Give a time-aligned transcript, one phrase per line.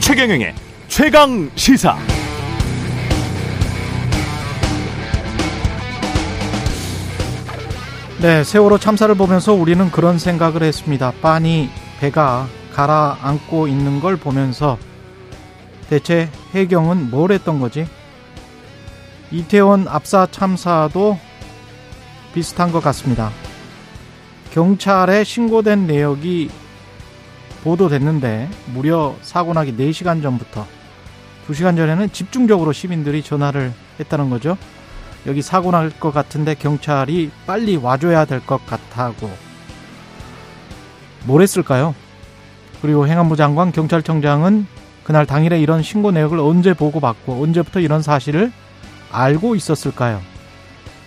[0.00, 0.54] 최경영의
[0.88, 1.98] 최강 시사.
[8.22, 11.12] 네, 세월호 참사를 보면서 우리는 그런 생각을 했습니다.
[11.20, 11.68] 빤히
[12.00, 14.78] 배가 가라앉고 있는 걸 보면서
[15.90, 17.86] 대체 해경은 뭘 했던 거지?
[19.30, 21.18] 이태원 압사 참사도
[22.34, 23.30] 비슷한 것 같습니다.
[24.52, 26.50] 경찰에 신고된 내역이
[27.64, 30.66] 보도됐는데 무려 사고 나기 4시간 전부터
[31.48, 34.56] 2시간 전에는 집중적으로 시민들이 전화를 했다는 거죠.
[35.26, 39.28] 여기 사고 날 것 같은데 경찰이 빨리 와줘야 될 것 같다고
[41.24, 41.94] 뭘 했을까요?
[42.80, 44.66] 그리고 행안부 장관 경찰청장은
[45.02, 48.52] 그날 당일에 이런 신고 내역을 언제 보고받고 언제부터 이런 사실을
[49.16, 50.20] 알고 있었을까요?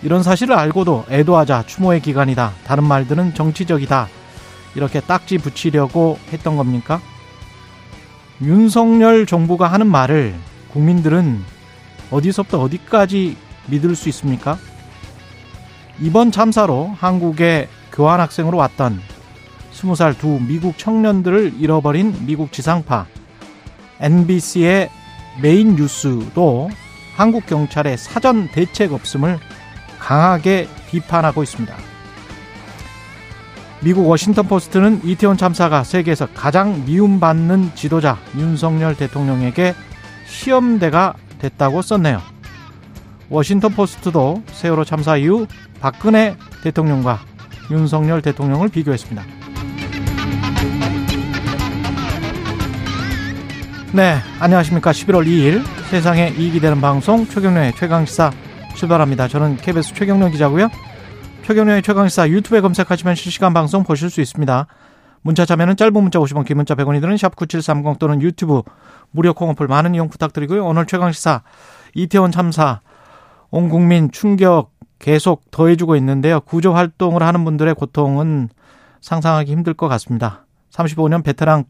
[0.02, 2.52] 이런 사실을 알고도 애도하자 추모의 기간이다.
[2.64, 4.08] 다른 말들은 정치적이다.
[4.74, 7.00] 이렇게 딱지 붙이려고 했던 겁니까?
[8.42, 10.34] 윤석열 정부가 하는 말을
[10.72, 11.44] 국민들은
[12.10, 13.36] 어디서부터 어디까지
[13.66, 14.58] 믿을 수 있습니까?
[16.00, 19.00] 이번 참사로 한국에 교환학생으로 왔던
[19.74, 23.06] 20살 두 미국 청년들을 잃어버린 미국 지상파
[24.00, 24.90] NBC의
[25.42, 26.70] 메인 뉴스도
[27.20, 29.38] 한국 경찰의 사전 대책 없음을
[29.98, 31.76] 강하게 비판하고 있습니다.
[33.82, 39.74] 미국 워싱턴 포스트는 이태원 참사가 세계에서 가장 미움받는 지도자 윤석열 대통령에게
[40.24, 42.22] 시험대가 됐다고 썼네요.
[43.28, 45.46] 워싱턴 포스트도 세월호 참사 이후
[45.78, 47.20] 박근혜 대통령과
[47.70, 49.39] 윤석열 대통령을 비교했습니다.
[53.92, 54.92] 네, 안녕하십니까.
[54.92, 58.30] 11월 2일 세상에 이익이 되는 방송 최경련의 최강시사
[58.76, 59.26] 출발합니다.
[59.26, 60.68] 저는 KBS 최경련 기자고요.
[61.44, 64.68] 최경련의 최강시사 유튜브에 검색하시면 실시간 방송 보실 수 있습니다.
[65.22, 68.62] 문자 참여는 짧은 문자 50원, 긴 문자 100원이 드는 샵9730 또는 유튜브
[69.10, 70.64] 무료 콩어플 많은 이용 부탁드리고요.
[70.64, 71.42] 오늘 최강시사
[71.94, 72.82] 이태원 참사
[73.50, 76.38] 온 국민 충격 계속 더해주고 있는데요.
[76.42, 78.50] 구조 활동을 하는 분들의 고통은
[79.00, 80.46] 상상하기 힘들 것 같습니다.
[80.70, 81.64] 35년 베테랑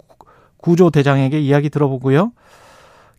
[0.63, 2.33] 구조대장에게 이야기 들어보고요.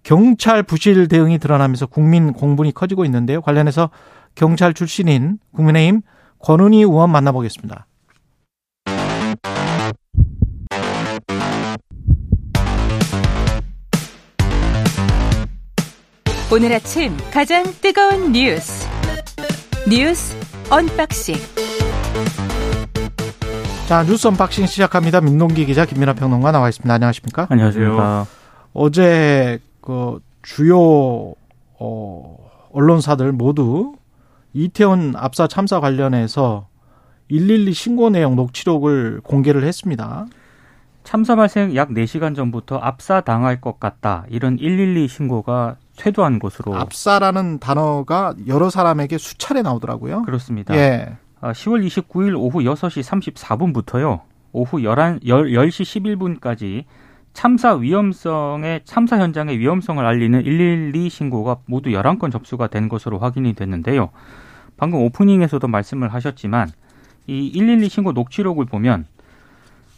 [0.04, 3.42] 경찰 부실 대응이 드러나면서 국민 공분이 커지고 있는데요.
[3.42, 3.90] 관련해서
[4.36, 6.02] 경찰 출신인 국민의힘
[6.40, 7.88] 권은희 의원 만나보겠습니다.
[16.54, 18.86] 오늘 아침 가장 뜨거운 뉴스
[19.90, 20.36] 뉴스
[20.70, 21.36] unboxing
[23.92, 25.20] 자 뉴스 unboxing 시작합니다.
[25.20, 26.94] 민동기 기자 김민아 평론가 나와 있습니다.
[26.94, 27.48] 안녕하십니까?
[27.50, 28.26] 안녕하십니까?
[28.72, 31.34] 어제 그 주요
[31.78, 32.38] 어
[32.72, 33.96] 언론사들 모두
[34.54, 36.70] 이태원 압사 참사 관련해서
[37.28, 40.26] 112 신고 내용 녹취록을 공개를 했습니다.
[41.04, 44.24] 참사 발생 약 4시간 전부터 압사 당할 것 같다.
[44.30, 50.22] 이런 112 신고가 쇄도한 것으로 압사라는 단어가 여러 사람에게 수차례 나오더라고요.
[50.22, 50.78] 그렇습니다.
[50.78, 51.18] 예.
[51.42, 54.22] 10월 29일 오후 6시 34분부터요.
[54.52, 56.86] 오후 11, 10시 11분까지
[57.34, 64.10] 참사 위험성의 참사 현장의 위험성을 알리는 112 신고가 모두 11건 접수가 된 것으로 확인이 됐는데요.
[64.78, 66.70] 방금 오프닝에서도 말씀을 하셨지만
[67.28, 69.06] 이 112 신고 녹취록을 보면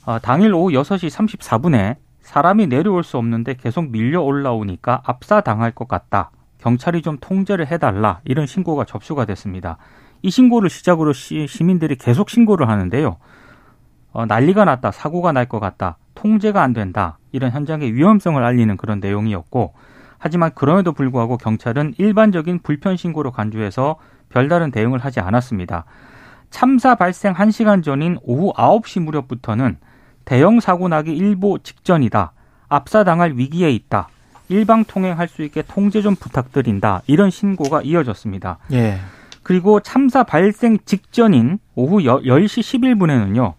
[0.06, 5.88] 어, 당일 오후 6시 34분에 사람이 내려올 수 없는데 계속 밀려 올라오니까 압사 당할 것
[5.88, 6.32] 같다.
[6.60, 8.22] 경찰이 좀 통제를 해달라.
[8.24, 9.78] 이런 신고가 접수가 됐습니다.
[10.24, 13.18] 이 신고를 시작으로 시, 민들이 계속 신고를 하는데요.
[14.14, 14.92] 어, 난리가 났다.
[14.92, 15.98] 사고가 날 것 같다.
[16.16, 17.18] 통제가 안 된다.
[17.32, 19.74] 이런 현장의 위험성을 알리는 그런 내용이었고
[20.18, 23.98] 하지만 그럼에도 불구하고 경찰은 일반적인 불편 신고로 간주해서
[24.30, 25.84] 별다른 대응을 하지 않았습니다.
[26.50, 29.78] 참사 발생 1시간 전인 오후 9시 무렵부터는
[30.24, 32.32] 대형 사고 나기 일보 직전이다.
[32.70, 34.08] 압사당할 위기에 있다.
[34.48, 37.02] 일방 통행할 수 있게 통제 좀 부탁드린다.
[37.08, 38.60] 이런 신고가 이어졌습니다.
[38.72, 39.00] 예.
[39.44, 43.54] 그리고 참사 발생 직전인 오후 10시 11분에는요.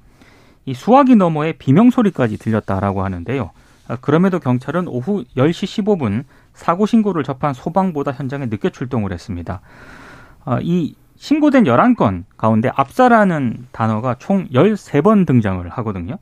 [0.67, 3.51] 이 수화기 너머에 비명 소리까지 들렸다라고 하는데요.
[3.87, 9.61] 아, 그럼에도 경찰은 오후 10시 15분 사고 신고를 접한 소방보다 현장에 늦게 출동을 했습니다.
[10.47, 16.19] 아, 이 신고된 11건 가운데 압사라는 단어가 총 13번 등장을 하거든요.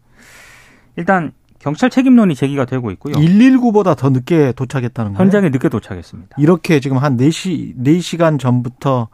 [0.97, 3.14] 일단 경찰 책임론이 제기가 되고 있고요.
[3.14, 5.23] 119보다 더 늦게 도착했다는 거예요?
[5.23, 6.37] 현장에 늦게 도착했습니다.
[6.38, 9.09] 이렇게 지금 한 4시, 4시간 전부터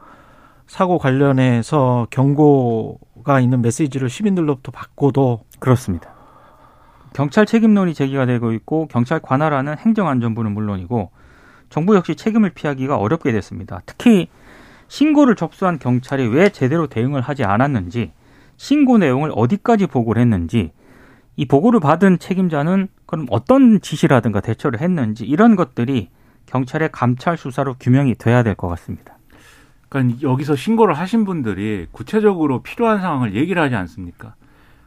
[0.69, 6.11] 사고 관련해서 경고가 있는 메시지를 시민들로부터 받고도 그렇습니다.
[7.15, 11.11] 경찰 책임론이 제기가 되고 있고 경찰 관할하는 행정안전부는 물론이고
[11.71, 13.81] 정부 역시 책임을 피하기가 어렵게 됐습니다.
[13.87, 14.29] 특히
[14.89, 18.13] 신고를 접수한 경찰이 왜 제대로 대응을 하지 않았는지,
[18.57, 20.73] 신고 내용을 어디까지 보고를 했는지,
[21.37, 26.09] 이 보고를 받은 책임자는 그럼 어떤 지시라든가 대처를 했는지 이런 것들이
[26.47, 29.18] 경찰의 감찰 수사로 규명이 돼야 될 것 같습니다.
[29.89, 34.35] 그러니까 여기서 신고를 하신 분들이 구체적으로 필요한 상황을 얘기를 하지 않습니까?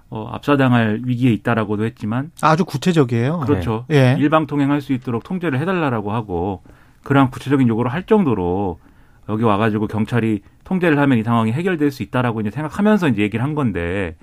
[0.09, 3.39] 어, 압사당할 위기에 있다라고도 했지만 아주 구체적이에요.
[3.45, 3.85] 그렇죠.
[3.91, 4.15] 예.
[4.19, 6.61] 일방 통행할 수 있도록 통제를 해달라고 하고
[7.03, 8.79] 그러한 구체적인 요구를 할 정도로
[9.29, 13.55] 여기 와가지고 경찰이 통제를 하면 이 상황이 해결될 수 있다라고 이제 생각하면서 이제 얘기를 한
[13.55, 14.15] 건데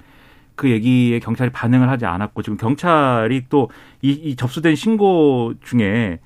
[0.57, 3.69] 그 얘기에 경찰이 반응을 하지 않았고 지금 경찰이 또
[4.03, 6.19] 이 이 접수된 신고 중에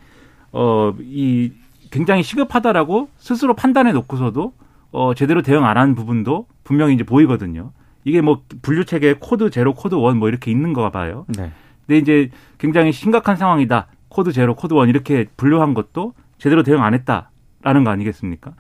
[0.51, 1.53] 어이
[1.93, 4.53] 굉장히 시급하다라고 스스로 판단해 놓고서도
[4.91, 7.71] 어 제대로 대응 안 한 부분도 분명히 이제 보이거든요.
[8.05, 11.25] 이게 뭐 분류 체계 code zero code one 뭐 이렇게 있는 거 봐요.
[11.29, 11.53] 네.
[11.87, 13.87] 근데 이제 굉장히 심각한 상황이다.
[14.09, 18.53] code zero code one 이렇게 분류한 것도 제대로 대응 안 했다라는 거 아니겠습니까?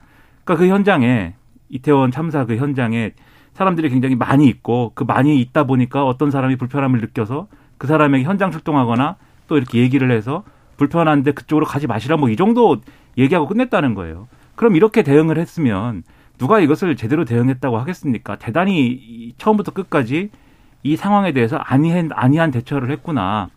[0.45, 1.35] 그러니까 그 현장에
[1.69, 3.13] 이태원 참사 그 현장에
[3.55, 8.51] 사람들이 굉장히 많이 있고 그 많이 있다 보니까 어떤 사람이 불편함을 느껴서 그 사람에게 현장
[8.51, 9.17] 출동하거나
[9.49, 10.45] 또 이렇게 얘기를 해서
[10.77, 12.79] 불편한데 그쪽으로 가지 마시라 뭐 이 정도
[13.19, 14.29] 얘기하고 끝냈다는 거예요.
[14.55, 16.03] 그럼 이렇게 대응을 했으면
[16.39, 18.37] 누가 이것을 제대로 대응했다고 하겠습니까?
[18.37, 20.31] 대단히 이 처음부터 끝까지
[20.83, 23.49] 이 상황에 대해서 아니한, 아니한 대처를 했구나.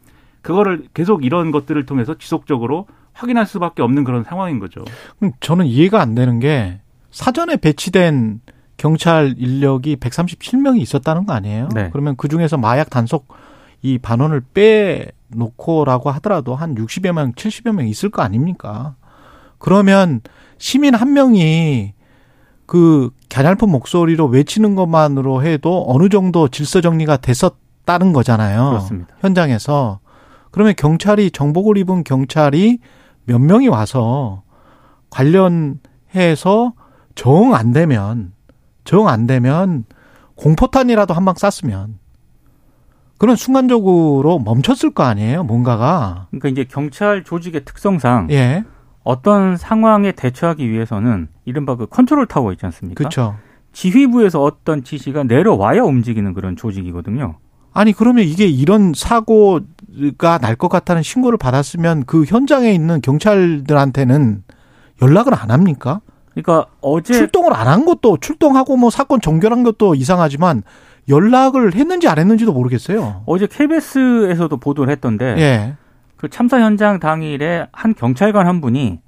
[0.41, 4.85] 그거를 계속 이런 것들을 통해서 지속적으로 확인할 수밖에 없는 그런 상황인 거죠.
[5.17, 6.79] 그럼 저는 이해가 안 되는 게
[7.09, 8.41] 사전에 배치된
[8.77, 11.69] 경찰 인력이 137명이 있었다는 거 아니에요?
[11.73, 11.89] 네.
[11.91, 13.27] 그러면 그 중에서 마약 단속
[13.81, 18.95] 이 반원을 빼놓고라고 하더라도 한 60여 명, 70여 명 있을 거 아닙니까?
[19.65, 20.21] 그러면
[20.59, 21.93] 시민 한 명이
[22.67, 28.69] 그 갸냘픈 목소리로 외치는 것만으로 해도 어느 정도 질서 정리가 됐었다는 거잖아요.
[28.69, 29.15] 그렇습니다.
[29.21, 29.99] 현장에서.
[30.51, 32.77] 그러면 경찰이 정복을 입은 경찰이
[33.25, 34.43] 몇 명이 와서
[35.09, 36.73] 관련해서
[37.15, 38.33] 정 안 되면
[38.83, 39.85] 정 안 되면
[40.35, 41.97] 공포탄이라도 한 방 쐈으면
[43.17, 46.27] 그런 순간적으로 멈췄을 거 아니에요, 뭔가가.
[46.29, 48.63] 그러니까 이제 경찰 조직의 특성상 예.
[49.05, 52.97] 어떤 상황에 대처하기 위해서는 이른바 그 컨트롤 타워 있지 않습니까?
[52.97, 53.35] 그렇죠.
[53.71, 57.35] 지휘부에서 어떤 지시가 내려와야 움직이는 그런 조직이거든요.
[57.73, 64.43] 아니 그러면 이게 이런 사고가 날 것 같다는 신고를 받았으면 그 현장에 있는 경찰들한테는
[65.01, 66.01] 연락을 안 합니까?
[66.31, 70.63] 그러니까 어제 출동을 안 한 것도 출동하고 뭐 사건 종결한 것도 이상하지만
[71.09, 73.23] 연락을 했는지 안 했는지도 모르겠어요.
[73.25, 75.75] 어제 KBS에서도 보도를 했던데 예.
[76.17, 78.99] 그 참사 현장 당일에 한 경찰관 한 분이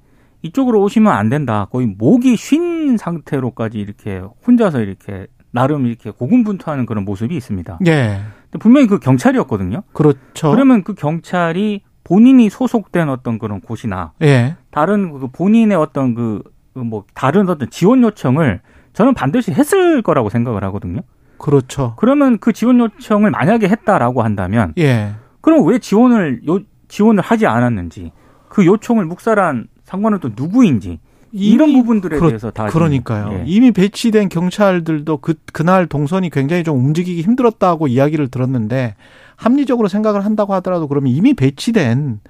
[0.42, 1.66] 이쪽으로 오시면 안 된다.
[1.70, 7.78] 거의 목이 쉰 상태로까지 이렇게 혼자서 이렇게 나름 이렇게 고군분투하는 그런 모습이 있습니다.
[7.86, 8.20] 예.
[8.44, 9.82] 근데 분명히 그 경찰이었거든요.
[9.92, 10.50] 그렇죠.
[10.50, 14.56] 그러면 그 경찰이 본인이 소속된 어떤 그런 곳이나 예.
[14.70, 16.42] 다른 그 본인의 어떤 그
[16.84, 18.60] 뭐 다른 어떤 지원 요청을
[18.92, 21.00] 저는 반드시 했을 거라고 생각을 하거든요.
[21.38, 21.94] 그렇죠.
[21.96, 25.12] 그러면 그 지원 요청을 만약에 했다라고 한다면 예.
[25.40, 28.12] 그럼 왜 지원을 요, 지원을 하지 않았는지
[28.48, 30.98] 그 요청을 묵살한 상관은 또 누구인지
[31.32, 33.30] 이런 부분들에 그렇- 대해서 다 그러니까요.
[33.40, 33.42] 예.
[33.46, 38.94] 이미 배치된 경찰들도 그 그날 동선이 굉장히 좀 움직이기 힘들었다고 이야기를 들었는데
[39.36, 42.20] 합리적으로 생각을 한다고 하더라도 그러면 이미 배치된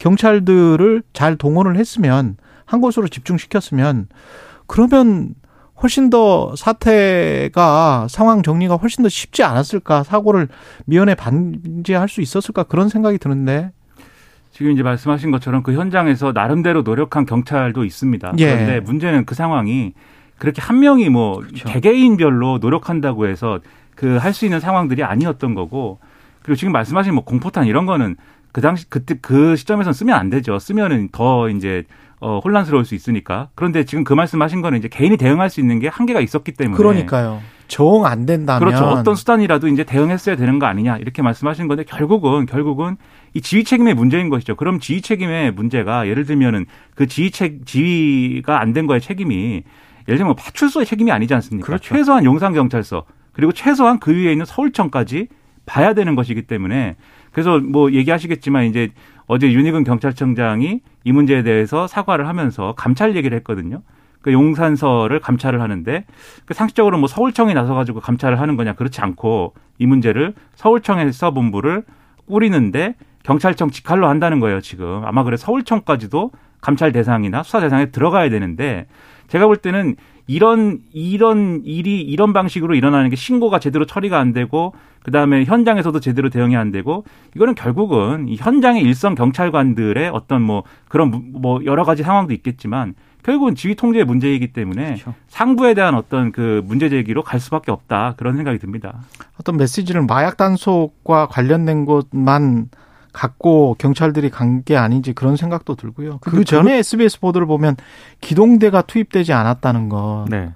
[0.00, 4.08] 경찰들을 잘 동원을 했으면 한 곳으로 집중시켰으면
[4.66, 5.34] 그러면
[5.82, 10.48] 훨씬 더 사태가 상황 정리가 훨씬 더 쉽지 않았을까 사고를
[10.86, 13.70] 미연에 방지할 수 있었을까 그런 생각이 드는데
[14.58, 18.32] 지금 이제 말씀하신 것처럼 그 현장에서 나름대로 노력한 경찰도 있습니다.
[18.38, 18.44] 예.
[18.52, 19.92] 그런데 문제는 그 상황이
[20.36, 21.68] 그렇게 한 명이 뭐 그렇죠.
[21.68, 23.60] 개개인별로 노력한다고 해서
[23.94, 26.00] 그 할 수 있는 상황들이 아니었던 거고
[26.42, 28.16] 그리고 지금 말씀하신 뭐 공포탄 이런 거는
[28.50, 30.58] 그 당시 그때 그 시점에서는 쓰면 안 되죠.
[30.58, 31.84] 쓰면은 더 이제
[32.18, 33.50] 어 혼란스러울 수 있으니까.
[33.54, 37.40] 그런데 지금 그 말씀하신 거는 이제 개인이 대응할 수 있는 게 한계가 있었기 때문에 그러니까요.
[37.68, 38.86] 정안 된다면 그렇죠.
[38.86, 42.96] 어떤 수단이라도 이제 대응했어야 되는 거 아니냐 이렇게 말씀하시는 건데 결국은 결국은
[43.34, 44.56] 이 지휘 책임의 문제인 것이죠.
[44.56, 49.62] 그럼 지휘 책임의 문제가 예를 들면은 그 지휘 책 지휘가 안 된 거의 책임이
[50.08, 51.66] 예를 들면 파출소의 책임이 아니지 않습니까?
[51.66, 51.94] 그렇죠.
[51.94, 55.28] 최소한 용산 경찰서 그리고 최소한 그 위에 있는 서울청까지
[55.66, 56.96] 봐야 되는 것이기 때문에
[57.32, 58.90] 그래서 뭐 얘기하시겠지만 이제
[59.26, 63.82] 어제 윤희근 경찰청장이 이 문제에 대해서 사과를 하면서 감찰 얘기를 했거든요.
[64.22, 66.04] 그 용산서를 감찰을 하는데
[66.46, 71.84] 그 상식적으로 뭐 서울청이 나서 가지고 감찰을 하는 거냐 그렇지 않고 이 문제를 서울청에서 본부를
[72.26, 72.94] 꾸리는데
[73.32, 76.30] 경찰청 직할로 한다는 거예요 지금 아마 그래 서울청까지도
[76.62, 78.86] 감찰 대상이나 수사 대상에 들어가야 되는데
[79.28, 84.72] 제가 볼 때는 이런 이런 일이 이런 방식으로 일어나는 게 신고가 제대로 처리가 안 되고
[85.02, 87.04] 그다음에 현장에서도 제대로 대응이 안 되고
[87.36, 92.94] 이거는 결국은 이 현장의 일선 경찰관들의 어떤 뭐 그런 무- 뭐 여러 가지 상황도 있겠지만
[93.22, 95.14] 결국은 지휘 통제의 문제이기 때문에 그렇죠.
[95.28, 99.00] 상부에 대한 어떤 그 문제 제기로 갈 수밖에 없다 그런 생각이 듭니다.
[99.38, 102.68] 어떤 메시지를 마약 단속과 관련된 것만
[103.12, 106.18] 갖고 경찰들이 간 게 아닌지 그런 생각도 들고요.
[106.20, 107.76] 그 전에 SBS 보도를 보면
[108.20, 110.24] 기동대가 투입되지 않았다는 거.
[110.28, 110.50] 네.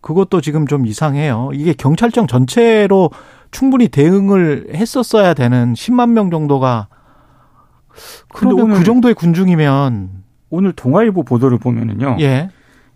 [0.00, 1.50] 그것도 지금 좀 이상해요.
[1.54, 3.10] 이게 경찰청 전체로
[3.50, 6.88] 충분히 대응을 했었어야 되는 10만 명 정도가
[8.32, 10.10] 근데 그러면 그 정도의 군중이면
[10.50, 12.16] 오늘 동아일보 보도를 보면은요.
[12.20, 12.50] 예.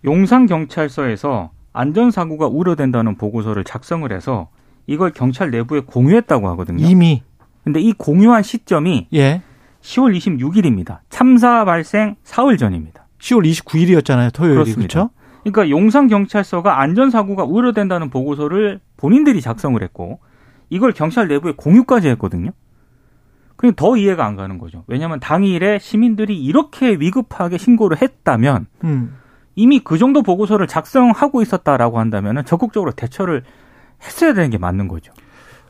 [0.04, 4.48] 용산 경찰서에서 안전 사고가 우려된다는 보고서를 작성을 해서
[4.86, 6.84] 이걸 경찰 내부에 공유했다고 하거든요.
[6.86, 7.22] 이미
[7.64, 9.42] 근데 이 공유한 시점이 예.
[9.80, 11.00] 10월 26일입니다.
[11.08, 13.06] 참사 발생 사흘 전입니다.
[13.18, 14.32] 10월 29일이었잖아요.
[14.32, 14.74] 토요일이.
[14.74, 15.10] 그렇죠?
[15.42, 20.20] 그러니까 용산 경찰서가 안전 사고가 우려된다는 보고서를 본인들이 작성을 했고
[20.70, 22.50] 이걸 경찰 내부에 공유까지 했거든요.
[23.56, 24.84] 그냥 더 이해가 안 가는 거죠.
[24.86, 29.16] 왜냐하면 당일에 시민들이 이렇게 위급하게 신고를 했다면 음.
[29.54, 33.42] 이미 그 정도 보고서를 작성하고 있었다라고 한다면 적극적으로 대처를
[34.02, 35.12] 했어야 되는 게 맞는 거죠.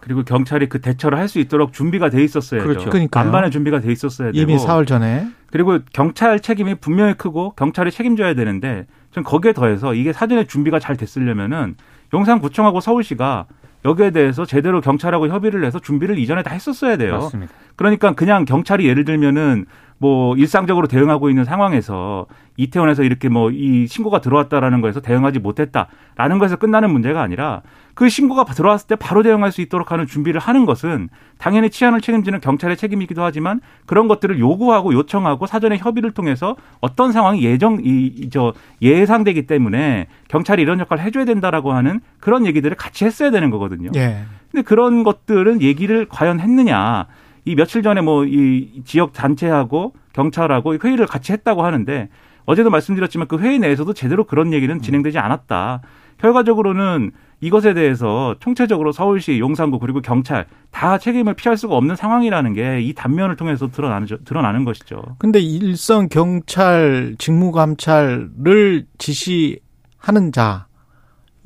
[0.02, 2.66] 그리고 경찰이 그 대처를 할 수 있도록 준비가 돼 있었어야죠.
[2.66, 2.90] 그렇죠.
[2.90, 3.23] 그러니까요.
[3.25, 8.35] 반반의 준비가 돼 있었어야 되고 이미 사흘 전에 그리고 경찰 책임이 분명히 크고 경찰이 책임져야
[8.35, 11.76] 되는데 전 거기에 더해서 이게 사전에 준비가 잘 됐으려면은
[12.12, 13.47] 용산구청하고 서울시가
[13.85, 17.12] 여기에 대해서 제대로 경찰하고 협의를 해서 준비를 이전에 다 했었어야 돼요.
[17.14, 17.52] 맞습니다.
[17.76, 19.66] 그러니까 그냥 경찰이 예를 들면은
[19.99, 26.56] 뭐 일상적으로 대응하고 있는 상황에서 이태원에서 이렇게 뭐 이 신고가 들어왔다라는 거에서 대응하지 못했다라는 것에서
[26.56, 27.62] 끝나는 문제가 아니라
[27.94, 31.08] 그 신고가 들어왔을 때 바로 대응할 수 있도록 하는 준비를 하는 것은
[31.38, 37.42] 당연히 치안을 책임지는 경찰의 책임이기도 하지만 그런 것들을 요구하고 요청하고 사전에 협의를 통해서 어떤 상황이
[37.44, 43.30] 예정 이 저 예상되기 때문에 경찰이 이런 역할을 해줘야 된다라고 하는 그런 얘기들을 같이 했어야
[43.30, 43.90] 되는 거거든요.
[43.96, 44.22] 예.
[44.50, 47.06] 근데 그런 것들은 얘기를 과연 했느냐.
[47.44, 52.08] 이 며칠 전에 뭐 이 지역 단체하고 경찰하고 회의를 같이 했다고 하는데
[52.44, 55.80] 어제도 말씀드렸지만 그 회의 내에서도 제대로 그런 얘기는 진행되지 않았다.
[56.18, 57.11] 결과적으로는
[57.42, 62.94] 이것에 대해서 총체적으로 서울시, 용산구 그리고 경찰 다 책임을 피할 수가 없는 상황이라는 게 이
[62.94, 65.02] 단면을 통해서 드러나는 드러나는 것이죠.
[65.18, 70.66] 근데 일선 경찰 직무 감찰을 지시하는 자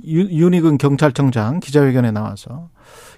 [0.07, 2.69] 유- 윤희근 경찰청장 기자회견에 나와서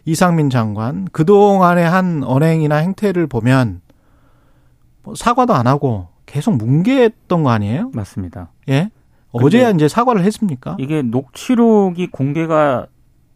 [0.05, 3.81] 이상민 장관 그동안의 한 언행이나 행태를 보면
[5.03, 7.91] 뭐 사과도 안 하고 계속 뭉개했던 거 아니에요?
[7.93, 8.53] 맞습니다.
[8.69, 8.91] 예.
[9.33, 10.77] 어제야 이제 사과를 했습니까?
[10.79, 12.87] 이게 녹취록이 공개가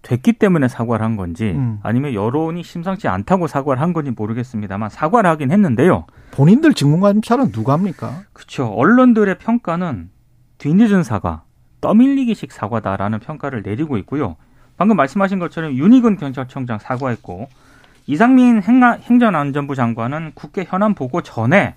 [0.03, 1.79] 됐기 때문에 사과를 한 건지 음.
[1.83, 6.07] 아니면 여론이 심상치 않다고 사과를 한 건지 모르겠습니다만 사과를 하긴 했는데요.
[6.33, 8.23] 본인들 직무감찰은 누가 합니까?
[8.33, 8.67] 그렇죠.
[8.67, 10.11] 언론들의 평가는
[10.59, 11.45] 뒤늦은 사과,
[11.81, 14.37] 떠밀리기식 사과다라는 평가를 내리고 있고요.
[14.77, 17.49] 방금 말씀하신 것처럼 윤희근 경찰청장 사과했고
[18.07, 21.75] 이상민 행정안전부 장관은 국회 현안 보고 전에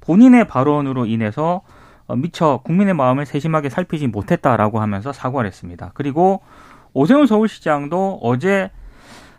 [0.00, 1.73] 본인의 발언으로 인해서 어,
[2.08, 5.90] 미처 국민의 마음을 세심하게 살피지 못했다라고 하면서 사과를 했습니다.
[5.94, 6.42] 그리고
[6.92, 8.70] 오세훈 서울시장도 어제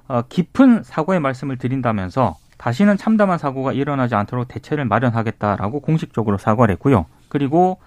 [0.07, 7.05] 어, 깊은 사과의 말씀을 드린다면서 다시는 참담한 사고가 일어나지 않도록 대책을 마련하겠다라고 공식적으로 사과를 했고요.
[7.27, 7.79] 그리고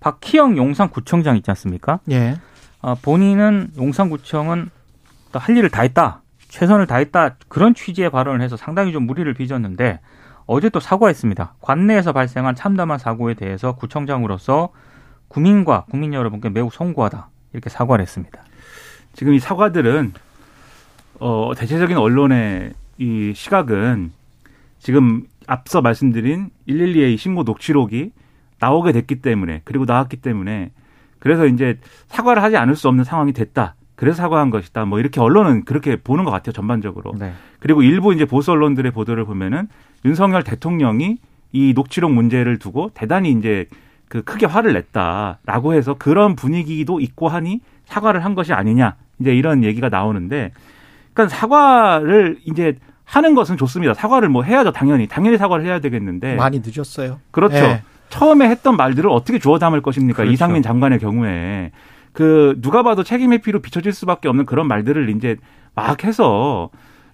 [0.00, 2.00] 박희영 용산구청장 있지 않습니까?
[2.10, 2.36] 예.
[2.82, 4.70] 어, 본인은 용산구청은
[5.32, 6.22] 또할 일을 다 했다.
[6.48, 7.36] 최선을 다했다.
[7.48, 10.00] 그런 취지의 발언을 해서 상당히 좀 무리를 빚었는데
[10.46, 11.54] 어제 또 사과했습니다.
[11.60, 14.70] 관내에서 발생한 참담한 사고에 대해서 구청장으로서
[15.28, 17.28] 국민과 국민 여러분께 매우 송구하다.
[17.52, 18.42] 이렇게 사과를 했습니다.
[19.12, 20.12] 지금 이 사과들은
[21.20, 24.12] 어 대체적인 언론의 이 시각은
[24.78, 28.12] 지금 앞서 말씀드린 112의 신고 녹취록이
[28.58, 30.70] 나오게 됐기 때문에 그리고 나왔기 때문에
[31.18, 31.78] 그래서 이제
[32.08, 33.74] 사과를 하지 않을 수 없는 상황이 됐다.
[33.94, 34.86] 그래서 사과한 것이다.
[34.86, 36.52] 뭐 이렇게 언론은 그렇게 보는 것 같아요.
[36.52, 37.12] 전반적으로.
[37.18, 37.32] 네.
[37.58, 39.68] 그리고 일부 이제 보수 언론들의 보도를 보면은
[40.04, 41.18] 윤석열 대통령이
[41.52, 43.66] 이 녹취록 문제를 두고 대단히 이제
[44.08, 49.64] 그 크게 화를 냈다라고 해서 그런 분위기도 있고 하니 사과를 한 것이 아니냐 이제 이런
[49.64, 50.52] 얘기가 나오는데
[51.12, 53.94] 그러니까 사과를 이제 하는 것은 좋습니다.
[53.94, 54.72] 사과를 뭐 해야죠.
[54.72, 57.18] 당연히 당연히 사과를 해야 되겠는데 많이 늦었어요.
[57.32, 57.56] 그렇죠.
[57.56, 57.82] 예.
[58.08, 60.18] 처음에 했던 말들을 어떻게 주워 담을 것입니까?
[60.18, 60.32] 그렇죠.
[60.32, 61.72] 이상민 장관의 경우에
[62.12, 65.36] 그 누가 봐도 책임 회피로 비춰질 수밖에 없는 그런 말들을 이제
[65.74, 66.70] 막 해서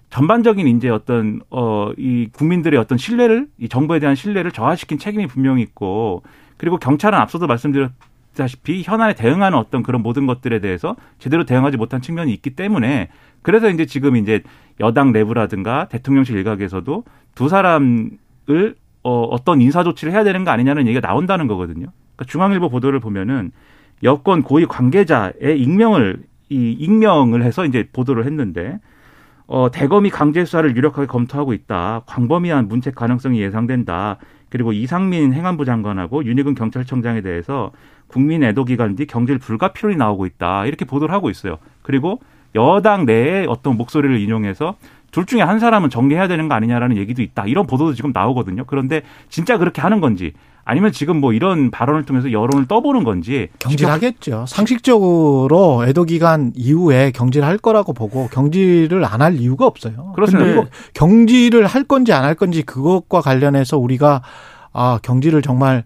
[0.09, 5.61] 전반적인 이제 어떤 어 이 국민들의 어떤 신뢰를 이 정부에 대한 신뢰를 저하시킨 책임이 분명히
[5.63, 6.23] 있고
[6.57, 12.33] 그리고 경찰은 앞서도 말씀드렸다시피 현안에 대응하는 어떤 그런 모든 것들에 대해서 제대로 대응하지 못한 측면이
[12.33, 13.09] 있기 때문에
[13.41, 14.41] 그래서 이제 지금 이제
[14.79, 17.03] 여당 내부라든가 대통령실 일각에서도
[17.35, 21.87] 두 사람을 어, 어떤 인사 조치를 해야 되는 거 아니냐는 얘기가 나온다는 거거든요.
[22.15, 23.51] 그러니까 중앙일보 보도를 보면은
[24.03, 28.79] 여권 고위 관계자의 익명을 이 익명을 해서 이제 보도를 했는데
[29.47, 32.01] 어, 대검이 강제 수사를 유력하게 검토하고 있다.
[32.05, 34.17] 광범위한 문책 가능성이 예상된다.
[34.49, 37.71] 그리고 이상민 행안부 장관하고 윤희근 경찰청장에 대해서
[38.07, 40.65] 국민 애도 기간 뒤 경질 불가 필요이 나오고 있다.
[40.65, 41.57] 이렇게 보도를 하고 있어요.
[41.81, 42.19] 그리고
[42.55, 44.75] 여당 내에 어떤 목소리를 인용해서
[45.11, 47.45] 둘 중에 한 사람은 정리해야 되는 거 아니냐라는 얘기도 있다.
[47.45, 48.65] 이런 보도도 지금 나오거든요.
[48.65, 50.33] 그런데 진짜 그렇게 하는 건지
[50.69, 54.45] 아니면 지금 뭐 이런 발언을 통해서 여론을 떠보는 건지 경질하겠죠.
[54.47, 60.11] 상식적으로 애도 기간 이후에 경질할 거라고 보고 경질을 안 할 이유가 없어요.
[60.13, 60.49] 그렇습니다.
[60.51, 64.21] 이거 경질을 할 건지 안 할 건지 그것과 관련해서 우리가
[64.73, 65.85] 아 경질을 정말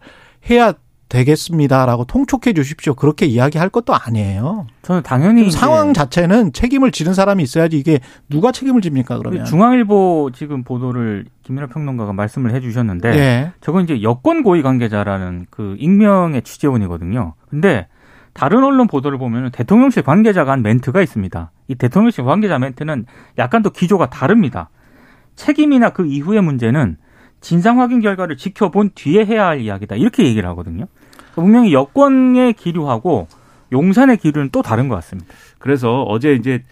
[0.50, 0.74] 해야
[1.12, 2.94] 되겠습니다라고 통촉해 주십시오.
[2.94, 4.66] 그렇게 이야기할 것도 아니에요.
[4.82, 8.00] 저는 당연히 상황 자체는 책임을 지는 사람이 있어야지 이게
[8.30, 9.44] 누가 책임을 집니까 그러면?
[9.44, 13.52] 중앙일보 지금 보도를 김민하 평론가가 말씀을 해주셨는데 예.
[13.60, 17.34] 저건 이제 여권 고위 관계자라는 그 익명의 취재원이거든요.
[17.50, 17.88] 근데
[18.34, 21.52] 다른 언론 보도를 보면 대통령실 관계자가 한 멘트가 있습니다.
[21.68, 23.06] 이 대통령실 관계자 멘트는
[23.38, 24.70] 약간 더 기조가 다릅니다.
[25.36, 26.96] 책임이나 그 이후의 문제는
[27.42, 29.96] 진상 확인 결과를 지켜본 뒤에 해야 할 이야기다.
[29.96, 30.86] 이렇게 얘기를 하거든요.
[31.36, 33.28] 분명히 여권의 기류하고
[33.72, 35.32] 용산의 기류는 또 다른 것 같습니다.
[35.60, 36.64] 그래서 어제 이제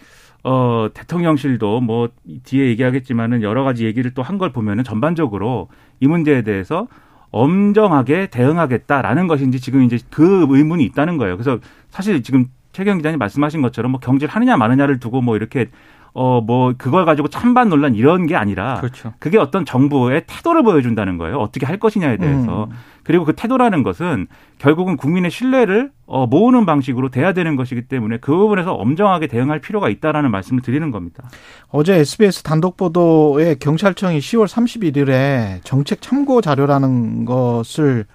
[0.44, 2.10] 어 대통령실도 뭐
[2.44, 5.68] 뒤에 얘기하겠지만은 여러 가지 얘기를 또 한 걸 보면은 전반적으로
[6.00, 6.88] 이 문제에 대해서
[7.32, 11.38] 엄정하게 대응하겠다라는 것인지 지금 이제 그 의문이 있다는 거예요.
[11.38, 15.68] 그래서 사실 지금 최경 기자님 말씀하신 것처럼 뭐 경질 하느냐 마느냐를 두고 뭐 이렇게
[16.14, 19.14] 어 뭐 그걸 가지고 찬반 논란 이런 게 아니라 그렇죠.
[19.20, 21.38] 그게 어떤 정부의 태도를 보여준다는 거예요.
[21.38, 22.66] 어떻게 할 것이냐에 대해서.
[22.66, 22.76] 음.
[23.04, 28.36] 그리고 그 태도라는 것은 결국은 국민의 신뢰를 어, 모으는 방식으로 돼야 되는 것이기 때문에 그
[28.36, 31.30] 부분에서 엄정하게 대응할 필요가 있다라는 말씀을 드리는 겁니다.
[31.70, 38.06] 어제 SBS 단독 보도에 경찰청이 10월 31일에 정책 참고 자료라는 것을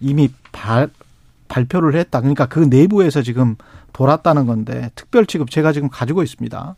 [0.00, 0.88] 이미 발,
[1.48, 2.20] 발표를 했다.
[2.20, 3.56] 그러니까 그 내부에서 지금
[3.92, 6.76] 돌았다는 건데 특별 취급 제가 지금 가지고 있습니다.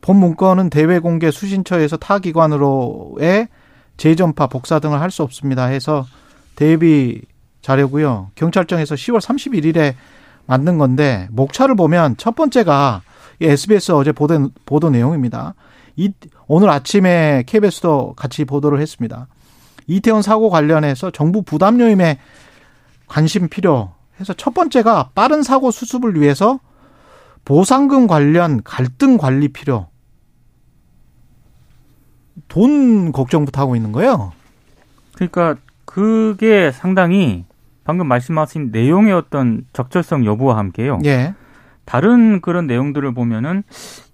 [0.00, 3.48] 본 문건은 대외 공개 수신처에서 타 기관으로의
[3.96, 5.66] 재전파 복사 등을 할 수 없습니다.
[5.66, 6.06] 해서
[6.56, 7.20] 대비
[7.62, 8.30] 자료고요.
[8.34, 9.94] 경찰청에서 10월 31일에
[10.46, 13.02] 만든 건데 목차를 보면 첫 번째가
[13.40, 15.54] 이 SBS 어제 보도, 보도 내용입니다.
[15.96, 16.12] 이,
[16.46, 19.28] 오늘 아침에 KBS도 같이 보도를 했습니다.
[19.86, 22.18] 이태원 사고 관련해서 정부 부담 요임에
[23.06, 26.60] 관심 필요 해서 첫 번째가 빠른 사고 수습을 위해서
[27.44, 29.89] 보상금 관련 갈등 관리 필요.
[32.50, 34.32] 돈 걱정부터 하고 있는 거예요.
[35.14, 37.44] 그러니까 그게 상당히
[37.84, 40.98] 방금 말씀하신 내용의 어떤 적절성 여부와 함께요.
[41.04, 41.34] 예.
[41.84, 43.62] 다른 그런 내용들을 보면은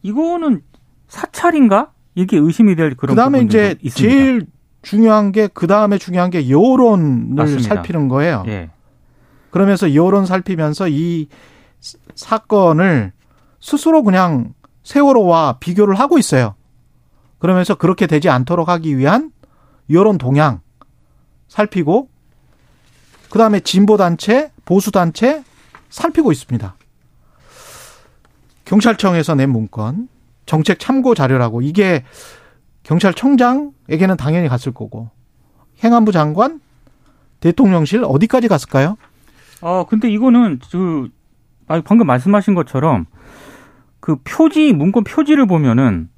[0.03, 0.62] 이거는
[1.09, 1.90] 사찰인가?
[2.14, 4.14] 이게 의심이 될 그런 그다음에 이제 있습니다.
[4.14, 4.46] 제일
[4.83, 7.75] 중요한 게 그다음에 중요한 게 여론을 맞습니다.
[7.75, 8.44] 살피는 거예요.
[8.46, 8.70] 예.
[9.51, 11.29] 그러면서 여론 살피면서 이
[12.14, 13.12] 사건을
[13.61, 16.55] 스스로 그냥 세월호와 비교를 하고 있어요.
[17.47, 19.31] 그러면서 그렇게 되지 않도록 하기 위한
[19.89, 20.63] 여론 동향
[21.47, 22.09] 살피고
[23.31, 25.45] 그다음에 진보 단체, 보수 단체
[25.89, 26.75] 살피고 있습니다.
[28.65, 30.09] 경찰청에서 낸 문건
[30.45, 32.03] 정책 참고 자료라고 이게
[32.83, 35.11] 경찰청장에게는 당연히 갔을 거고
[35.85, 36.61] 행안부 장관,
[37.39, 38.97] 대통령실 어디까지 갔을까요?
[39.61, 41.11] 어, 근데 이거는 그
[41.69, 43.07] 아, 방금 말씀하신 것처럼
[44.01, 46.09] 그 표지 문건 표지를 보면은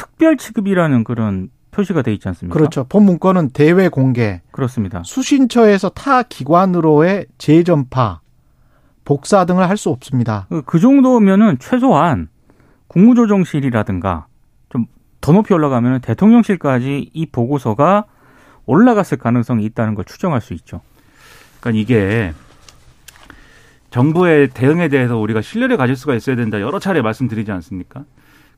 [0.00, 2.54] 특별 취급이라는 그런 표시가 돼 있지 않습니까?
[2.58, 2.84] 그렇죠.
[2.88, 5.02] 본 문건은 대외 공개, 그렇습니다.
[5.04, 8.20] 수신처에서 타 기관으로의 재전파,
[9.04, 10.46] 복사 등을 할 수 없습니다.
[10.48, 12.28] 그- 그 정도면은 최소한
[12.88, 14.26] 국무조정실이라든가
[14.70, 14.86] 좀
[15.20, 18.06] 더 높이 올라가면은 대통령실까지 이 보고서가
[18.64, 20.80] 올라갔을 가능성이 있다는 걸 추정할 수 있죠.
[21.60, 22.32] 그러니까 이게
[23.90, 28.04] 정부의 대응에 대해서 우리가 신뢰를 가질 수가 있어야 된다 여러 차례 말씀드리지 않습니까?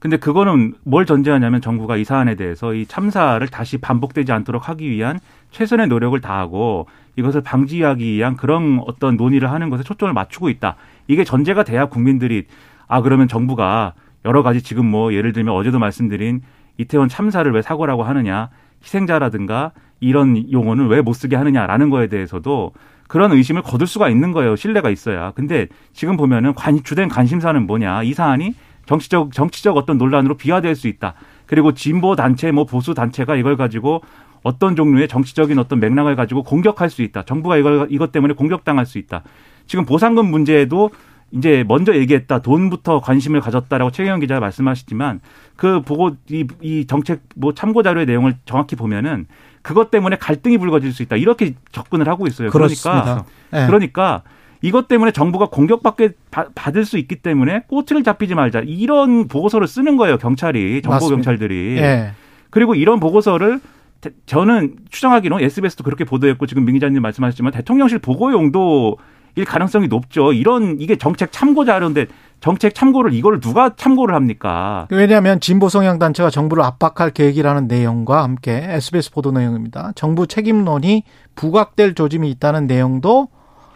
[0.03, 5.21] 근데 그거는 뭘 전제하냐면 정부가 이 사안에 대해서 이 참사를 다시 반복되지 않도록 하기 위한
[5.53, 10.75] 최선의 노력을 다하고 이것을 방지하기 위한 그런 어떤 논의를 하는 것에 초점을 맞추고 있다.
[11.07, 12.47] 이게 전제가 돼야 국민들이
[12.88, 13.93] 아 그러면 정부가
[14.25, 16.43] 여러 가지 지금 뭐 예를 들면 어제도 말씀드린
[16.79, 18.49] 이태원 참사를 왜 사고라고 하느냐
[18.83, 22.73] 희생자라든가 이런 용어는 왜 못 쓰게 하느냐라는 거에 대해서도
[23.07, 24.57] 그런 의심을 거둘 수가 있는 거예요.
[24.57, 25.31] 신뢰가 있어야.
[25.37, 28.03] 근데 지금 보면은 관, 주된 관심사는 뭐냐.
[28.03, 28.55] 이 사안이
[28.87, 31.14] 정치적, 정치적 어떤 논란으로 비화될 수 있다.
[31.47, 34.03] 그리고 진보 단체, 뭐 보수 단체가 이걸 가지고
[34.42, 37.23] 어떤 종류의 정치적인 어떤 맥락을 가지고 공격할 수 있다.
[37.23, 39.23] 정부가 이걸, 이것 때문에 공격당할 수 있다.
[39.66, 40.90] 지금 보상금 문제에도
[41.31, 42.40] 이제 먼저 얘기했다.
[42.40, 45.21] 돈부터 관심을 가졌다라고 최경영 기자가 말씀하시지만
[45.57, 49.27] 그 보고 이, 이 정책 뭐 참고 자료의 내용을 정확히 보면은
[49.62, 51.16] 그것 때문에 갈등이 불거질 수 있다.
[51.16, 52.51] 이렇게 접근을 하고 있어요.
[52.51, 53.25] 그러니까 그렇습니다.
[53.55, 53.66] 예.
[53.66, 54.23] 그러니까
[54.62, 58.61] 이것 때문에 정부가 공격받게 바- 받을 수 있기 때문에 꼬투리를 잡히지 말자.
[58.64, 60.18] 이런 보고서를 쓰는 거예요.
[60.18, 61.16] 경찰이 정보 맞습니다.
[61.16, 61.77] 경찰들이.
[61.79, 62.12] 예.
[62.51, 63.61] 그리고 이런 보고서를
[64.01, 68.96] 대- 저는 추정하기로 SBS도 그렇게 보도했고 지금 민 기자님 말씀하셨지만 대통령실 보고 용도
[69.35, 70.33] 일 가능성이 높죠.
[70.33, 72.07] 이런 이게 정책 참고 자료인데
[72.40, 74.87] 정책 참고를 이걸 누가 참고를 합니까?
[74.90, 79.92] 왜냐하면 진보 성향 단체가 정부를 압박할 계획이라는 내용과 함께 SBS 보도 내용입니다.
[79.94, 83.29] 정부 책임론이 부각될 조짐이 있다는 내용도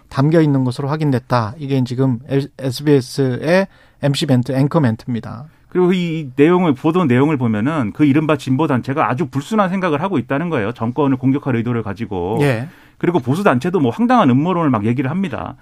[0.08, 1.54] 담겨 있는 것으로 확인됐다.
[1.58, 2.18] 이게 지금
[2.58, 3.66] SBS의
[4.02, 5.46] MC 멘트, 앵커 멘트입니다.
[5.68, 10.48] 그리고 이 내용을 보도 내용을 보면은 그 이른바 진보 단체가 아주 불순한 생각을 하고 있다는
[10.48, 10.72] 거예요.
[10.72, 12.38] 정권을 공격할 의도를 가지고.
[12.40, 12.68] 예.
[12.98, 15.56] 그리고 보수 단체도 뭐 황당한 음모론을 막 얘기를 합니다.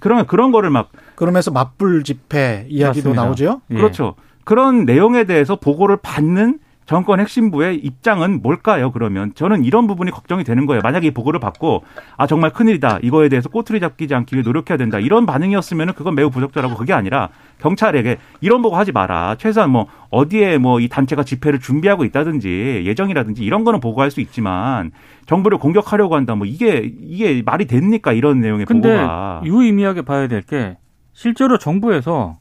[0.00, 3.22] 그러면 그런 거를 막 그러면서 맞불 집회 이야기도 맞습니다.
[3.22, 3.60] 나오죠.
[3.70, 3.74] 예.
[3.74, 4.14] 그렇죠.
[4.44, 8.90] 그런 내용에 대해서 보고를 받는 정권 핵심부의 입장은 뭘까요?
[8.92, 10.80] 그러면 저는 이런 부분이 걱정이 되는 거예요.
[10.82, 11.84] 만약에 이 보고를 받고
[12.16, 13.00] 아 정말 큰일이다.
[13.02, 14.98] 이거에 대해서 꼬투리 잡히지 않기 위해 노력해야 된다.
[14.98, 17.28] 이런 반응이었으면 그건 매우 부적절하고 그게 아니라
[17.60, 19.34] 경찰에게 이런 보고 하지 마라.
[19.38, 24.90] 최소한 뭐 어디에 뭐 이 단체가 집회를 준비하고 있다든지 예정이라든지 이런 거는 보고할 수 있지만
[25.26, 26.36] 정부를 공격하려고 한다.
[26.36, 28.12] 뭐 이게 이게 말이 됩니까?
[28.14, 29.42] 이런 내용의 근데 보고가.
[29.44, 30.78] 유의미하게 봐야 될 게
[31.12, 32.38] 실제로 정부에서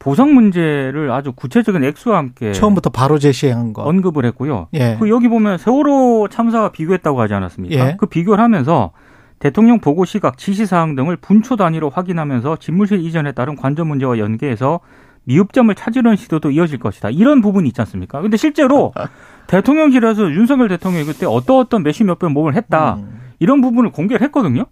[0.00, 3.82] 보상 문제를 아주 구체적인 액수와 함께 처음부터 바로 제시한 거.
[3.82, 4.68] 언급을 했고요.
[4.72, 4.96] 예.
[4.98, 7.74] 그 여기 보면 세월호 참사와 비교했다고 하지 않았습니까?
[7.86, 7.96] 예.
[7.98, 8.92] 그 비교를 하면서
[9.38, 14.80] 대통령 보고 시각, 지시 사항 등을 분초 단위로 확인하면서 집무실 이전에 따른 관전 문제와 연계해서
[15.24, 17.10] 미흡점을 찾으려는 시도도 이어질 것이다.
[17.10, 18.22] 이런 부분이 있지 않습니까?
[18.22, 18.94] 근데 실제로
[19.48, 22.94] 대통령실에서 윤석열 대통령이 그때 어떤 어떤 몇십 몇번 뭐를 했다.
[22.94, 23.20] 음.
[23.38, 24.64] 이런 부분을 공개를 했거든요.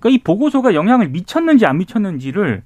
[0.00, 2.62] 그러니까 이 보고서가 영향을 미쳤는지 안 미쳤는지를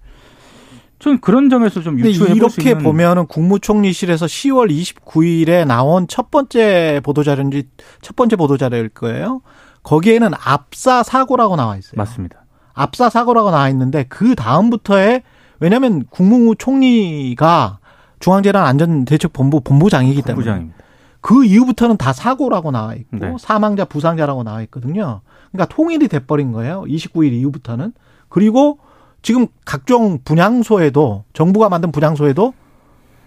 [1.05, 7.65] 좀 그런 점에서 좀 유추해 볼수 이렇게 보면은 국무총리실에서 10월 29일에 나온 첫 번째 보도자료인지
[8.01, 9.43] 첫 번째 보도자료일 거예요.
[9.83, 11.93] 거기에는 압사 사고라고 나와 있어요.
[11.97, 12.47] 맞습니다.
[12.73, 15.23] 압사 사고라고 나와 있는데 그 다음부터에
[15.61, 17.81] 왜냐하면 국무총리가
[18.21, 20.79] 중앙재난안전대책본부 본부장이기 때문에 부장입니다.
[21.21, 23.35] 그 이후부터는 다 사고라고 나와 있고 네.
[23.39, 25.21] 사망자 부상자라고 나와 있거든요.
[25.53, 26.85] 그러니까 통일이 돼버린 거예요.
[26.89, 27.93] 29일 이후부터는
[28.31, 28.79] 그리고
[29.25, 32.53] 지금 각종 분향소에도 정부가 만든 분향소에도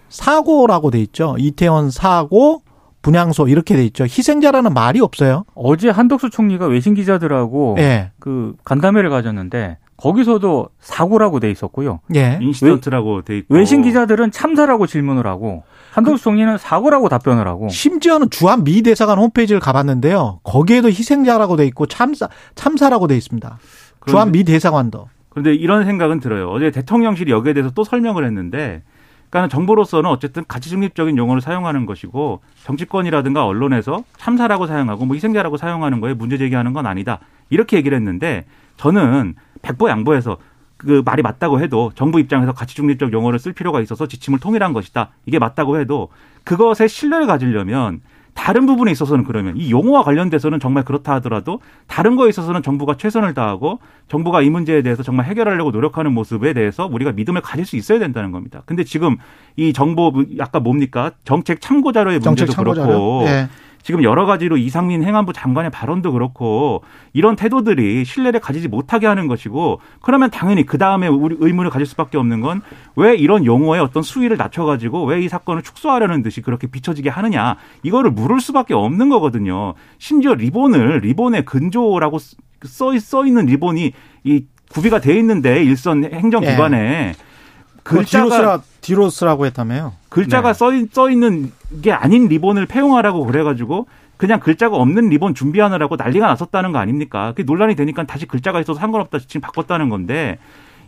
[0.08, 1.34] 사고라고 돼 있죠.
[1.38, 2.62] 이태원 사고
[3.02, 4.04] 분향소 이렇게 돼 있죠.
[4.04, 5.44] 희생자라는 말이 없어요.
[5.56, 8.12] 어제 한덕수 총리가 외신 기자들하고 예.
[8.20, 11.98] 그 간담회를 가졌는데 거기서도 사고라고 돼 있었고요.
[12.14, 12.38] 예.
[12.40, 18.62] 인시던트라고 돼 있고 외신 기자들은 참사라고 질문을 하고 한덕수 총리는 사고라고 답변을 하고 심지어는 주한
[18.62, 20.38] 미 대사관 홈페이지를 가봤는데요.
[20.44, 23.58] 거기에도 희생자라고 돼 있고 참사 참사라고 돼 있습니다.
[24.06, 25.08] 주한 미 대사관도.
[25.38, 26.50] 그런데 이런 생각은 들어요.
[26.50, 28.82] 어제 대통령실이 여기에 대해서 또 설명을 했는데,
[29.30, 36.00] 그러니까 정부로서는 어쨌든 가치 중립적인 용어를 사용하는 것이고 정치권이라든가 언론에서 참사라고 사용하고 뭐 희생자라고 사용하는
[36.00, 37.20] 거에 문제 제기하는 건 아니다.
[37.50, 38.46] 이렇게 얘기를 했는데
[38.78, 40.38] 저는 백보 양보해서
[40.78, 45.10] 그 말이 맞다고 해도 정부 입장에서 가치 중립적 용어를 쓸 필요가 있어서 지침을 통일한 것이다.
[45.26, 46.08] 이게 맞다고 해도
[46.44, 48.00] 그것에 신뢰를 가지려면
[48.38, 53.34] 다른 부분에 있어서는 그러면 이 용어와 관련돼서는 정말 그렇다 하더라도 다른 거에 있어서는 정부가 최선을
[53.34, 57.98] 다하고 정부가 이 문제에 대해서 정말 해결하려고 노력하는 모습에 대해서 우리가 믿음을 가질 수 있어야
[57.98, 58.62] 된다는 겁니다.
[58.64, 59.16] 근데 지금
[59.56, 62.74] 이 정보 아까 뭡니까 정책 참고 자료의 문제도 참고.
[62.74, 63.48] 그렇고 예.
[63.82, 66.82] 지금 여러 가지로 이상민 행안부 장관의 발언도 그렇고
[67.14, 72.18] 이런 태도들이 신뢰를 가지지 못하게 하는 것이고 그러면 당연히 그 다음에 우리 의문을 가질 수밖에
[72.18, 72.60] 없는 건
[72.96, 78.10] 왜 이런 용어의 어떤 수위를 낮춰가지고 왜 이 사건을 축소하려는 듯이 그렇게 비춰지게 하느냐 이거를
[78.10, 79.74] 물을 수밖에 없는 거거든요.
[79.98, 82.18] 심지어 리본을 리본의 근조라고
[82.64, 83.92] 써, 써 있는 리본이
[84.24, 87.14] 이 구비가 돼 있는데 일선 행정기관에
[87.82, 89.92] 그 글자가 뒤로 쓰라 뒤로 쓰라고 했다며요.
[90.08, 90.58] 글자가 네.
[90.58, 96.26] 써, 있- 써 있는 게 아닌 리본을 폐용하라고 그래가지고 그냥 글자가 없는 리본 준비하느라고 난리가
[96.26, 97.32] 났었다는 거 아닙니까?
[97.32, 100.38] 그게 논란이 되니까 다시 글자가 있어서 상관없다 지금 바꿨다는 건데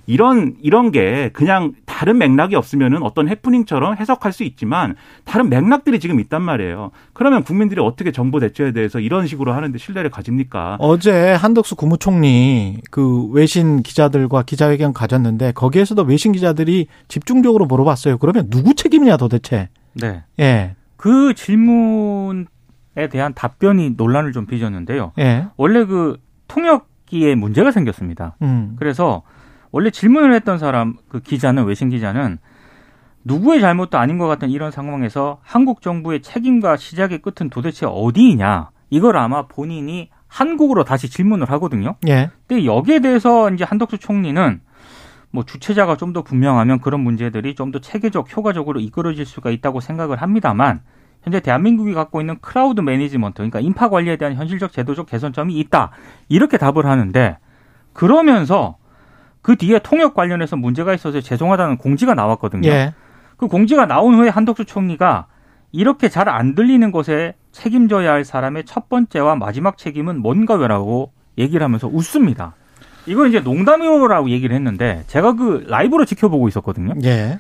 [0.06, 6.18] 이런 이런 게 그냥 다른 맥락이 없으면은 어떤 해프닝처럼 해석할 수 있지만 다른 맥락들이 지금
[6.18, 6.90] 있단 말이에요.
[7.12, 10.78] 그러면 국민들이 어떻게 정부 대처에 대해서 이런 식으로 하는데 신뢰를 가집니까?
[10.80, 18.18] 어제 한덕수 국무총리 그 외신 기자들과 기자회견 가졌는데 거기에서도 외신 기자들이 집중적으로 물어봤어요.
[18.18, 19.68] 그러면 누구 책임이냐 도대체?
[19.94, 20.24] 네.
[20.38, 20.76] 예.
[20.96, 22.44] 그 질문에
[23.10, 25.12] 대한 답변이 논란을 좀 빚었는데요.
[25.18, 25.46] 예.
[25.56, 28.36] 원래 그 통역기에 문제가 생겼습니다.
[28.42, 28.76] 음.
[28.78, 29.22] 그래서
[29.72, 32.38] 원래 질문을 했던 사람 그 기자는 외신 기자는
[33.24, 39.16] 누구의 잘못도 아닌 것 같은 이런 상황에서 한국 정부의 책임과 시작의 끝은 도대체 어디이냐 이걸
[39.16, 41.96] 아마 본인이 한국으로 다시 질문을 하거든요.
[42.08, 42.30] 예.
[42.46, 44.60] 근데 여기에 대해서 이제 한덕수 총리는
[45.32, 50.20] 뭐 주체자가 좀 더 분명하면 그런 문제들이 좀 더 체계적 효과적으로 이끌어질 수가 있다고 생각을
[50.22, 50.80] 합니다만
[51.22, 55.90] 현재 대한민국이 갖고 있는 crowd management 그러니까 인파 관리에 대한 현실적 제도적 개선점이 있다
[56.28, 57.38] 이렇게 답을 하는데
[57.92, 58.76] 그러면서
[59.42, 62.68] 그 뒤에 통역 관련해서 문제가 있어서 죄송하다는 공지가 나왔거든요.
[62.68, 62.94] 예.
[63.36, 65.26] 그 공지가 나온 후에 한덕수 총리가
[65.72, 71.86] 이렇게 잘 안 들리는 것에 책임져야 할 사람의 첫 번째와 마지막 책임은 뭔가요라고 얘기를 하면서
[71.88, 72.54] 웃습니다.
[73.06, 76.94] 이건 이제 농담이라고 얘기를 했는데 제가 그 라이브로 지켜보고 있었거든요.
[77.04, 77.38] 예.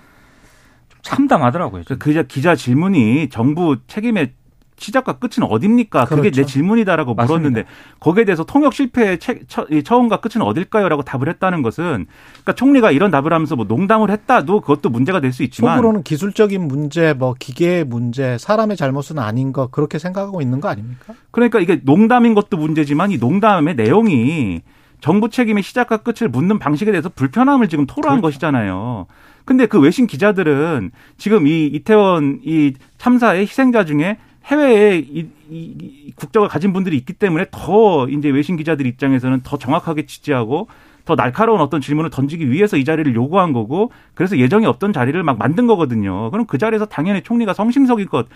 [1.02, 1.82] 참담하더라고요.
[1.86, 4.32] 그 기자, 기자 질문이 정부 책임의
[4.76, 6.06] 시작과 끝은 어딥니까?
[6.06, 6.40] 그게 그렇죠.
[6.40, 7.38] 내 질문이다라고 맞습니다.
[7.38, 7.68] 물었는데
[8.00, 12.90] 거기에 대해서 통역 실패의 채- 처, 이 처음과 끝은 어딜까요?라고 답을 했다는 것은 그러니까 총리가
[12.90, 17.34] 이런 답을 하면서 뭐 농담을 했다도 그것도 문제가 될 수 있지만 속으로는 기술적인 문제, 뭐
[17.38, 21.12] 기계의 문제, 사람의 잘못은 아닌 거 그렇게 생각하고 있는 거 아닙니까?
[21.30, 24.62] 그러니까 이게 농담인 것도 문제지만 이 농담의 내용이
[25.00, 28.32] 정부 책임의 시작과 끝을 묻는 방식에 대해서 불편함을 지금 토로한 그렇죠.
[28.32, 29.06] 것이잖아요.
[29.44, 35.74] 근데 그 외신 기자들은 지금 이 이태원 이 참사의 희생자 중에 해외에 이, 이-
[36.08, 40.68] 이 국적을 가진 분들이 있기 때문에 더 이제 외신 기자들 입장에서는 더 정확하게 취재하고
[41.04, 45.38] 더 날카로운 어떤 질문을 던지기 위해서 이 자리를 요구한 거고 그래서 예정이 없던 자리를 막
[45.38, 46.30] 만든 거거든요.
[46.30, 48.28] 그럼 그 자리에서 당연히 총리가 성심성의껏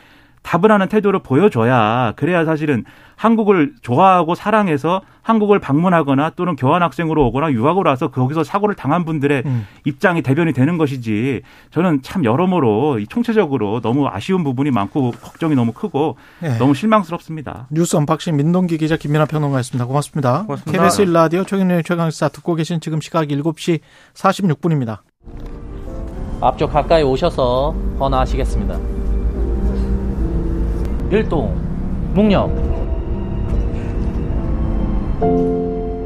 [0.44, 2.84] 답을 하는 태도를 보여줘야 그래야 사실은
[3.16, 9.66] 한국을 좋아하고 사랑해서 한국을 방문하거나 또는 교환학생으로 오거나 유학으로 와서 거기서 사고를 당한 분들의 음.
[9.84, 15.72] 입장이 대변이 되는 것이지 저는 참 여러모로 이 총체적으로 너무 아쉬운 부분이 많고 걱정이 너무
[15.72, 16.58] 크고 예.
[16.58, 17.68] 너무 실망스럽습니다.
[17.70, 19.86] 뉴스 unboxing 민동기 기자 김민아 평론가였습니다.
[19.86, 20.42] 고맙습니다.
[20.42, 20.72] 고맙습니다.
[20.72, 23.80] KBS 1라디오 최경영의 최강시사 듣고 계신 지금 시각 7시
[24.12, 24.98] 46분입니다.
[26.42, 29.03] 앞쪽 가까이 오셔서 번호하시겠습니다.
[31.10, 31.54] 일동,
[32.14, 32.50] 묵력,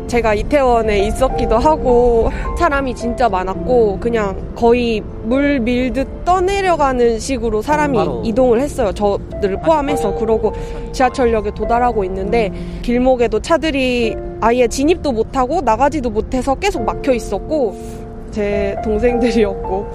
[0.08, 7.98] 제가 이태원에 있었기도 하고 사람이 진짜 많았고 그냥 거의 물 밀듯 떠내려가는 식으로 사람이.
[8.24, 8.92] 이동을 했어요.
[8.92, 10.54] 저들을 포함해서 그러고
[10.92, 12.50] 지하철역에 도달하고 있는데
[12.82, 17.76] 길목에도 차들이 아예 진입도 못하고 나가지도 못해서 계속 막혀 있었고
[18.30, 19.86] 제 동생들이었고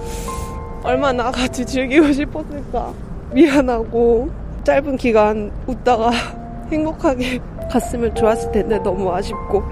[0.84, 2.92] 얼마나 같이 즐기고 싶었을까
[3.32, 6.10] 미안하고 짧은 기간 웃다가
[6.72, 7.38] 행복하게
[7.70, 9.62] 갔으면 좋았을 텐데 너무 아쉽고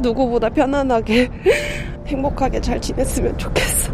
[0.00, 1.30] 누구보다 편안하게
[2.06, 3.92] 행복하게 잘 지냈으면 좋겠어.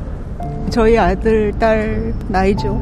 [0.71, 2.81] 저희 아들, 딸 나이죠.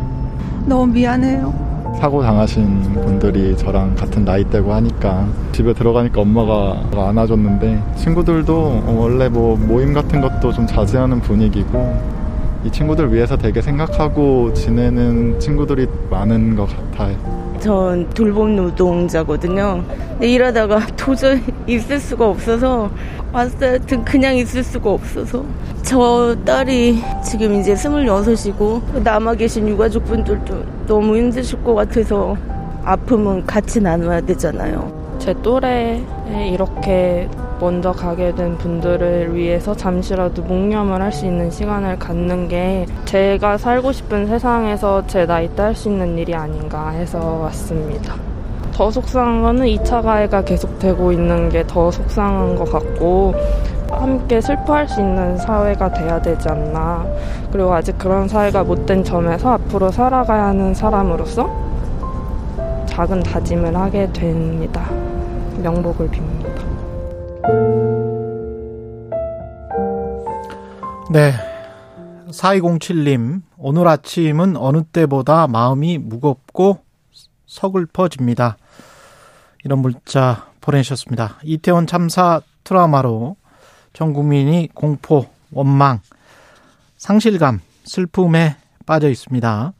[0.67, 1.69] 너무 미안해요.
[2.01, 9.93] 사고 당하신 분들이 저랑 같은 나이대고 하니까 집에 들어가니까 엄마가 안아줬는데 친구들도 원래 뭐 모임
[9.93, 12.18] 같은 것도 좀 자제하는 분위기고
[12.65, 17.17] 이 친구들 위해서 되게 생각하고 지내는 친구들이 많은 것 같아요.
[17.61, 19.83] 전 돌봄 노동자거든요.
[20.13, 22.91] 근데 일하다가 도저히 있을 수가 없어서
[23.33, 23.79] 왔어요.
[23.81, 25.45] 등- 그냥 있을 수가 없어서.
[25.83, 32.37] 저 딸이 지금 이제 26이고 남아 계신 유가족분들도 너무 힘드실 것 같아서
[32.85, 34.93] 아픔은 같이 나눠야 되잖아요.
[35.19, 36.03] 제 또래에
[36.53, 37.29] 이렇게
[37.61, 43.93] 먼저 가게 된 분들을 위해서 잠시라도 묵념을 할 수 있는 시간을 갖는 게 제가 살고
[43.93, 48.15] 싶은 세상에서 제 나이 때 할 수 있는 일이 아닌가 해서 왔습니다.
[48.73, 53.35] 더 속상한 거는 2차 가해가 계속되고 있는 게 더 속상한 것 같고
[53.91, 57.05] 함께 슬퍼할 수 있는 사회가 돼야 되지 않나.
[57.51, 61.51] 그리고 아직 그런 사회가 못된 점에서 앞으로 살아가야 하는 사람으로서
[62.87, 64.89] 작은 다짐을 하게 됩니다.
[65.63, 66.38] 명복을 빕니다.
[71.11, 71.33] 네.
[72.31, 76.81] 4207님, 오늘 아침은 어느 때보다 마음이 무겁고
[77.47, 78.59] 서글퍼집니다.
[79.65, 81.39] 이런 문자 보내셨습니다.
[81.43, 83.37] 이태원 참사 트라우마로
[83.95, 86.01] 전 국민이 공포, 원망,
[86.99, 89.73] 상실감, 슬픔에 빠져 있습니다.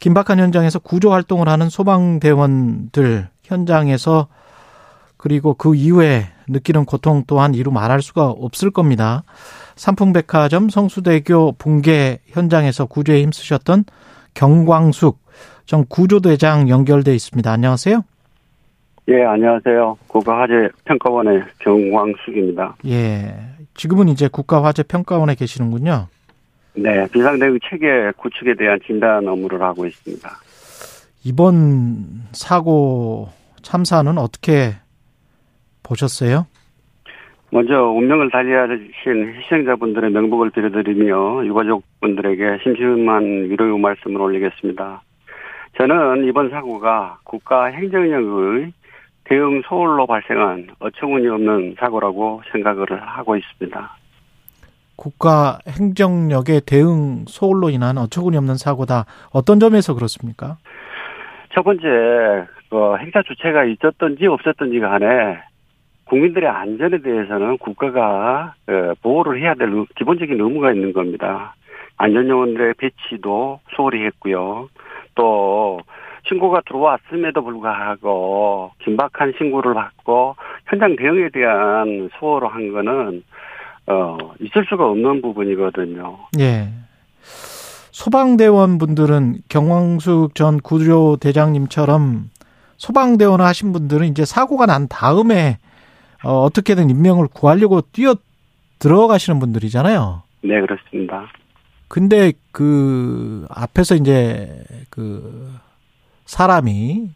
[0.00, 4.26] 긴박한 현장에서 구조 활동을 하는 소방대원들 현장에서
[5.16, 9.22] 그리고 그 이후에 느끼는 고통 또한 이루 말할 수가 없을 겁니다.
[9.76, 13.84] 삼풍백화점 성수대교 붕괴 현장에서 구조에 힘쓰셨던
[14.34, 15.18] 경광숙
[15.66, 17.50] 전 구조대장 연결돼 있습니다.
[17.50, 18.04] 안녕하세요.
[19.08, 19.98] 예, 안녕하세요.
[20.06, 22.76] 국가화재 평가원의 경광숙입니다.
[22.86, 23.34] 예.
[23.74, 26.06] 지금은 이제 국가화재평가원에 계시는군요.
[26.76, 30.28] 네, 비상대응 체계 구축에 대한 진단 업무를 하고 있습니다.
[31.24, 33.28] 이번 사고
[33.62, 34.74] 참사는 어떻게
[35.84, 36.46] 보셨어요?
[37.50, 45.02] 먼저 운명을 달리하신 희생자분들의 명복을 빌어드리며 유가족분들에게 심심한 위로의 말씀을 올리겠습니다.
[45.78, 48.72] 저는 이번 사고가 국가 행정력의
[49.24, 53.96] 대응 소홀로 발생한 어처구니 없는 사고라고 생각을 하고 있습니다.
[54.96, 59.06] 국가 행정력의 대응 소홀로 인한 어처구니 없는 사고다.
[59.32, 60.58] 어떤 점에서 그렇습니까?
[61.54, 61.86] 첫 번째,
[62.68, 65.38] 그 행사 주체가 있었던지 없었던지 간에
[66.06, 71.54] 국민들의 안전에 대해서는 국가가 어, 보호를 해야 될 의- 기본적인 의무가 있는 겁니다.
[71.96, 74.68] 안전요원들의 배치도 소홀히 했고요.
[75.14, 75.80] 또
[76.28, 80.36] 신고가 들어왔음에도 불구하고 긴박한 신고를 받고
[80.66, 83.22] 현장 대응에 대한 소홀로 한 거는
[83.86, 86.16] 어 있을 수가 없는 부분이거든요.
[86.40, 86.68] 예.
[87.92, 92.30] 소방대원 분들은 경광숙 전 구조대장님처럼
[92.76, 95.58] 소방대원을 하신 분들은 이제 사고가 난 다음에
[96.24, 98.14] 어, 어떻게든 인명을 구하려고 뛰어
[98.78, 100.22] 들어가시는 분들이잖아요.
[100.42, 101.26] 네, 그렇습니다.
[101.88, 105.50] 근데 그 앞에서 이제 그
[106.24, 107.10] 사람이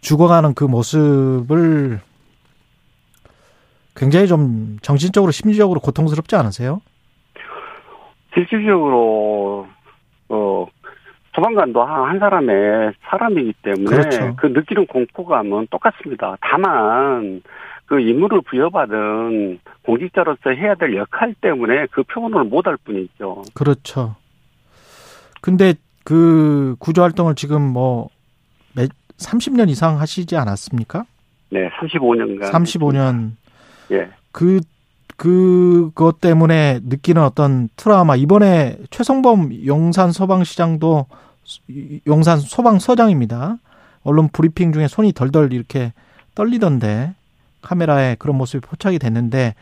[0.00, 2.00] 죽어가는 그 모습을
[3.94, 6.80] 굉장히 좀 정신적으로 심리적으로 고통스럽지 않으세요?
[8.34, 9.66] 실질적으로
[10.28, 10.66] 어
[11.34, 14.34] 소방관도 한, 한 사람의 사람이기 때문에 그렇죠.
[14.36, 16.36] 그 느끼는 공포감은 똑같습니다.
[16.40, 17.42] 다만
[17.92, 23.42] 그 임무를 부여받은 공직자로서 해야 될 역할 때문에 그 표현을 못할 뿐이죠.
[23.52, 24.16] 그렇죠.
[25.42, 28.08] 근데 그 구조 활동을 지금 뭐
[29.18, 31.04] 30년 이상 하시지 않았습니까?
[31.50, 32.50] 네, 35년간.
[32.50, 33.32] 35년.
[33.90, 34.08] 예.
[34.32, 34.60] 그
[35.18, 41.04] 그것 때문에 느끼는 어떤 트라우마 이번에 최성범 용산 소방시장도
[42.06, 43.58] 용산 소방서장입니다.
[44.02, 45.92] 언론 브리핑 중에 손이 덜덜 이렇게
[46.34, 47.16] 떨리던데
[47.62, 49.54] 카메라에 그런 모습이 포착이 됐는데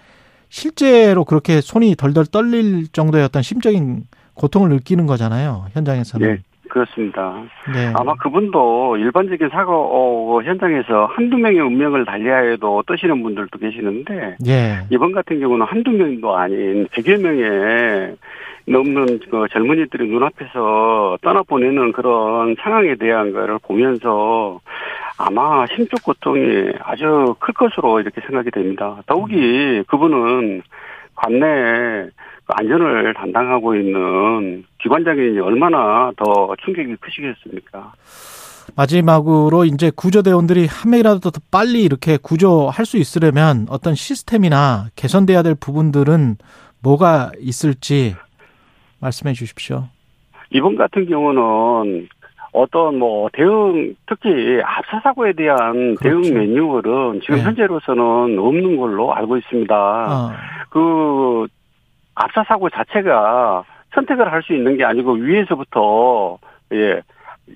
[0.48, 4.02] 실제로 그렇게 손이 덜덜 떨릴 정도의 어떤 심적인
[4.34, 6.26] 고통을 느끼는 거잖아요 현장에서는.
[6.26, 7.42] 네, 그렇습니다.
[7.72, 7.92] 네.
[7.94, 14.80] 아마 그분도 일반적인 사고 어, 현장에서 한두 명의 운명을 달리하여도 떠시는 분들도 계시는데 예.
[14.90, 18.16] 이번 같은 경우는 한두 명도 아닌 100여 명의
[18.66, 24.60] 넘는 그 젊은이들이 눈앞에서 떠나보내는 그런 상황에 대한 거를 보면서
[25.22, 29.02] 아마 심적 고통이 아주 클 것으로 이렇게 생각이 됩니다.
[29.06, 30.62] 더욱이 그분은
[31.14, 32.08] 관내
[32.46, 37.92] 안전을 담당하고 있는 기관장이 얼마나 더 충격이 크시겠습니까?
[38.74, 45.54] 마지막으로 이제 구조대원들이 한 명이라도 더 빨리 이렇게 구조할 수 있으려면 어떤 시스템이나 개선돼야 될
[45.54, 46.36] 부분들은
[46.82, 48.16] 뭐가 있을지
[49.00, 49.84] 말씀해 주십시오.
[50.50, 52.08] 이번 같은 경우는
[52.52, 56.22] 어떤 뭐 대응 특히 압사 사고에 대한 그렇죠.
[56.22, 57.42] 대응 매뉴얼은 지금 네.
[57.42, 59.74] 현재로서는 없는 걸로 알고 있습니다.
[59.74, 60.30] 어,
[60.70, 61.46] 그
[62.14, 66.38] 압사 사고 자체가 선택을 할 수 있는 게 아니고 위에서부터
[66.72, 67.00] 예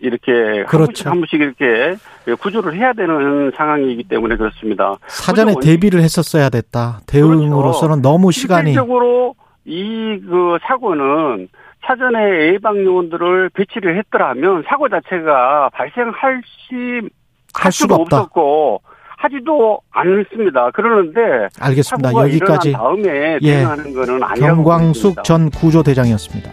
[0.01, 0.87] 이렇게 한 그렇죠.
[0.87, 1.97] 분씩 한 분씩 이렇게
[2.41, 4.97] 구조를 해야 되는 상황이기 때문에 그렇습니다.
[5.07, 7.01] 사전에 대비를 했었어야 됐다.
[7.07, 9.35] 대응으로서는 너무 시간이 실질적으로
[9.67, 11.49] 이 그 사고는
[11.87, 17.09] 사전에 예방 요원들을 배치를 했더라면 사고 자체가 발생할 시
[17.55, 18.17] 할 수가 없다.
[18.19, 18.83] 없었고
[19.17, 20.71] 하지도 않습니다.
[20.73, 22.09] 그러는데 알겠습니다.
[22.09, 23.55] 사고가 여기까지 일어난 다음에 예.
[23.59, 25.23] 대응하는 거는 아니라고 경광숙 보겠습니다.
[25.23, 26.51] 전 구조대장이었습니다.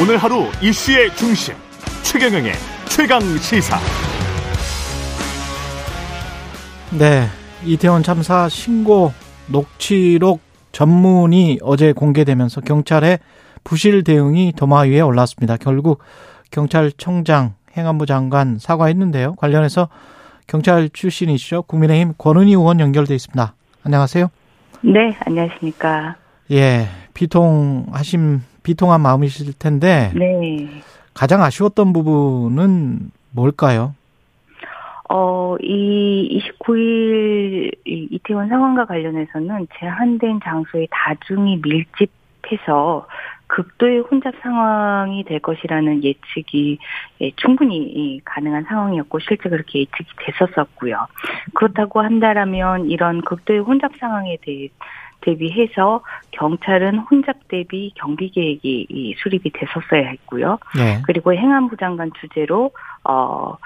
[0.00, 1.54] 오늘 하루 이슈의 중심
[2.02, 2.52] 최경영의
[2.88, 3.78] 최강 시사.
[6.98, 7.26] 네.
[7.64, 9.12] 이태원 참사 신고
[9.48, 10.40] 녹취록
[10.72, 13.18] 전문이 어제 공개되면서 경찰의
[13.64, 15.56] 부실 대응이 도마 위에 올랐습니다.
[15.56, 16.00] 결국
[16.50, 19.36] 경찰청장, 행안부 장관 사과했는데요.
[19.36, 19.88] 관련해서
[20.46, 21.62] 경찰 출신이시죠.
[21.62, 23.54] 국민의힘 권은희 의원 연결돼 있습니다.
[23.84, 24.28] 안녕하세요.
[24.82, 26.16] 네, 안녕하십니까.
[26.50, 30.82] 예, 비통하심, 비통한 마음이실 텐데 네.
[31.14, 33.94] 가장 아쉬웠던 부분은 뭘까요?
[35.08, 43.06] 어, 이 29일 이 이태원 상황과 관련해서는 제한된 장소에 다중이 밀집해서
[43.52, 46.78] 극도의 혼잡 상황이 될 것이라는 예측이
[47.20, 51.06] 예, 충분히 이 가능한 상황이었고 실제 그렇게 예측이 됐었었고요.
[51.54, 54.68] 그렇다고 한다라면 이런 극도의 혼잡 상황에 대해
[55.22, 60.58] 대비해서 경찰은 혼잡 대비 경비 계획이 이 수립이 됐었어야 했고요.
[60.76, 61.00] 네.
[61.04, 62.70] 그리고 행안부 장관 주재로
[63.04, 63.56] 어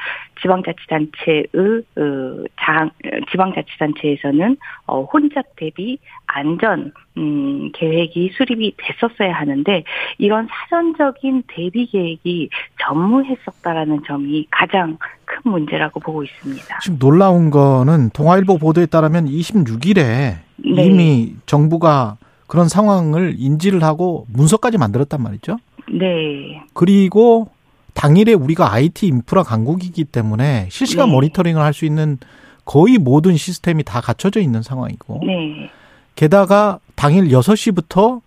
[0.40, 2.90] 지방자치단체의 어, 장
[3.31, 9.85] 지방자치단체에서는 어 혼잡 대비 안전 음 계획이 수립이 됐었어야 하는데
[10.19, 12.50] 이런 사전적인 대비 계획이
[12.83, 16.79] 전무했었다라는 점이 가장 큰 문제라고 보고 있습니다.
[16.81, 20.87] 지금 놀라운 거는 동아일보 보도에 따르면 26일에 네.
[20.87, 25.58] 이미 정부가 그런 상황을 인지를 하고 문서까지 만들었단 말이죠.
[25.92, 26.62] 네.
[26.75, 27.48] 그리고
[27.94, 31.12] 당일에 우리가 IT 인프라 강국이기 때문에 실시간 네.
[31.14, 32.19] 모니터링을 할 수 있는
[32.64, 35.71] 거의 모든 시스템이 다 갖춰져 있는 상황이고 네.
[36.17, 38.21] 게다가 당일 6시부터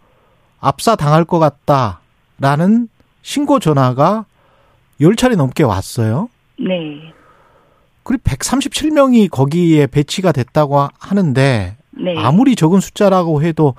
[0.60, 2.88] 압사 당할 것 같다라는
[3.22, 4.26] 신고 전화가
[5.02, 6.30] 10차례 넘게 왔어요.
[6.58, 7.14] 네.
[8.04, 12.16] 그리고 137명이 거기에 배치가 됐다고 하는데 네.
[12.18, 13.76] 아무리 적은 숫자라고 해도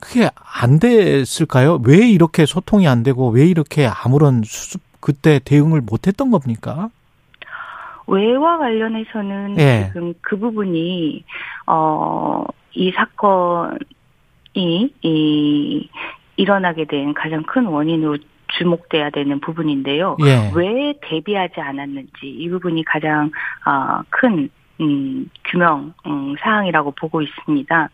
[0.00, 1.80] 그게 안 됐을까요?
[1.84, 6.88] 왜 이렇게 소통이 안 되고 왜 이렇게 아무런 수습 그때 대응을 못 했던 겁니까?
[8.06, 9.90] 외와 관련해서는 예.
[9.92, 11.24] 지금 그 부분이
[11.66, 13.78] 어 이 사건이
[15.02, 15.88] 이
[16.36, 18.18] 일어나게 된 가장 큰 원인으로
[18.58, 20.16] 주목돼야 되는 부분인데요.
[20.24, 20.50] 예.
[20.54, 23.30] 왜 대비하지 않았는지 이 부분이 가장
[23.64, 24.50] 아, 큰
[24.82, 27.88] 음, 규명 음, 사항이라고 보고 있습니다.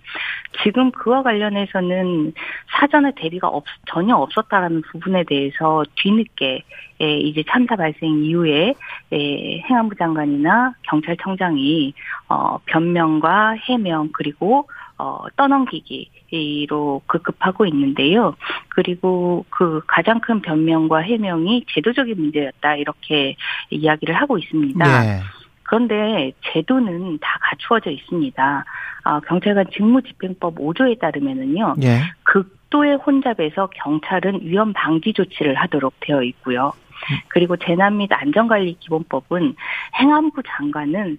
[0.62, 2.32] 지금 그와 관련해서는
[2.78, 6.62] 사전에 대비가 없, 전혀 없었다라는 부분에 대해서 뒤늦게
[7.00, 8.74] 예, 이제 참사 발생 이후에
[9.12, 11.94] 예, 행안부 장관이나 경찰청장이
[12.28, 18.34] 어, 변명과 해명 그리고 어, 떠넘기기로 급급하고 있는데요.
[18.70, 23.36] 그리고 그 가장 큰 변명과 해명이 제도적인 문제였다 이렇게
[23.70, 25.04] 이야기를 하고 있습니다.
[25.04, 25.20] 예.
[25.68, 28.64] 그런데 제도는 다 갖추어져 있습니다.
[29.04, 31.76] 아, 경찰관 직무집행법 5조에 따르면은요.
[31.82, 32.00] 예.
[32.24, 36.72] 극도의 혼잡에서 경찰은 위험 방지 조치를 하도록 되어 있고요.
[37.28, 39.54] 그리고 재난 및 안전관리 기본법은
[40.00, 41.18] 행안부 장관은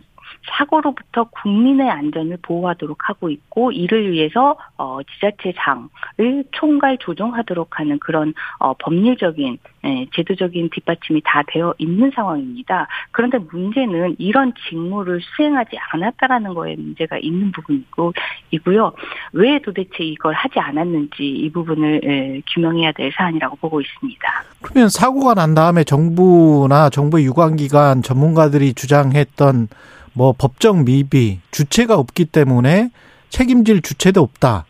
[0.57, 8.73] 사고로부터 국민의 안전을 보호하도록 하고 있고 이를 위해서 어, 지자체장을 총괄 조정하도록 하는 그런 어,
[8.73, 12.87] 법률적인 예, 제도적인 뒷받침이 다 되어 있는 상황입니다.
[13.11, 18.13] 그런데 문제는 이런 직무를 수행하지 않았다라는 거에 문제가 있는 부분이고
[18.51, 18.91] 이고요.
[19.33, 24.27] 왜 도대체 이걸 하지 않았는지 이 부분을 예, 규명해야 될 사안이라고 보고 있습니다.
[24.61, 29.67] 그러면 사고가 난 다음에 정부나 정부 유관기관 전문가들이 주장했던
[30.13, 32.89] 뭐 법적 미비 주체가 없기 때문에
[33.29, 34.65] 책임질 주체도 없다.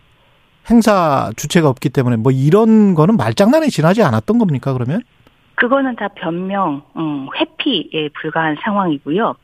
[0.70, 5.02] 행사 주체가 없기 때문에 뭐 이런 거는 말장난에 지나지 않았던 겁니까 그러면?
[5.56, 9.36] 그거는 다 변명, 음, 회피에 불과한 상황이고요.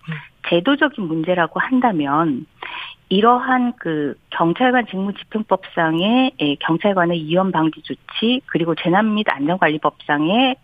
[0.49, 2.45] 제도적인 문제라고 한다면
[3.09, 10.55] 이러한 그 경찰관 직무집행법상의 예, 경찰관의 위험 방지 조치 그리고 재난 및 안전관리법상의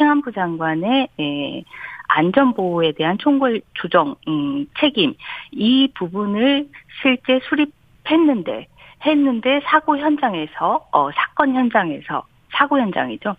[0.00, 1.64] 행안부 장관의 예,
[2.10, 5.14] 안전보호에 대한 총괄 조정 음, 책임
[5.52, 6.68] 이 부분을
[7.02, 8.66] 실제 수립했는데
[9.06, 13.36] 했는데 사고 현장에서 어 사건 현장에서 사고 현장이죠.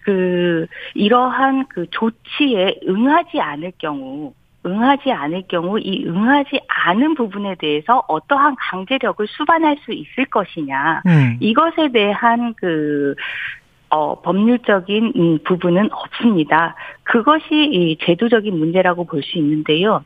[0.00, 4.32] 그 이러한 그 조치에 응하지 않을 경우
[4.64, 11.36] 응하지 않을 경우 이 응하지 않은 부분에 대해서 어떠한 강제력을 수반할 수 있을 것이냐 음.
[11.40, 13.14] 이것에 대한 그
[13.90, 16.74] 어, 법률적인 음, 부분은 없습니다.
[17.04, 20.02] 그것이 이 제도적인 문제라고 볼 수 있는데요.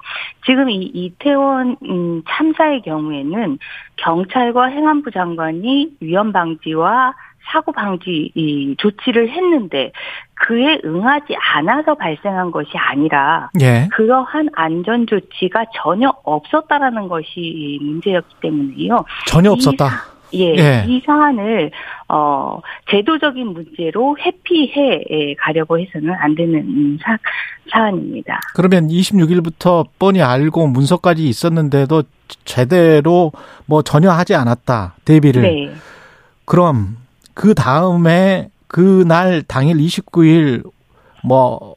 [0.46, 3.58] 지금 이 이태원 음, 참사의 경우에는
[3.96, 7.14] 경찰과 행안부 장관이 위험 방지와
[7.52, 9.92] 사고 방지 이 조치를 했는데
[10.34, 13.88] 그에 응하지 않아서 발생한 것이 아니라 예.
[13.92, 19.04] 그러한 안전 조치가 전혀 없었다라는 것이 문제였기 때문에요.
[19.26, 19.86] 전혀 이 없었다.
[20.34, 20.84] 예, 예.
[20.86, 21.70] 이 사안을
[22.08, 22.60] 어
[22.90, 27.16] 제도적인 문제로 회피해 예, 가려고 해서는 안 되는 음, 사,
[27.70, 28.40] 사안입니다.
[28.54, 32.02] 그러면 26일부터 뻔히 알고 문서까지 있었는데도
[32.44, 33.32] 제대로
[33.66, 34.96] 뭐 전혀 하지 않았다.
[35.04, 35.42] 대비를.
[35.42, 35.72] 네.
[36.44, 36.96] 그럼
[37.34, 40.68] 그 다음에 그날 당일 29일
[41.24, 41.74] 뭐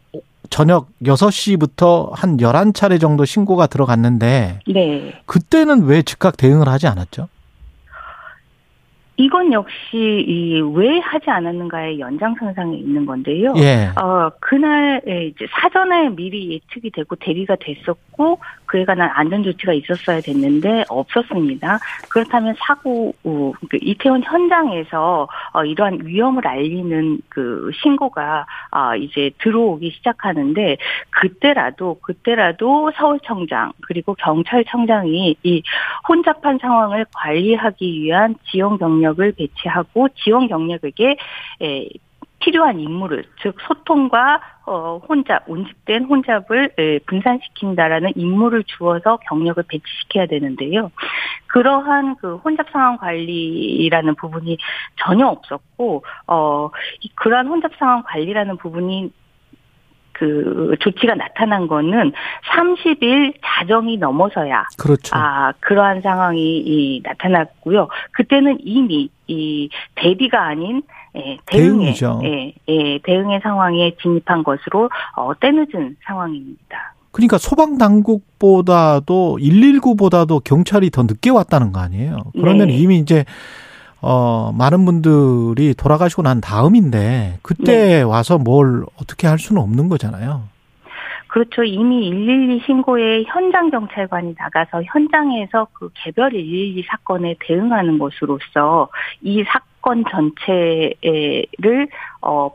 [0.50, 5.14] 저녁 6시부터 한 11차례 정도 신고가 들어갔는데 네.
[5.26, 7.28] 그때는 왜 즉각 대응을 하지 않았죠?
[9.18, 13.54] 이건 역시 이 왜 하지 않았는가의 연장선상에 있는 건데요.
[13.58, 13.90] 예.
[14.02, 20.22] 어 그날 예, 이제 사전에 미리 예측이 되고 대비가 됐었고 그에 관한 안전 조치가 있었어야
[20.22, 21.80] 됐는데 없었습니다.
[22.10, 29.92] 그렇다면 사고 어, 그 이태원 현장에서 어, 이러한 위험을 알리는 그 신고가 아 이제 들어오기
[29.92, 30.78] 시작하는데
[31.12, 35.64] 그때라도 그때라도 서울청장 그리고 경찰청장이 이
[36.08, 41.18] 혼잡한 상황을 관리하기 위한 지원 경력을 배치하고 지원 경력에게
[41.62, 41.90] 에,
[42.40, 50.92] 필요한 임무를 즉 소통과 어, 혼잡 온집된 혼잡을 에, 분산시킨다라는 임무를 주어서 경력을 배치시켜야 되는데요.
[51.48, 54.58] 그러한 그 혼잡 상황 관리라는 부분이
[54.98, 56.70] 전혀 없었고 어
[57.02, 59.12] 이- 그러한 혼잡 상황 관리라는 부분이
[60.14, 62.14] 그 조치가 나타난 거는
[62.56, 65.16] 30일 자정이 넘어서야 그렇죠.
[65.16, 67.90] 아, 그러한 상황이 이, 나타났고요.
[68.12, 70.82] 그때는 이미 이 대비가 아닌
[71.16, 72.22] 예, 대응의 대응이죠.
[72.24, 76.94] 예, 예, 대응의 상황에 진입한 것으로 어, 때늦은 상황입니다.
[77.12, 82.18] 그러니까 소방 당국보다도 119보다도 경찰이 더 늦게 왔다는 거 아니에요.
[82.34, 82.74] 그러면 네.
[82.76, 83.24] 이미 이제
[84.04, 88.02] 어 많은 분들이 돌아가시고 난 다음인데 그때 네.
[88.02, 90.44] 와서 뭘 어떻게 할 수는 없는 거잖아요.
[91.28, 91.64] 그렇죠.
[91.64, 98.90] 이미 112 신고에 현장 경찰관이 나가서 현장에서 그 개별 112 사건에 대응하는 것으로서
[99.22, 101.88] 이 사, 사건 전체를
[102.22, 102.50] 어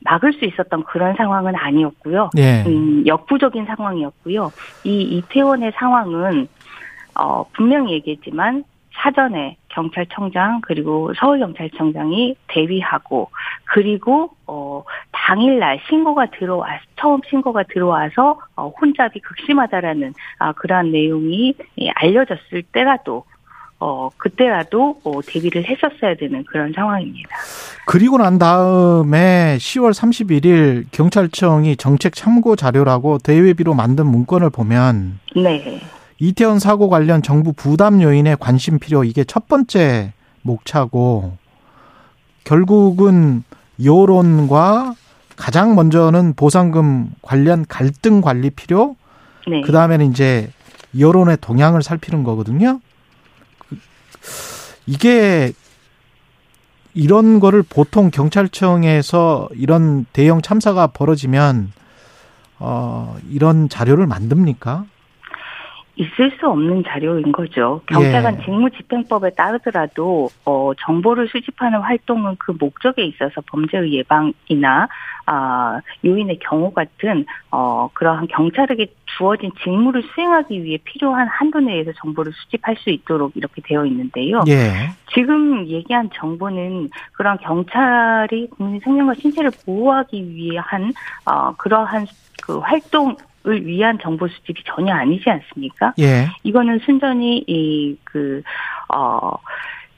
[0.00, 2.30] 막을 수 있었던 그런 상황은 아니었고요.
[2.36, 2.64] 예.
[2.66, 4.52] 음, 역부족인 상황이었고요.
[4.82, 6.48] 이 이태원의 상황은
[7.14, 8.64] 어 분명히 얘기했지만
[8.96, 13.30] 사전에 경찰청장 그리고 서울경찰청장이 대위하고
[13.64, 16.66] 그리고 어 당일날 신고가 들어와
[16.96, 23.24] 처음 신고가 들어와서 어 혼잡이 극심하다라는 아 그러한 내용이 예, 알려졌을 때라도
[23.80, 27.30] 어 그때라도 어 대비를 했었어야 되는 그런 상황입니다.
[27.86, 35.80] 그리고 난 다음에 10월 31일 경찰청이 정책 참고 자료라고 대외비로 만든 문건을 보면 네.
[36.18, 40.12] 이태원 사고 관련 정부 부담 요인에 관심 필요 이게 첫 번째
[40.42, 41.36] 목차고
[42.44, 43.42] 결국은
[43.82, 44.94] 여론과
[45.36, 48.96] 가장 먼저는 보상금 관련 갈등 관리 필요
[49.48, 49.60] 네.
[49.62, 50.50] 그 다음에는 이제
[50.98, 52.80] 여론의 동향을 살피는 거거든요.
[53.58, 53.76] 그-
[54.86, 55.52] 이게
[56.94, 61.72] 이런 거를 보통 경찰청에서 이런 대형 참사가 벌어지면
[62.60, 64.84] 어 이런 자료를 만듭니까?
[65.96, 67.80] 있을 수 없는 자료인 거죠.
[67.86, 68.44] 경찰관 예.
[68.44, 74.88] 직무집행법에 따르더라도 어, 정보를 수집하는 활동은 그 목적에 있어서 범죄의 예방이나
[75.26, 82.32] 아, 요인의 경우 같은 어, 그러한 경찰에게 주어진 직무를 수행하기 위해 필요한 한도 내에서 정보를
[82.32, 84.42] 수집할 수 있도록 이렇게 되어 있는데요.
[84.48, 84.90] 예.
[85.14, 90.92] 지금 얘기한 정보는 그런 경찰이 국민 생명과 신체를 보호하기 위한
[91.24, 92.06] 어, 그러한
[92.42, 93.16] 그 활동
[93.46, 95.92] 을 위한 정보 수집이 전혀 아니지 않습니까?
[95.98, 96.28] 예.
[96.44, 98.42] 이거는 순전히 이 그
[98.94, 99.32] 어.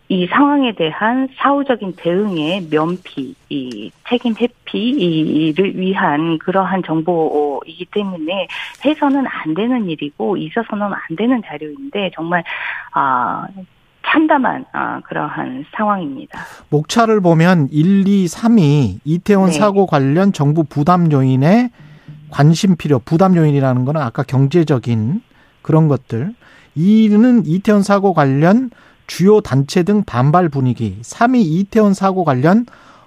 [0.09, 8.47] 이 상황에 대한 사후적인 대응의 면피, 이 책임 회피를 위한 그러한 정보이기 때문에
[8.85, 12.45] 해서는 안 되는 일이고 있어서는 안 되는 자료인데 정말
[12.93, 13.49] 아
[14.07, 16.39] 참담한 아, 그러한 상황입니다.
[16.71, 19.53] 목차를 보면 1, 2, 3이 이태원 네.
[19.59, 21.71] 사고 관련 정부 부담 요인에
[22.31, 25.23] 관심 필요, 부담 요인이라는 거는 아까 경제적인
[25.63, 26.35] 그런 것들.
[26.77, 28.71] 2는 이태원 사고 관련
[29.07, 30.99] 주요 단체 등 반발 분위기.
[31.03, 32.67] 3이 이태원 사고 관련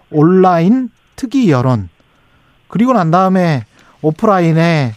[0.09, 1.89] 온라인 특이 여론.
[2.67, 3.65] 그리고 난 다음에
[4.01, 4.93] 오프라인에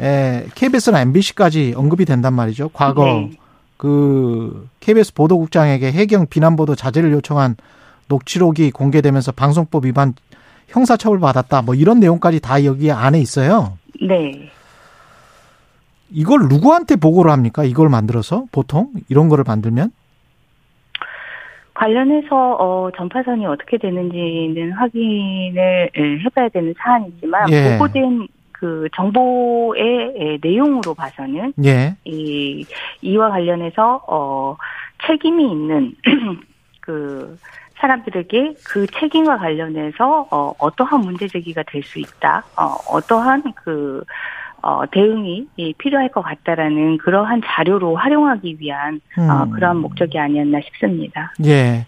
[0.00, 2.70] 에, KBS나 MBC까지 언급이 된단 말이죠.
[2.70, 3.30] 과거 네.
[3.76, 7.56] 그 KBS 보도국장에게 해경 비난 보도 자제를 요청한
[8.08, 10.14] 녹취록이 공개되면서 방송법 위반
[10.68, 11.62] 형사처벌 받았다.
[11.62, 13.78] 뭐 이런 내용까지 다 여기 안에 있어요.
[14.00, 14.50] 네.
[16.10, 17.64] 이걸 누구한테 보고를 합니까?
[17.64, 19.90] 이걸 만들어서 보통 이런 거를 만들면
[21.74, 27.72] 관련해서 어, 전파선이 어떻게 되는지는 확인을 예, 해봐야 되는 사안이지만 예.
[27.72, 31.96] 보고된 그 정보의 예, 내용으로 봐서는 예.
[32.04, 32.64] 이
[33.02, 34.56] 이와 관련해서 어
[35.06, 35.94] 책임이 있는
[36.80, 37.36] 그
[37.84, 42.42] 사람들에게 그 책임과 관련해서 어 어떠한 문제 제기가 될 수 있다.
[42.56, 44.02] 어 어떠한 그
[44.62, 49.50] 어, 대응이 이 필요할 것 같다라는 그러한 자료로 활용하기 위한 어, 음.
[49.50, 51.34] 그러한 목적이 아니었나 싶습니다.
[51.44, 51.84] 예.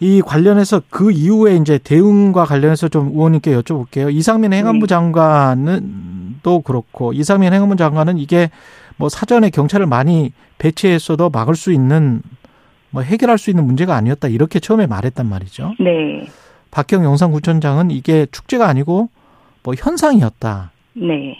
[0.00, 4.10] 이 관련해서 그 이후에 이제 대응과 관련해서 좀 의원님께 여쭤볼게요.
[4.10, 4.94] 이상민 행안부 네.
[4.94, 8.50] 장관은 또 그렇고 이상민 행안부 장관은 이게
[8.96, 12.22] 뭐 사전에 경찰을 많이 배치했어도 막을 수 있는
[12.90, 15.74] 뭐 해결할 수 있는 문제가 아니었다 이렇게 처음에 말했단 말이죠.
[15.80, 16.26] 네,
[16.70, 19.08] 박경 영산구청장은 이게 축제가 아니고
[19.62, 20.70] 뭐 현상이었다.
[20.94, 21.36] 네,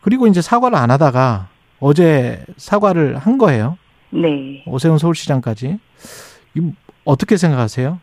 [0.00, 1.48] 그리고 이제 사과를 안 하다가
[1.80, 3.78] 어제 사과를 한 거예요.
[4.10, 4.62] 네.
[4.66, 5.78] 오세훈 서울시장까지.
[6.56, 6.72] 이
[7.04, 7.98] 어떻게 생각하세요?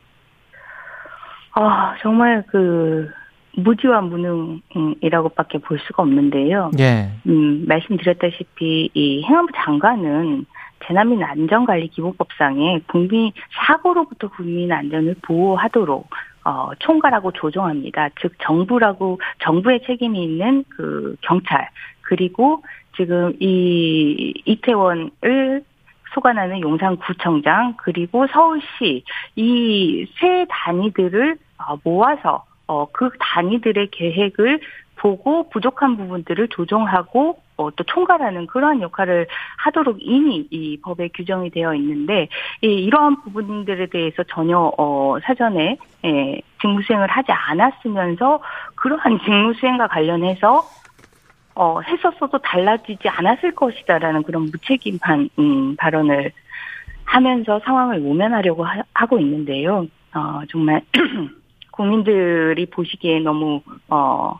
[1.53, 3.09] 아 정말 그
[3.57, 6.71] 무지와 무능이라고밖에 볼 수가 없는데요.
[6.79, 7.11] 예.
[7.25, 10.45] 음, 말씀드렸다시피 이 행안부 장관은
[10.85, 13.31] 재난민 안전관리 기본법상에 국민
[13.65, 16.09] 사고로부터 국민 안전을 보호하도록
[16.45, 18.09] 어, 총괄하고 조정합니다.
[18.21, 21.69] 즉 정부라고 정부의 책임이 있는 그 경찰
[22.01, 22.63] 그리고
[22.95, 25.63] 지금 이 이태원을
[26.13, 29.03] 소관하는 용산구청장 그리고 서울시
[29.35, 34.59] 이 세 단위들을 어, 모아서 어, 그 단위들의 계획을
[34.97, 39.27] 보고 부족한 부분들을 조정하고 어, 또 총괄하는 그러한 역할을
[39.57, 42.29] 하도록 이미 이 법에 규정이 되어 있는데
[42.61, 48.39] 이, 이러한 부분들에 대해서 전혀 어, 사전에 예, 직무 수행을 하지 않았으면서
[48.75, 50.71] 그러한 직무 수행과 관련해서
[51.55, 56.31] 어, 했었어도 달라지지 않았을 것이다라는 그런 무책임한 음, 발언을
[57.03, 59.87] 하면서 상황을 모면하려고 하, 하고 있는데요.
[60.13, 60.83] 어, 정말
[61.71, 64.39] 국민들이 보시기에 너무 어,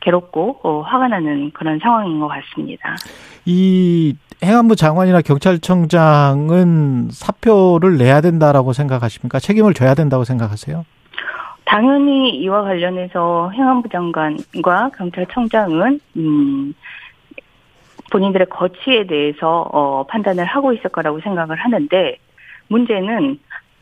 [0.00, 2.96] 괴롭고 어, 화가 나는 그런 상황인 것 같습니다.
[3.44, 9.38] 이 행안부 장관이나 경찰청장은 사표를 내야 된다라고 생각하십니까?
[9.38, 10.84] 책임을 져야 된다고 생각하세요?
[11.64, 16.74] 당연히 이와 관련해서 행안부 장관과 경찰청장은 음,
[18.10, 22.16] 본인들의 거취에 대해서 어, 판단을 하고 있을 거라고 생각을 하는데
[22.68, 23.38] 문제는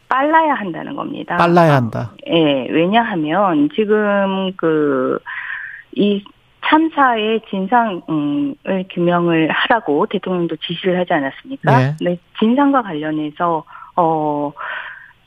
[0.09, 1.37] 빨라야 한다는 겁니다.
[1.37, 2.12] 빨라야 한다.
[2.29, 5.19] 예, 왜냐하면 지금 그
[5.97, 6.23] 이
[6.65, 8.55] 참사의 진상을
[8.91, 11.79] 규명을 하라고 대통령도 지시를 하지 않았습니까?
[11.79, 11.97] 네.
[12.01, 13.65] 네, 진상과 관련해서
[13.97, 14.53] 어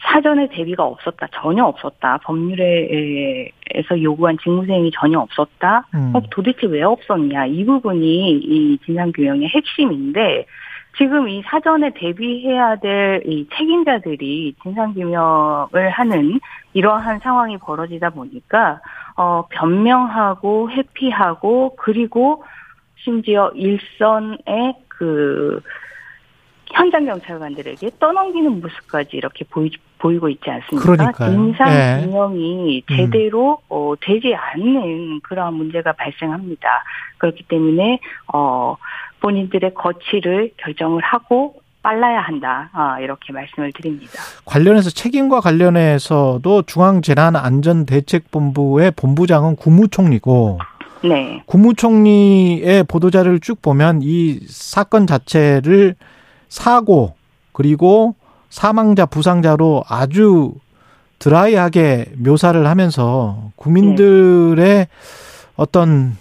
[0.01, 5.87] 사전에 대비가 없었다, 전혀 없었다, 법률에서 요구한 직무수행이 전혀 없었다.
[5.93, 6.11] 음.
[6.15, 7.47] 어, 도대체 왜 없었냐?
[7.47, 10.45] 이 부분이 이 진상 규명의 핵심인데
[10.97, 16.39] 지금 이 사전에 대비해야 될 이 책임자들이 진상규명을 하는
[16.73, 18.81] 이러한 상황이 벌어지다 보니까
[19.19, 22.41] 어 변명하고 회피하고 그리고
[23.03, 25.61] 심지어 일선의 그
[26.71, 30.85] 현장 경찰관들에게 떠넘기는 모습까지 이렇게 보이, 보이고 있지 않습니까?
[30.85, 31.31] 그러니까요.
[31.31, 32.05] 진상 예.
[32.05, 32.95] 규명이 음.
[32.95, 36.83] 제대로 어, 되지 않는 그러한 문제가 발생합니다.
[37.17, 37.99] 그렇기 때문에
[38.31, 38.77] 어,
[39.19, 42.69] 본인들의 거취를 결정을 하고 빨라야 한다.
[42.73, 44.11] 아, 이렇게 말씀을 드립니다.
[44.45, 50.59] 관련해서 책임과 관련해서도 중앙재난안전대책본부의 본부장은 국무총리고
[51.03, 51.41] 네.
[51.45, 55.95] 국무총리의 보도자료를 쭉 보면 이 사건 자체를
[56.49, 57.15] 사고
[57.53, 58.15] 그리고
[58.49, 60.53] 사망자 부상자로 아주
[61.19, 64.87] 드라이하게 묘사를 하면서 국민들의
[65.55, 66.17] 어떤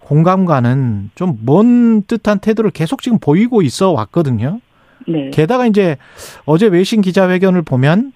[0.00, 4.60] 공감과는 좀 먼 듯한 태도를 계속 지금 보이고 있어 왔거든요.
[5.06, 5.30] 네.
[5.30, 5.96] 게다가 이제
[6.44, 8.12] 어제 외신 기자회견을 보면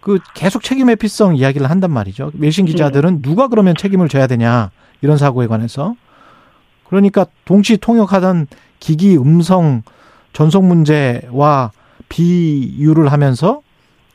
[0.00, 2.32] 그 계속 책임 회피성 이야기를 한단 말이죠.
[2.38, 4.70] 외신 기자들은 누가 그러면 책임을 져야 되냐
[5.02, 5.94] 이런 사고에 관해서
[6.88, 8.46] 그러니까 동시 통역하던
[8.78, 9.82] 기기 음성
[10.32, 11.72] 전송 문제와
[12.08, 13.62] 비유를 하면서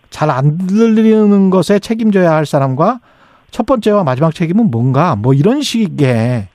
[0.09, 3.01] 잘 안 들리는 것에 책임져야 할 사람과
[3.51, 6.47] 첫 번째와 마지막 책임은 뭔가 뭐 이런 식의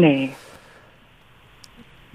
[0.00, 0.34] 네.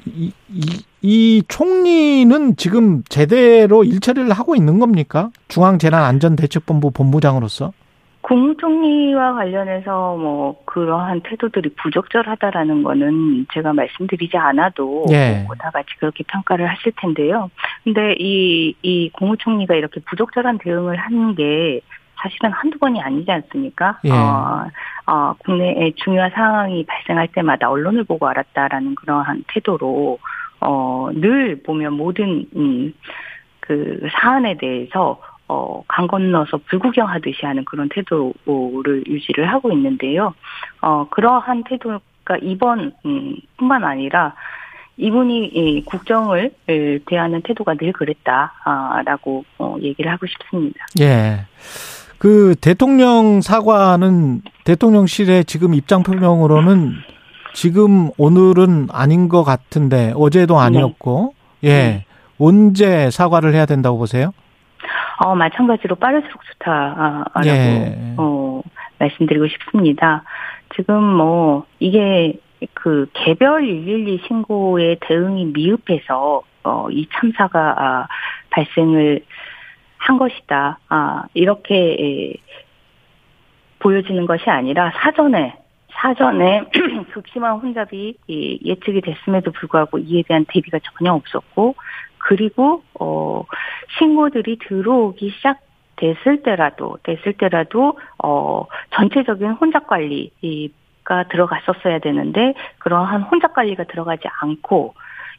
[0.05, 5.29] 이, 이, 이 총리는 지금 제대로 일처리를 하고 있는 겁니까?
[5.47, 7.73] 중앙재난안전대책본부 본부장으로서?
[8.21, 15.43] 국무총리와 관련해서 뭐 그러한 태도들이 부적절하다라는 거는 제가 말씀드리지 않아도 예.
[15.47, 17.49] 뭐다 같이 그렇게 평가를 하실 텐데요.
[17.83, 21.81] 근데 이, 이 국무총리가 이렇게 부적절한 대응을 하는 게
[22.21, 23.99] 사실은 한두 번이 아니지 않습니까?
[24.05, 24.11] 예.
[24.11, 24.67] 어,
[25.07, 30.19] 어, 국내에 중요한 상황이 발생할 때마다 언론을 보고 알았다라는 그러한 태도로
[30.61, 32.93] 어, 늘 보면 모든 음,
[33.59, 40.33] 그 사안에 대해서 어, 강 건너서 불구경하듯이 하는 그런 태도를 유지를 하고 있는데요.
[40.81, 44.33] 어, 그러한 태도가 이번, 음, 뿐만 아니라
[44.95, 50.85] 이분이 이 국정을 에, 대하는 태도가 늘 그랬다라고 어, 얘기를 하고 싶습니다.
[51.01, 51.45] 예.
[52.17, 56.93] 그 대통령 사과는 대통령실의 지금 입장 표명으로는
[57.53, 61.33] 지금 오늘은 아닌 것 같은데 어제도 아니었고
[61.63, 62.05] 예
[62.39, 64.31] 언제 사과를 해야 된다고 보세요?
[65.23, 68.15] 어, 마찬가지로 빠를수록 좋다라고 예.
[68.17, 68.61] 어,
[68.97, 70.23] 말씀드리고 싶습니다.
[70.75, 72.39] 지금 뭐 이게
[72.73, 78.07] 그 개별 112 신고의 대응이 미흡해서 어, 이 참사가 아,
[78.49, 79.23] 발생을
[79.97, 80.79] 한 것이다.
[80.89, 82.33] 아, 이렇게 에,
[83.79, 85.55] 보여지는 것이 아니라 사전에
[85.93, 86.63] 사전에
[87.13, 91.75] 극심한 혼잡이 이, 예측이 됐음에도 불구하고 이에 대한 대비가 전혀 없었고
[92.17, 93.43] 그리고 어
[93.97, 95.59] 신고들이 들어오기 시작
[95.95, 104.93] 됐을 때라도 됐을 때라도 어 전체적인 혼잡 관리가 들어갔었어야 되는데 그러한 혼잡 관리가 들어가지 않고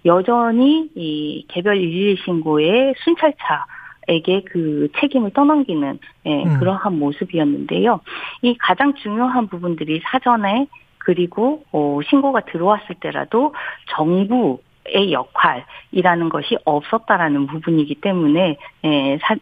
[0.05, 3.67] 여전히 이 개별 112 신고의 순찰차
[4.13, 6.59] 에게 그 책임을 떠넘기는 예, 음.
[6.59, 8.01] 그러한 모습이었는데요.
[8.43, 10.67] 이 가장 중요한 부분들이 사전에
[10.99, 13.55] 그리고 어, 신고가 들어왔을 때라도
[13.91, 19.37] 정부 의 역할이라는 것이 없었다라는 부분이기 때문에 예, 사,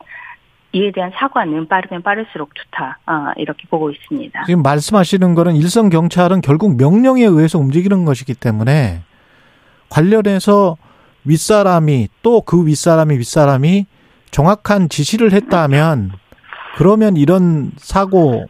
[0.72, 4.44] 이에 대한 사과는 빠르면 빠를수록 좋다 아, 이렇게 보고 있습니다.
[4.44, 9.00] 지금 말씀하시는 거는 일선 경찰은 결국 명령에 의해서 움직이는 것이기 때문에
[9.88, 10.76] 관련해서
[11.24, 13.86] 윗사람이 또 그 윗사람이 윗사람이
[14.30, 16.12] 정확한 지시를 했다면
[16.76, 18.46] 그러면 이런 사고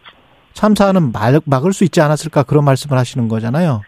[0.53, 3.83] 참사는 막, 막을 수 있지 않았을까 그런 말씀을 하시는 거잖아요.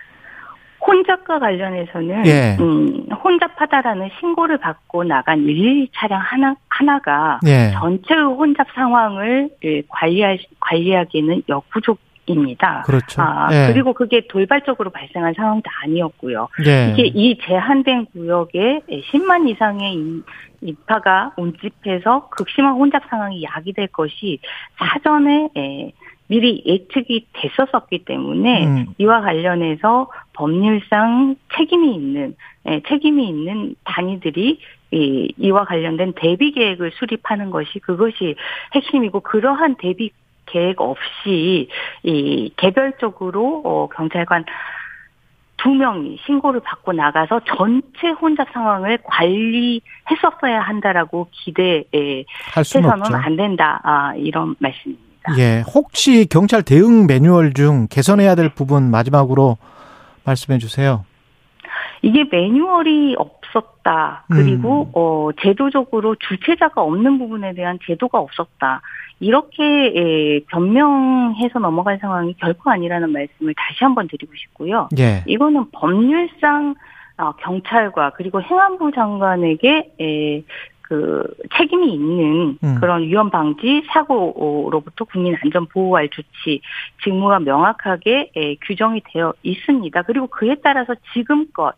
[0.84, 2.56] 혼잡과 관련해서는 예.
[2.60, 7.70] 음, 혼잡하다라는 신고를 받고 나간 112 차량 하나 하나가 예.
[7.72, 12.82] 전체의 혼잡 상황을 예, 관리할 관리하기에는 역부족 입니다.
[12.86, 13.20] 그렇죠.
[13.20, 13.72] 아, 예.
[13.72, 16.48] 그리고 그게 돌발적으로 발생한 상황도 아니었고요.
[16.66, 16.92] 예.
[16.92, 20.22] 이게 이 제한된 구역에 10만 이상의 인-
[20.60, 24.38] 인파가 운집해서 극심한 혼잡 상황이 야기될 것이
[24.78, 25.92] 사전에 에,
[26.28, 28.86] 미리 예측이 됐었었기 때문에 음.
[28.98, 34.60] 이와 관련해서 법률상 책임이 있는 에, 책임이 있는 단위들이
[34.92, 38.36] 이, 이와 관련된 대비 계획을 수립하는 것이 그것이
[38.74, 40.10] 핵심이고 그러한 대비
[40.52, 41.68] 계획 없이
[42.02, 44.44] 이 개별적으로 어, 경찰관
[45.62, 52.26] 두 명이 신고를 받고 나가서 전체 혼잡 상황을 관리했었어야 한다라고 기대해서는.
[53.14, 55.38] 안 된다 아, 이런 말씀입니다.
[55.38, 55.62] 예.
[55.72, 59.56] 혹시 경찰 대응 매뉴얼 중 개선해야 될 부분 마지막으로
[60.24, 61.04] 말씀해 주세요.
[62.02, 64.24] 이게 매뉴얼이 없었다.
[64.28, 68.82] 그리고 어 제도적으로 주체자가 없는 부분에 대한 제도가 없었다.
[69.22, 74.88] 이렇게 에, 변명해서 넘어갈 상황이 결코 아니라는 말씀을 다시 한번 드리고 싶고요.
[74.98, 75.22] 예.
[75.26, 76.74] 이거는 법률상
[77.18, 80.42] 어, 경찰과 그리고 행안부 장관에게 에,
[80.80, 81.24] 그
[81.56, 82.76] 책임이 있는 음.
[82.80, 86.60] 그런 위험 방지 사고로부터 국민 안전 보호할 조치
[87.02, 90.02] 직무가 명확하게 에, 규정이 되어 있습니다.
[90.02, 91.74] 그리고 그에 따라서 지금껏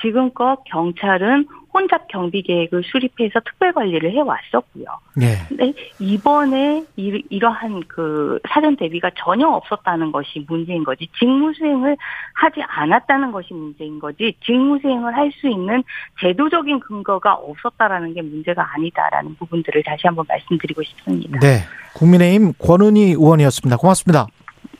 [0.00, 4.86] 지금껏 경찰은 혼잡 경비 계획을 수립해서 특별 관리를 해 왔었고요.
[5.20, 5.36] 예.
[5.48, 11.96] 근데 이번에 이, 이러한 그 사전 대비가 전혀 없었다는 것이 문제인 거지 직무 수행을
[12.34, 15.82] 하지 않았다는 것이 문제인 거지 직무 수행을 할 수 있는
[16.20, 21.38] 제도적인 근거가 없었다라는 게 문제가 아니다라는 부분들을 다시 한번 말씀드리고 싶습니다.
[21.40, 21.58] 네.
[21.94, 23.76] 국민의힘 권은희 의원이었습니다.
[23.76, 24.26] 고맙습니다.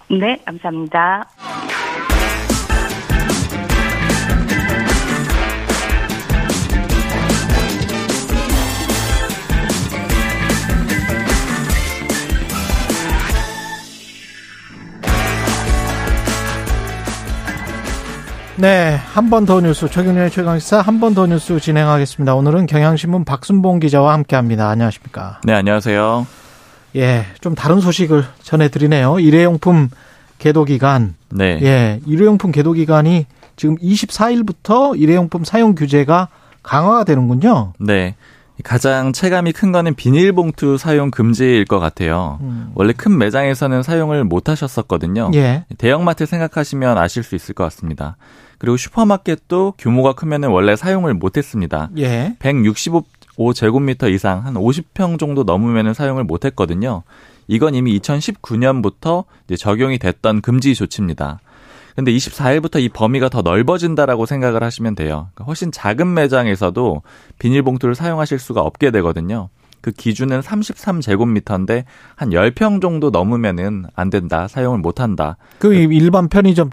[0.08, 1.26] 네, 감사합니다.
[18.58, 22.34] 네, 한 번 더 뉴스 최경련의 최강시사 한 번 더 뉴스 진행하겠습니다.
[22.34, 24.68] 오늘은 경향신문 박순봉 기자와 함께합니다.
[24.70, 25.40] 안녕하십니까?
[25.44, 26.26] 네, 안녕하세요.
[26.96, 29.20] 예, 좀 다른 소식을 전해드리네요.
[29.20, 29.90] 일회용품
[30.38, 31.14] 개도 기간.
[31.30, 31.58] 네.
[31.62, 33.26] 예, 일회용품 개도 기간이
[33.56, 36.28] 지금 24일부터 일회용품 사용 규제가
[36.62, 37.74] 강화가 되는군요.
[37.78, 38.14] 네.
[38.64, 42.38] 가장 체감이 큰 거는 비닐봉투 사용 금지일 것 같아요.
[42.40, 42.70] 음.
[42.74, 45.30] 원래 큰 매장에서는 사용을 못 하셨었거든요.
[45.34, 45.66] 예.
[45.76, 48.16] 대형마트 생각하시면 아실 수 있을 것 같습니다.
[48.58, 51.90] 그리고 슈퍼마켓도 규모가 크면은 원래 사용을 못 했습니다.
[51.98, 52.36] 예.
[52.38, 57.02] 165제곱미터 이상 한 50평 정도 넘으면은 사용을 못 했거든요.
[57.48, 61.40] 이건 이미 2019년부터 이제 적용이 됐던 금지 조치입니다.
[61.94, 65.28] 근데 24일부터 이 범위가 더 넓어진다라고 생각을 하시면 돼요.
[65.34, 67.02] 그러니까 훨씬 작은 매장에서도
[67.38, 69.48] 비닐봉투를 사용하실 수가 없게 되거든요.
[69.80, 71.84] 그 기준은 33제곱미터인데
[72.16, 74.48] 한 10평 정도 넘으면은 안 된다.
[74.48, 75.36] 사용을 못 한다.
[75.58, 76.70] 그 일반 편의점 음,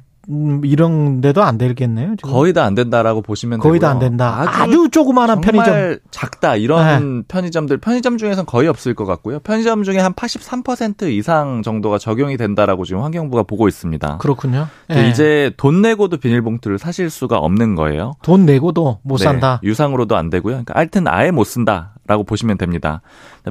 [0.63, 2.15] 이런 데도 안 되겠네요.
[2.17, 2.32] 지금.
[2.32, 3.80] 거의 다 안 된다라고 보시면 거의.
[3.80, 4.39] 다 안 된다.
[4.39, 5.97] 아주, 아주 조그마한 편의점.
[6.11, 9.39] 작다 이런 편의점들 편의점 중에선 거의 없을 것 같고요.
[9.39, 14.17] 편의점 중에 한 83% 이상 정도가 적용이 된다라고 지금 환경부가 보고 있습니다.
[14.19, 14.67] 그렇군요.
[14.91, 15.09] 예.
[15.09, 18.13] 이제 돈 내고도 비닐봉투를 사실 수가 없는 거예요.
[18.24, 19.59] 돈 내고도 못 네, 산다.
[19.63, 20.53] 유상으로도 안 되고요.
[20.53, 23.01] 그러니까 하여튼 아예 못 쓴다라고 보시면 됩니다.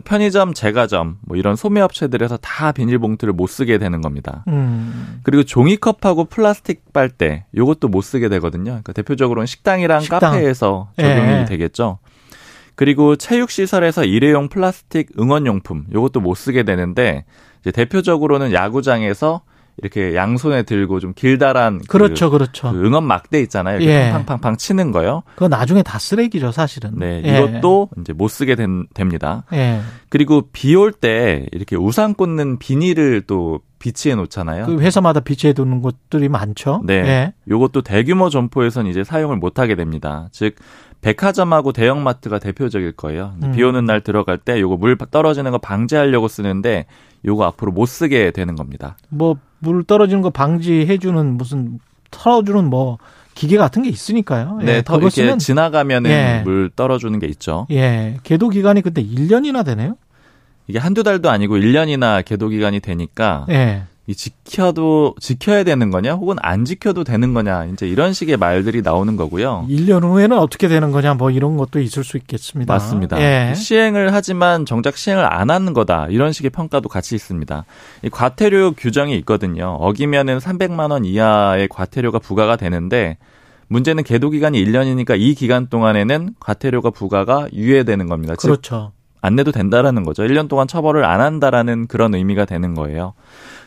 [0.01, 4.45] 편의점, 제과점 뭐 이런 소매업체들에서 다 비닐봉투를 못 쓰게 되는 겁니다.
[4.49, 5.20] 음.
[5.22, 8.70] 그리고 종이컵하고 플라스틱 빨대 요것도 못 쓰게 되거든요.
[8.70, 10.20] 그러니까 대표적으로는 식당이랑 식당.
[10.20, 11.45] 카페에서 적용이 예.
[11.47, 11.99] 되겠죠.
[12.74, 17.24] 그리고 체육시설에서 일회용 플라스틱 응원용품 요것도 못 쓰게 되는데
[17.62, 19.43] 대표적으로는 야구장에서
[19.78, 22.72] 이렇게 양손에 들고 좀 길다란 그- 그렇죠, 그렇죠.
[22.72, 23.78] 그 응원 막대 있잖아요.
[23.78, 24.10] 이렇게 예.
[24.10, 25.22] 팡팡팡팡 치는 거요.
[25.34, 26.92] 그거 나중에 다 쓰레기죠, 사실은.
[26.96, 27.38] 네, 예.
[27.38, 29.44] 이것도 이제 못 쓰게 된, 됩니다.
[29.52, 29.80] 예.
[30.10, 34.66] 그리고 비 올 때 이렇게 우산 꽂는 비닐을 또 비치해 놓잖아요.
[34.66, 36.82] 그 회사마다 비치해 두는 곳들이 많죠.
[36.84, 36.94] 네.
[36.94, 37.34] 예.
[37.50, 40.28] 요것도 대규모 점포에선 이제 사용을 못 하게 됩니다.
[40.32, 40.54] 즉
[41.00, 43.32] 백화점하고 대형마트가 대표적일 거예요.
[43.42, 43.52] 음.
[43.52, 46.86] 비 오는 날 들어갈 때 요거 물 떨어지는 거 방지하려고 쓰는데
[47.24, 48.96] 요거 앞으로 못 쓰게 되는 겁니다.
[49.08, 51.78] 뭐 물 떨어지는 거 방지해 주는 무슨
[52.10, 52.98] 털어주는 뭐
[53.34, 54.58] 기계 같은 게 있으니까요.
[54.62, 54.82] 네, 예.
[54.82, 56.42] 더 그거 이렇게 지나가면은 예.
[56.44, 57.66] 물 떨어주는 게 있죠.
[57.70, 58.18] 예.
[58.24, 59.96] 계도 기간이 근데 1년이나 되네요.
[60.66, 63.84] 이게 한두 달도 아니고 1년이나 계도 기간이 되니까 예.
[64.09, 69.16] 이 지켜도 지켜야 되는 거냐 혹은 안 지켜도 되는 거냐 이제 이런 식의 말들이 나오는
[69.16, 69.66] 거고요.
[69.68, 72.72] 1년 후에는 어떻게 되는 거냐 뭐 이런 것도 있을 수 있겠습니다.
[72.72, 73.20] 맞습니다.
[73.20, 73.55] 예.
[73.55, 77.64] 시행을 하지만 정작 시행을 안 하는 거다 이런 식의 평가도 같이 있습니다.
[78.03, 79.76] 이 과태료 규정이 있거든요.
[79.78, 83.18] 어기면은 300만 원 이하의 과태료가 부과가 되는데
[83.68, 88.34] 문제는 계도 기간이 1년이니까 이 기간 동안에는 과태료가 부과가 유예되는 겁니다.
[88.36, 88.92] 즉 그렇죠.
[89.22, 90.24] 안 내도 된다라는 거죠.
[90.24, 93.14] 1년 동안 처벌을 안 한다라는 그런 의미가 되는 거예요.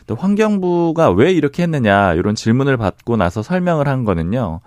[0.06, 4.60] 또 환경부가 왜 이렇게 했느냐 이런 질문을 받고 나서 설명을 한 거는요.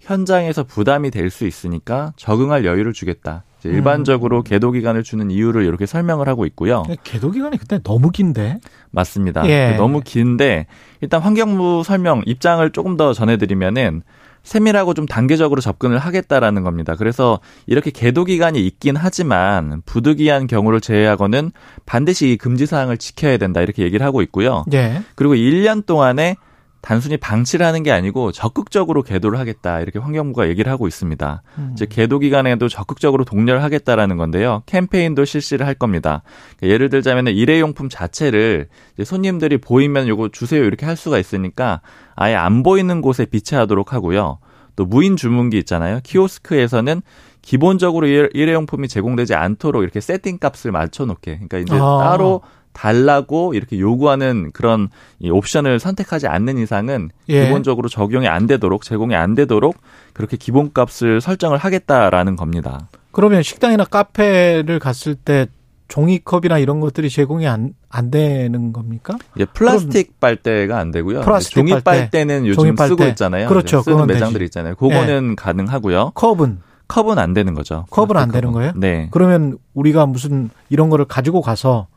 [0.00, 3.44] 현장에서 부담이 될 수 있으니까 적응할 여유를 주겠다.
[3.66, 3.72] 음.
[3.74, 6.82] 일반적으로 계도 기간을 주는 이유를 이렇게 설명을 하고 있고요.
[7.04, 8.58] 계도 기간이 그때 너무 긴데.
[8.90, 9.46] 맞습니다.
[9.46, 9.76] 예.
[9.76, 10.66] 너무 긴데
[11.02, 14.02] 일단 환경부 설명 입장을 조금 더 전해드리면은
[14.42, 16.96] 세밀하고 좀 단계적으로 접근을 하겠다라는 겁니다.
[16.96, 21.52] 그래서 이렇게 계도 기간이 있긴 하지만 부득이한 경우를 제외하고는
[21.86, 24.64] 반드시 이 금지 사항을 지켜야 된다 이렇게 얘기를 하고 있고요.
[24.72, 25.02] 예.
[25.14, 26.36] 그리고 1년 동안에
[26.82, 31.42] 단순히 방치를 하는 게 아니고 적극적으로 계도를 하겠다 이렇게 환경부가 얘기를 하고 있습니다.
[31.58, 31.70] 음.
[31.74, 34.62] 이제 계도 기간에도 적극적으로 독려를 하겠다라는 건데요.
[34.66, 36.22] 캠페인도 실시를 할 겁니다.
[36.56, 38.68] 그러니까 예를 들자면 일회용품 자체를
[39.04, 41.82] 손님들이 보이면 요거 주세요 이렇게 할 수가 있으니까
[42.16, 44.38] 아예 안 보이는 곳에 비치하도록 하고요.
[44.76, 46.00] 또 무인 주문기 있잖아요.
[46.02, 47.02] 키오스크에서는
[47.42, 51.32] 기본적으로 일- 일회용품이 제공되지 않도록 이렇게 세팅 값을 맞춰 놓게.
[51.34, 51.98] 그러니까 이제 아.
[52.02, 52.42] 따로
[52.72, 57.44] 달라고 이렇게 요구하는 그런 이 옵션을 선택하지 않는 이상은 예.
[57.44, 59.76] 기본적으로 적용이 안 되도록 제공이 안 되도록
[60.12, 62.88] 그렇게 기본값을 설정을 하겠다라는 겁니다.
[63.12, 65.46] 그러면 식당이나 카페를 갔을 때
[65.88, 69.18] 종이컵이나 이런 것들이 제공이 안, 안 되는 겁니까?
[69.34, 71.22] 이제 플라스틱 빨대가 안 되고요.
[71.22, 71.82] 플라스틱 종이 빨대.
[71.82, 72.90] 빨대는 요즘 종이 빨대.
[72.90, 73.48] 쓰고 있잖아요.
[73.48, 73.82] 그렇죠.
[73.82, 74.44] 쓰는 매장들이.
[74.44, 74.76] 있잖아요.
[74.76, 76.12] 그거는 가능하고요.
[76.14, 77.86] 컵은 컵은 안 되는 거죠.
[77.90, 78.52] 컵은 안 되는.
[78.52, 78.72] 거예요?
[78.76, 79.08] 네.
[79.10, 81.88] 그러면 우리가 무슨 이런 거를 가지고 가서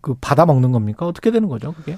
[0.00, 1.06] 그 받아 먹는 겁니까?
[1.06, 1.96] 어떻게 되는 거죠, 그게?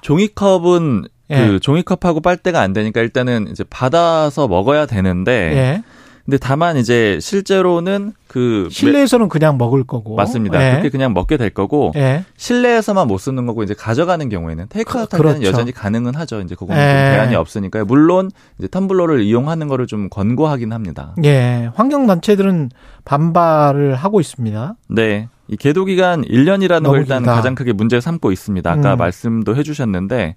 [0.00, 1.46] 종이컵은 예.
[1.46, 5.82] 그 종이컵하고 빨대가 안 되니까 일단은 이제 받아서 먹어야 되는데 예.
[6.24, 10.14] 근데 다만 이제 실제로는 그 실내에서는 그냥 먹을 거고.
[10.14, 10.62] 맞습니다.
[10.62, 10.70] 예.
[10.72, 12.24] 그렇게 그냥 먹게 될 거고 예.
[12.36, 15.48] 실내에서만 못 쓰는 거고 이제 가져가는 경우에는 테이크아웃 할 때는 그렇죠.
[15.48, 16.42] 여전히 가능은 하죠.
[16.42, 16.86] 이제 그거는 예.
[16.86, 17.86] 좀 대안이 없으니까요.
[17.86, 21.14] 물론 이제 텀블러를 이용하는 거를 좀 권고하긴 합니다.
[21.24, 21.70] 예.
[21.74, 22.72] 환경 단체들은
[23.06, 24.76] 반발을 하고 있습니다.
[24.90, 25.28] 네.
[25.48, 27.22] 이 계도 기간 1년이라는 너무 걸 일단.
[27.22, 28.70] 가장 크게 문제 삼고 있습니다.
[28.70, 28.98] 아까 음.
[28.98, 30.36] 말씀도 해 주셨는데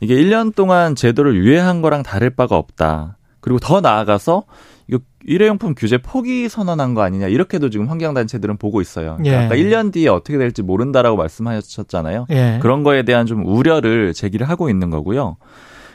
[0.00, 3.16] 이게 1년 동안 제도를 유예한 거랑 다를 바가 없다.
[3.40, 4.44] 그리고 더 나아가서
[4.88, 9.16] 이거 일회용품 규제 포기 선언한 거 아니냐 이렇게도 지금 환경단체들은 보고 있어요.
[9.18, 9.46] 그러니까 예.
[9.46, 12.26] 아까 1년 뒤에 어떻게 될지 모른다라고 말씀하셨잖아요.
[12.30, 12.58] 예.
[12.62, 15.36] 그런 거에 대한 좀 우려를 제기를 하고 있는 거고요.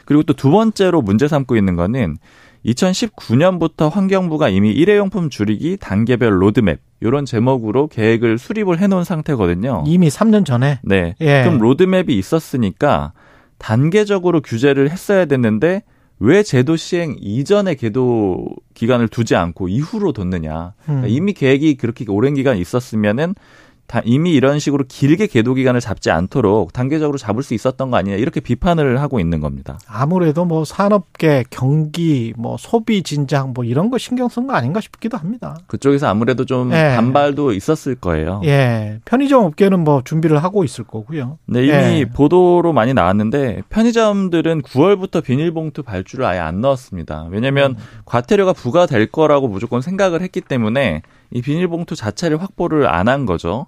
[0.06, 2.18] 그리고 또 두 번째로 문제 삼고 있는 거는
[2.66, 9.84] 2019년부터 환경부가 이미 일회용품 줄이기 단계별 로드맵 이런 제목으로 계획을 수립을 해놓은 상태거든요.
[9.86, 10.80] 이미 3년 전에.
[10.84, 11.16] 네.
[11.20, 11.44] 예.
[11.44, 13.12] 그럼 로드맵이 있었으니까
[13.58, 15.84] 단계적으로 규제를 했어야 됐는데
[16.20, 20.74] 왜 제도 시행 이전에 계도 기간을 두지 않고 이후로 뒀느냐.
[20.86, 21.10] 그러니까 음.
[21.10, 23.73] 이미 계획이 그렇게 오랜 기간 있었으면은 다
[24.06, 28.40] 이미 이런 식으로 길게 계도 기간을 잡지 않도록 단계적으로 잡을 수 있었던 거 아니냐 이렇게
[28.40, 29.78] 비판을 하고 있는 겁니다.
[29.88, 35.18] 아무래도 뭐 산업계, 경기, 뭐 소비 진작 뭐 이런 거 신경 쓴 거 아닌가 싶기도
[35.18, 35.56] 합니다.
[35.68, 36.94] 그쪽에서 아무래도 좀 예.
[36.96, 38.42] 반발도 있었을 거예요.
[38.46, 39.00] 예.
[39.06, 41.38] 편의점 업계는 뭐 준비를 하고 있을 거고요.
[41.46, 42.06] 네, 이미 예.
[42.06, 47.28] 보도로 많이 나왔는데 편의점들은 9월부터 비닐봉투 발주를 아예 안 넣었습니다.
[47.30, 47.78] 왜냐하면 음.
[48.06, 51.02] 과태료가 부과될 거라고 무조건 생각을 했기 때문에
[51.34, 53.66] 이 비닐봉투 자체를 확보를 안 한 거죠.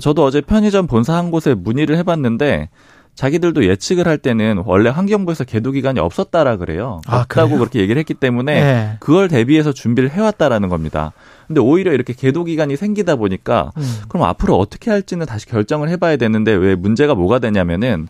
[0.00, 2.70] 저도 어제 편의점 본사 한 곳에 문의를 해봤는데
[3.14, 7.02] 자기들도 예측을 할 때는 원래 환경부에서 계도 기간이 없었다라 그래요.
[7.06, 7.58] 아, 없다고 그래요?
[7.58, 8.96] 그렇게 얘기를 했기 때문에 예.
[9.00, 11.12] 그걸 대비해서 준비를 해왔다라는 겁니다.
[11.46, 14.00] 근데 오히려 이렇게 계도 기간이 생기다 보니까 음.
[14.08, 18.06] 그럼 앞으로 어떻게 할지는 다시 결정을 해봐야 되는데 왜 문제가 뭐가 되냐면은 이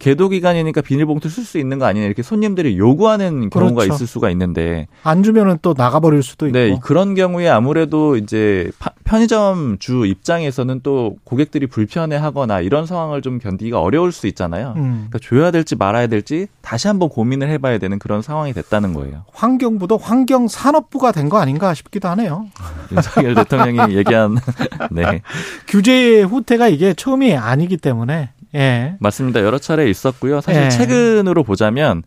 [0.00, 3.94] 계도 기간이니까 비닐봉투 쓸 수 있는 거 아니냐 이렇게 손님들이 요구하는 경우가 그렇죠.
[3.94, 6.58] 있을 수가 있는데 안 주면은 또 나가버릴 수도 있고.
[6.58, 13.38] 네 그런 경우에 아무래도 이제 파- 편의점 주 입장에서는 또 고객들이 불편해하거나 이런 상황을 좀
[13.38, 14.74] 견디기가 어려울 수 있잖아요.
[14.76, 15.06] 음.
[15.10, 19.24] 그러니까 줘야 될지 말아야 될지 다시 한번 고민을 해봐야 되는 그런 상황이 됐다는 거예요.
[19.32, 22.46] 환경부도 환경산업부가 된 거 아닌가 싶기도 하네요.
[22.92, 24.36] 윤석열 대통령이 얘기한
[24.92, 25.22] 네
[25.68, 28.96] 규제의 후퇴가 이게 처음이 아니기 때문에 예.
[29.00, 29.42] 맞습니다.
[29.42, 30.40] 여러 차례 있었고요.
[30.40, 30.68] 사실 예.
[30.68, 32.02] 최근으로 보자면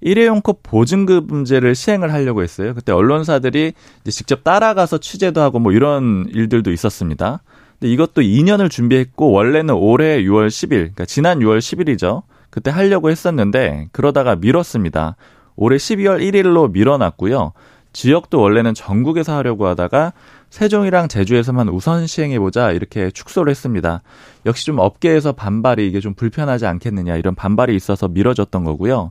[0.00, 2.74] 일회용 컵 보증금 문제를 시행을 하려고 했어요.
[2.74, 3.72] 그때 언론사들이
[4.04, 7.42] 직접 따라가서 취재도 하고 뭐 이런 일들도 있었습니다.
[7.78, 12.22] 근데 이것도 2년을 준비했고 원래는 올해 6월 10일, 그러니까 지난 6월 10일이죠.
[12.50, 15.16] 그때 하려고 했었는데 그러다가 미뤘습니다.
[15.56, 17.52] 올해 12월 1일로 밀어놨고요.
[17.92, 20.12] 지역도 원래는 전국에서 하려고 하다가
[20.50, 24.02] 세종이랑 제주에서만 우선 시행해보자 이렇게 축소를 했습니다.
[24.46, 29.10] 역시 좀 업계에서 반발이 이게 좀 불편하지 않겠느냐 이런 반발이 있어서 미뤄졌던 거고요.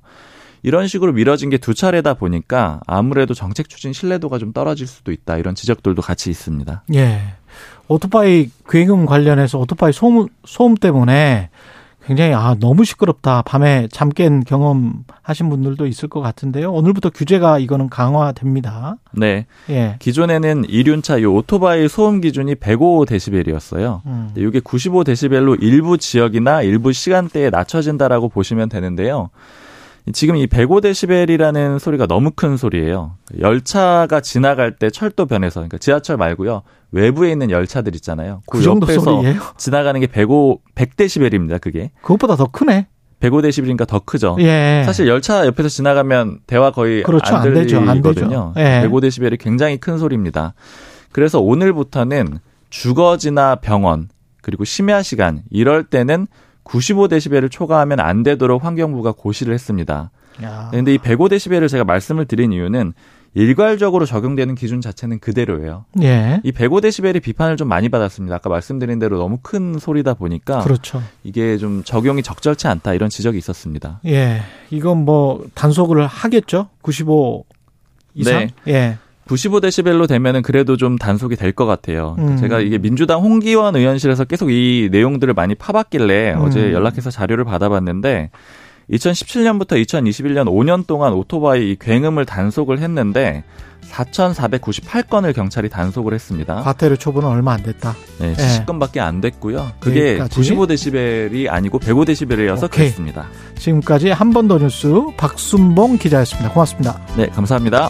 [0.63, 5.37] 이런 식으로 미뤄진 게 두 차례다 보니까 아무래도 정책 추진 신뢰도가 좀 떨어질 수도 있다
[5.37, 6.83] 이런 지적들도 같이 있습니다.
[6.95, 7.21] 예.
[7.87, 11.49] 오토바이 괴금 관련해서 오토바이 소음, 소음 때문에
[12.07, 13.41] 굉장히 아 너무 시끄럽다.
[13.43, 16.71] 밤에 잠 깬 경험 하신 분들도 있을 것 같은데요.
[16.71, 18.95] 오늘부터 규제가 이거는 강화됩니다.
[19.11, 19.45] 네.
[19.69, 19.97] 예.
[19.99, 24.01] 기존에는 이륜차 이 오토바이 소음 기준이 105데시벨이었어요.
[24.05, 24.29] 음.
[24.35, 29.29] 이게 95데시벨로 일부 지역이나 일부 시간대에 낮춰진다라고 보시면 되는데요.
[30.13, 33.15] 지금 이 105데시벨이라는 소리가 너무 큰 소리예요.
[33.39, 36.63] 열차가 지나갈 때 철도변에서 그러니까 지하철 말고요.
[36.91, 38.41] 외부에 있는 열차들 있잖아요.
[38.47, 39.41] 그 정도 소리예요?
[39.57, 41.91] 지나가는 게 105 100데시벨입니다, 그게.
[42.01, 42.87] 그것보다 더 크네.
[43.19, 44.37] 105데시벨이니까 더 크죠.
[44.39, 44.83] 예.
[44.85, 47.35] 사실 열차 옆에서 지나가면 대화 거의 그렇죠.
[47.35, 47.79] 안안 되죠.
[47.79, 48.53] 안 들리거든요.
[48.55, 48.65] 되죠.
[48.65, 48.87] 예.
[48.87, 50.53] 105데시벨이 굉장히 큰 소리입니다.
[51.11, 52.39] 그래서 오늘부터는
[52.69, 54.09] 주거지나 병원
[54.41, 56.27] 그리고 심야 시간 이럴 때는
[56.67, 60.11] 95데시벨을 초과하면 안 되도록 환경부가 고시를 했습니다.
[60.43, 60.67] 야.
[60.69, 62.93] 그런데 이 105데시벨을 제가 말씀을 드린 이유는
[63.33, 65.85] 일괄적으로 적용되는 기준 자체는 그대로예요.
[66.01, 66.41] 예.
[66.43, 68.35] 이 105데시벨이 비판을 좀 많이 받았습니다.
[68.35, 71.03] 아까 말씀드린 대로 너무 큰 소리다 보니까 그렇죠.
[71.23, 73.99] 이게 좀 적용이 적절치 않다 이런 지적이 있었습니다.
[74.05, 74.41] 예.
[74.71, 76.69] 이건 뭐 단속을 하겠죠.
[76.81, 77.45] 95
[78.15, 78.47] 이상.
[78.65, 78.73] 네.
[78.73, 78.97] 예.
[79.27, 82.15] 95데시벨로 되면은 그래도 좀 단속이 될 것 같아요.
[82.19, 82.37] 음.
[82.37, 86.41] 제가 이게 민주당 홍기원 의원실에서 계속 이 내용들을 많이 파봤길래 음.
[86.41, 88.29] 어제 연락해서 자료를 받아봤는데
[88.91, 93.43] 2017년부터 2021년 5년 동안 오토바이 이 굉음을 단속을 했는데
[93.91, 96.55] 4,498건을 경찰이 단속을 했습니다.
[96.61, 97.95] 과태료 처분은 얼마 안 됐다.
[98.19, 98.33] 네, 예.
[98.33, 99.71] 70건밖에 안 됐고요.
[99.79, 100.41] 그게 여기까지.
[100.53, 102.85] 95데시벨이 아니고 105데시벨이어서 오케이.
[102.87, 103.27] 그렇습니다.
[103.57, 106.51] 지금까지 한 번 더 뉴스 박순봉 기자였습니다.
[106.51, 106.99] 고맙습니다.
[107.17, 107.89] 네, 감사합니다.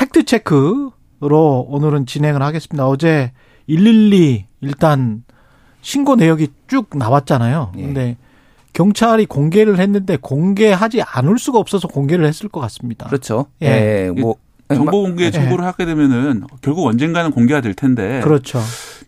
[0.00, 0.92] 팩트 체크로
[1.68, 2.88] 오늘은 진행을 하겠습니다.
[2.88, 3.32] 어제
[3.68, 5.24] 112 일단
[5.82, 7.72] 신고 내역이 쭉 나왔잖아요.
[7.76, 7.82] 예.
[7.82, 8.16] 근데
[8.72, 13.08] 경찰이 공개를 했는데 공개하지 않을 수가 없어서 공개를 했을 것 같습니다.
[13.08, 13.46] 그렇죠.
[13.60, 13.66] 예.
[14.06, 14.36] 예, 뭐
[14.72, 18.20] 정보 공개 청구를 하게 되면은 결국 언젠가는 공개가 될 텐데.
[18.24, 18.58] 그렇죠.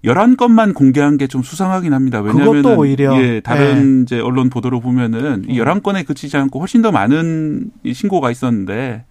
[0.04, 2.20] 11건만 공개한 게 좀 수상하긴 합니다.
[2.20, 3.16] 왜냐하면 그것도 오히려.
[3.22, 4.02] 예, 다른 예.
[4.02, 9.06] 이제 언론 보도로 보면은 이 11건에 그치지 않고 훨씬 더 많은 이 신고가 있었는데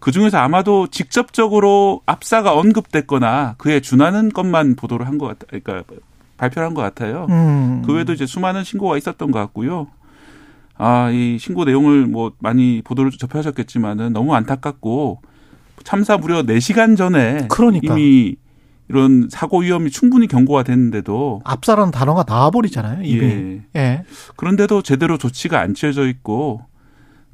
[0.00, 5.46] 그 중에서 아마도 직접적으로 압사가 언급됐거나 그에 준하는 것만 보도를 한 것 같다.
[5.48, 5.82] 그러니까
[6.38, 7.26] 발표를 한 것 같아요.
[7.28, 7.82] 음.
[7.84, 9.88] 그 외에도 이제 수많은 신고가 있었던 것 같고요.
[10.78, 15.20] 아, 이 신고 내용을 뭐 많이 보도를 접하셨겠지만은 너무 안타깝고
[15.84, 17.94] 참사 무려 4시간 전에 그러니까.
[17.94, 18.36] 이미
[18.88, 23.02] 이런 사고 위험이 충분히 경고가 됐는데도 압사라는 단어가 나와버리잖아요.
[23.04, 23.20] 이미.
[23.22, 23.60] 예.
[23.76, 24.02] 예.
[24.36, 26.62] 그런데도 제대로 조치가 안 취해져 있고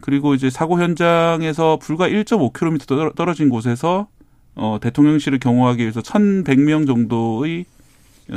[0.06, 4.06] 그리고 이제 사고 현장에서 불과 1.5km 떨어- 떨어진 곳에서
[4.54, 7.64] 어, 대통령실을 경호하기 위해서 1,100명 정도의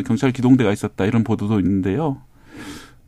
[0.08, 2.18] 경찰 기동대가 있었다 이런 보도도 있는데요.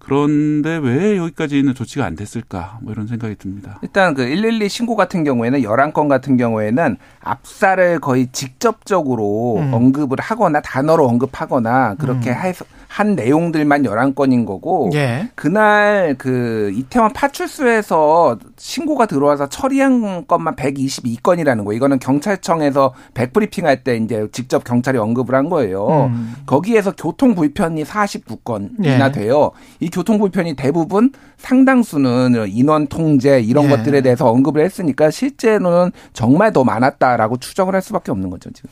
[0.03, 2.79] 그런데 왜 여기까지는 조치가 안 됐을까?
[2.81, 3.77] 뭐 이런 생각이 듭니다.
[3.83, 9.73] 일단 그 112 신고 같은 경우에는 11건 같은 경우에는 압사를 거의 직접적으로 음.
[9.73, 12.35] 언급을 하거나 단어로 언급하거나 그렇게 음.
[12.35, 15.29] 해서 한 내용들만 11건인 거고 예.
[15.35, 21.73] 그날 그 이태원 파출소에서 신고가 들어와서 처리한 것만 122건이라는 거예요.
[21.77, 26.07] 이거는 경찰청에서 백브리핑 할 때 이제 직접 경찰이 언급을 한 거예요.
[26.11, 26.35] 음.
[26.45, 29.11] 거기에서 교통 불편이 49건이나 예.
[29.11, 29.51] 돼요.
[29.79, 33.69] 이 교통 불편이 대부분 상당수는 인원 통제 이런 예.
[33.69, 38.69] 것들에 대해서 언급을 했으니까 실제로는 정말 더 많았다라고 추정을 할 수밖에 없는 거죠, 지금.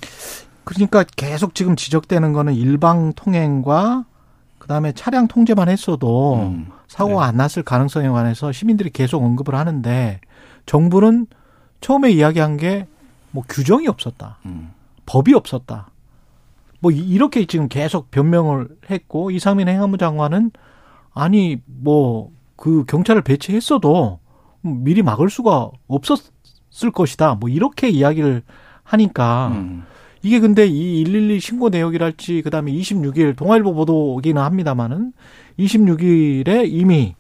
[0.63, 4.05] 그러니까 계속 지금 지적되는 거는 일방 통행과
[4.59, 6.67] 그다음에 차량 통제만 했어도 음.
[6.87, 7.29] 사고가 네.
[7.29, 10.19] 안 났을 가능성에 관해서 시민들이 계속 언급을 하는데
[10.65, 11.27] 정부는
[11.81, 12.87] 처음에 이야기한 게
[13.31, 14.37] 뭐 규정이 없었다.
[14.47, 14.71] 음.
[15.05, 15.89] 법이 없었다.
[16.79, 20.49] 뭐 이- 이렇게 지금 계속 변명을 했고 이상민 행안부 장관은
[21.19, 24.19] 아니 뭐 그 경찰을 배치했어도
[24.61, 27.35] 미리 막을 수가 없었을 것이다.
[27.35, 28.43] 뭐 이렇게 이야기를
[28.83, 29.83] 하니까 음.
[30.21, 35.13] 이게 근데 이 112 신고 내역이랄지 그다음에 26일 동아일보 보도기는 합니다마는
[35.57, 37.15] 26일에 이미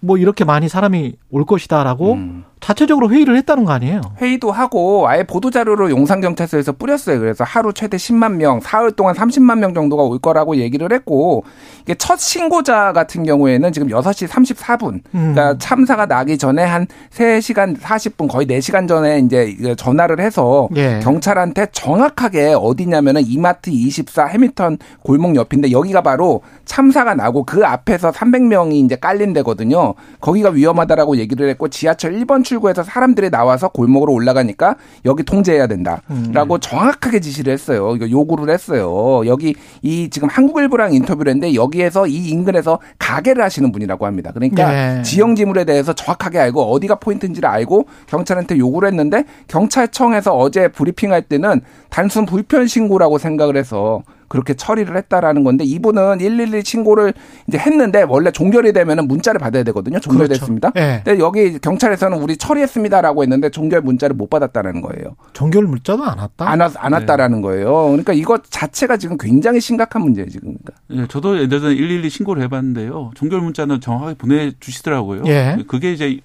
[0.00, 2.44] 뭐 이렇게 많이 사람이 올 것이다라고 음.
[2.64, 4.00] 자체적으로 회의를 했다는 거 아니에요?
[4.22, 7.20] 회의도 하고 아예 보도 자료로 용산 경찰서에서 뿌렸어요.
[7.20, 11.44] 그래서 하루 최대 10만 명, 사흘 동안 30만 명 정도가 올 거라고 얘기를 했고
[11.82, 15.02] 이게 첫 신고자 같은 경우에는 지금 6시 34분.
[15.12, 15.58] 그러니까 음.
[15.58, 21.00] 참사가 나기 전에 한 3시간 40분 거의 4시간 전에 이제 전화를 해서 예.
[21.02, 28.82] 경찰한테 정확하게 어디냐면은 이마트 24 해밀턴 골목 옆인데 여기가 바로 참사가 나고 그 앞에서 300명이
[28.86, 29.92] 이제 깔린 데거든요.
[30.22, 36.58] 거기가 위험하다라고 얘기를 했고 지하철 1번 출 구에서 사람들이 나와서 골목으로 올라가니까 여기 통제해야 된다라고
[36.58, 37.94] 정확하게 지시를 했어요.
[37.96, 39.22] 이거 요구를 했어요.
[39.26, 44.30] 여기 이 지금 한국일보랑 인터뷰를 했는데 여기에서 이 인근에서 가게를 하시는 분이라고 합니다.
[44.32, 45.02] 그러니까 네.
[45.02, 51.60] 지형 지물에 대해서 정확하게 알고 어디가 포인트인지를 알고 경찰한테 요구를 했는데 경찰청에서 어제 브리핑할 때는
[51.90, 57.14] 단순 불편 신고라고 생각을 해서 그렇게 처리를 했다라는 건데 이분은 112 신고를
[57.48, 60.00] 이제 했는데 원래 종결이 되면은 문자를 받아야 되거든요.
[60.00, 60.70] 종결됐습니다.
[60.70, 60.88] 그렇죠.
[60.88, 61.02] 예.
[61.04, 65.16] 근데 여기 경찰에서는 우리 처리했습니다라고 했는데 종결 문자를 못 받았다라는 거예요.
[65.32, 66.48] 종결 문자도 안 왔다.
[66.48, 67.72] 안, 왔, 안 왔다라는 거예요.
[67.86, 70.54] 그러니까 이거 자체가 지금 굉장히 심각한 문제예요, 지금.
[70.56, 70.72] 그러니까.
[70.90, 73.12] 예, 저도 예전에 112 신고를 해 봤는데요.
[73.14, 75.22] 종결 문자는 정확하게 보내 주시더라고요.
[75.26, 75.58] 예.
[75.68, 76.20] 그게 이제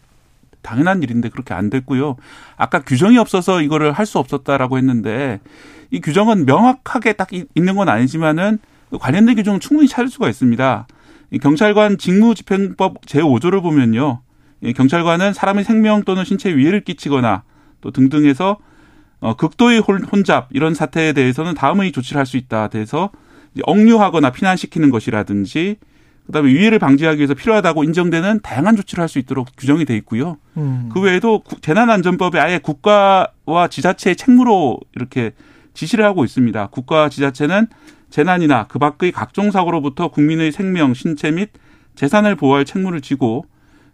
[0.62, 2.16] 당연한 일인데 그렇게 안 됐고요.
[2.58, 5.40] 아까 규정이 없어서 이거를 할 수 없었다라고 했는데
[5.92, 10.88] 이 규정은 명확하게 딱 이- 있는 건 아니지만은 그 관련된 규정은 충분히 찾을 수가 있습니다.
[11.32, 14.22] 이 경찰관 직무집행법 제5조를 보면요.
[14.62, 17.44] 이 경찰관은 사람의 생명 또는 신체에 위해를 끼치거나
[17.82, 18.58] 또 등등해서
[19.22, 22.70] 어, 극도의 혼- 혼잡 이런 사태에 대해서는 다음의 조치를 할 수 있다.
[23.54, 25.78] 이제 억류하거나 피난시키는 것이라든지
[26.30, 30.38] 그다음에 위해를 방지하기 위해서 필요하다고 인정되는 다양한 조치를 할 수 있도록 규정이 돼 있고요.
[30.58, 30.90] 음.
[30.94, 35.32] 그 외에도 구- 재난안전법에 아예 국가와 지자체의 책무로 이렇게
[35.74, 36.68] 지시를 하고 있습니다.
[36.68, 37.66] 국가와 지자체는
[38.12, 41.50] 재난이나 그 밖의 각종 사고로부터 국민의 생명, 신체 및
[41.96, 43.46] 재산을 보호할 책무를 지고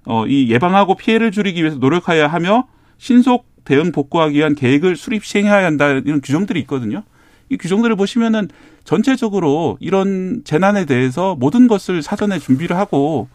[0.06, 2.68] 어, 이 예방하고 피해를 줄이기 위해서 노력하여야 하며
[2.98, 7.04] 신속 대응 복구하기 위한 계획을 수립 시행해야 한다 이런 규정들이 있거든요.
[7.50, 8.50] 이 규정들을 보시면은
[8.84, 13.28] 전체적으로 이런 재난에 대해서 모든 것을 사전에 준비를 하고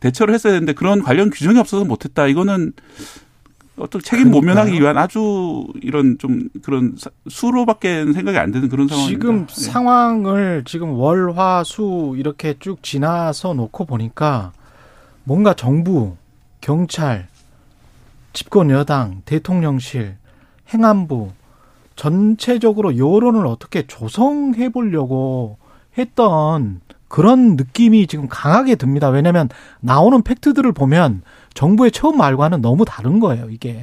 [0.00, 2.26] 대처를 했어야 되는데 그런 관련 규정이 없어서 못했다.
[2.26, 2.72] 이거는
[3.78, 9.18] 어떤 책임 모면하기 위한 아주 이런 좀 그런 사- 수로밖에 생각이 안 되는 그런 상황입니다.
[9.20, 9.70] 지금 예.
[9.70, 14.52] 상황을 지금 월, 화, 수 이렇게 쭉 지나서 놓고 보니까
[15.24, 16.16] 뭔가 정부,
[16.62, 17.28] 경찰,
[18.32, 20.16] 집권 여당, 대통령실,
[20.72, 21.32] 행안부
[21.96, 25.58] 전체적으로 여론을 어떻게 조성해 보려고
[25.98, 29.08] 했던 그런 느낌이 지금 강하게 듭니다.
[29.08, 29.48] 왜냐하면
[29.80, 31.22] 나오는 팩트들을 보면
[31.54, 33.48] 정부의 처음 말과는 너무 다른 거예요.
[33.50, 33.82] 이게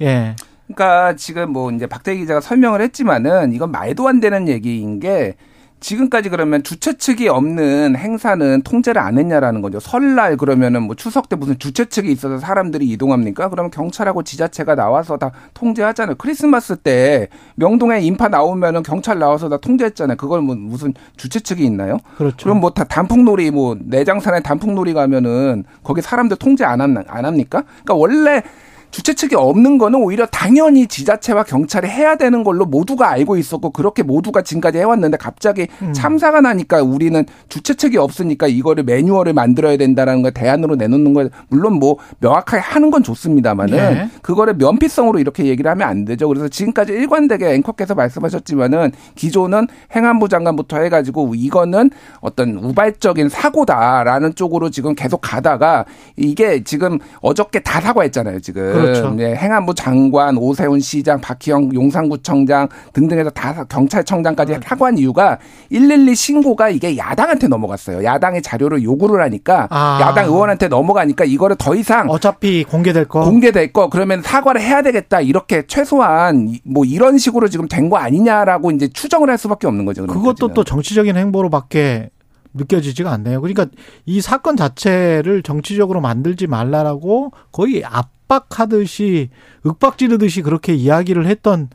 [0.00, 0.36] 예.
[0.66, 5.36] 그러니까 지금 뭐 이제 박대기 기자가 설명을 했지만은 이건 말도 안 되는 얘기인 게
[5.80, 9.78] 지금까지 그러면 주최 측이 없는 행사는 통제를 안 했냐라는 거죠.
[9.80, 13.48] 설날 그러면은 뭐 추석 때 무슨 주최 측이 있어서 사람들이 이동합니까?
[13.50, 16.16] 그러면 경찰하고 지자체가 나와서 다 통제하잖아요.
[16.16, 20.16] 크리스마스 때 명동에 인파 나오면은 경찰 나와서 다 통제했잖아요.
[20.16, 21.98] 그걸 뭐 무슨 주최 측이 있나요?
[22.16, 22.44] 그렇죠.
[22.44, 27.62] 그럼 뭐 다 단풍놀이 뭐 내장산에 단풍놀이 가면은 거기 사람들 통제 안, 합, 안 합니까?
[27.84, 28.42] 그러니까 원래
[28.90, 34.02] 주최 측이 없는 거는 오히려 당연히 지자체와 경찰이 해야 되는 걸로 모두가 알고 있었고 그렇게
[34.02, 35.92] 모두가 지금까지 해왔는데 갑자기 음.
[35.92, 41.74] 참사가 나니까 우리는 주최 측이 없으니까 이거를 매뉴얼을 만들어야 된다라는 걸 대안으로 내놓는 거 물론
[41.74, 44.08] 뭐 명확하게 하는 건 좋습니다만은 네.
[44.22, 46.28] 그거를 면피성으로 이렇게 얘기를 하면 안 되죠.
[46.28, 54.94] 그래서 지금까지 일관되게 앵커께서 말씀하셨지만은 기존은 행안부 장관부터 해가지고 이거는 어떤 우발적인 사고다라는 쪽으로 지금
[54.94, 55.84] 계속 가다가
[56.16, 58.40] 이게 지금 어저께 다 사과했잖아요.
[58.40, 59.10] 지금 그렇죠.
[59.10, 64.60] 네, 행안부 장관, 오세훈 시장, 박희영 용산구청장 등등해서 다 사- 경찰청장까지 네.
[64.62, 65.38] 사과한 이유가
[65.70, 68.04] 112 신고가 이게 야당한테 넘어갔어요.
[68.04, 69.98] 야당의 자료를 요구를 하니까 아.
[70.02, 75.20] 야당 의원한테 넘어가니까 이거를 더 이상 어차피 공개될 거 공개될 거 그러면 사과를 해야 되겠다
[75.20, 79.84] 이렇게 최소한 이- 뭐 이런 식으로 지금 된 거 아니냐라고 이제 추정을 할 수밖에 없는
[79.84, 80.04] 거죠.
[80.08, 82.10] 그것도 또 정치적인 행보로밖에
[82.56, 83.40] 느껴지지가 않네요.
[83.40, 83.66] 그러니까
[84.04, 89.30] 이 사건 자체를 정치적으로 만들지 말라라고 거의 압박하듯이
[89.64, 91.68] 윽박 지르듯이 그렇게 이야기를 했던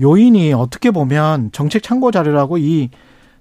[0.00, 2.90] 요인이 어떻게 보면 정책 참고 자료라고 이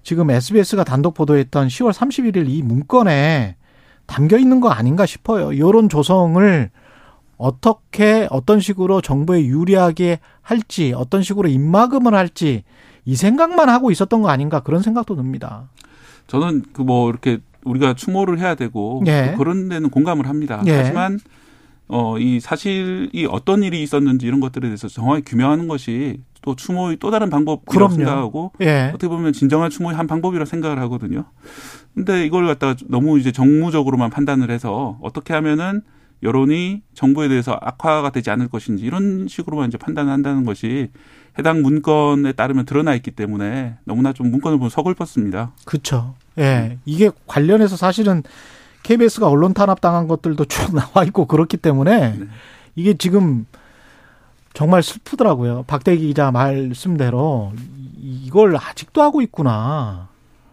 [0.03, 3.57] 지금 SBS가 단독 보도했던 10월 31일 이 문건에
[4.05, 5.57] 담겨 있는 거 아닌가 싶어요.
[5.59, 6.72] 여론 조성을
[7.38, 12.64] 어떻게 어떤 식으로 정부에 유리하게 할지 어떤 식으로 입막음을 할지
[13.05, 15.69] 이 생각만 하고 있었던 거 아닌가 그런 생각도 듭니다.
[16.27, 19.31] 저는 그 뭐 이렇게 우리가 추모를 해야 되고 예.
[19.31, 20.61] 또 그런 데는 공감을 합니다.
[20.67, 20.71] 예.
[20.71, 21.19] 하지만
[21.89, 27.11] 어 이 사실이 어떤 일이 있었는지 이런 것들에 대해서 정확히 규명하는 것이 또 추모의 또
[27.11, 27.93] 다른 방법이라고.
[27.93, 28.89] 생각하고 예.
[28.93, 31.25] 어떻게 보면 진정한 추모의 한 방법이라 생각을 하거든요.
[31.93, 35.81] 근데 이걸 갖다가 너무 이제 정무적으로만 판단을 해서 어떻게 하면은
[36.23, 40.89] 여론이 정부에 대해서 악화가 되지 않을 것인지 이런 식으로만 이제 판단한다는 것이
[41.38, 45.51] 해당 문건에 따르면 드러나 있기 때문에 너무나 좀 문건을 보면 서글펐습니다.
[45.65, 46.15] 그렇죠.
[46.39, 46.77] 예.
[46.85, 48.23] 이게 관련해서 사실은
[48.84, 52.26] KBS가 언론 탄압당한 것들도 쭉 나와 있고 그렇기 때문에 네.
[52.76, 53.45] 이게 지금
[54.53, 55.65] 정말 슬프더라고요.
[55.68, 57.53] 박대기 기자 말씀대로
[57.99, 60.07] 이걸 아직도 하고 있구나.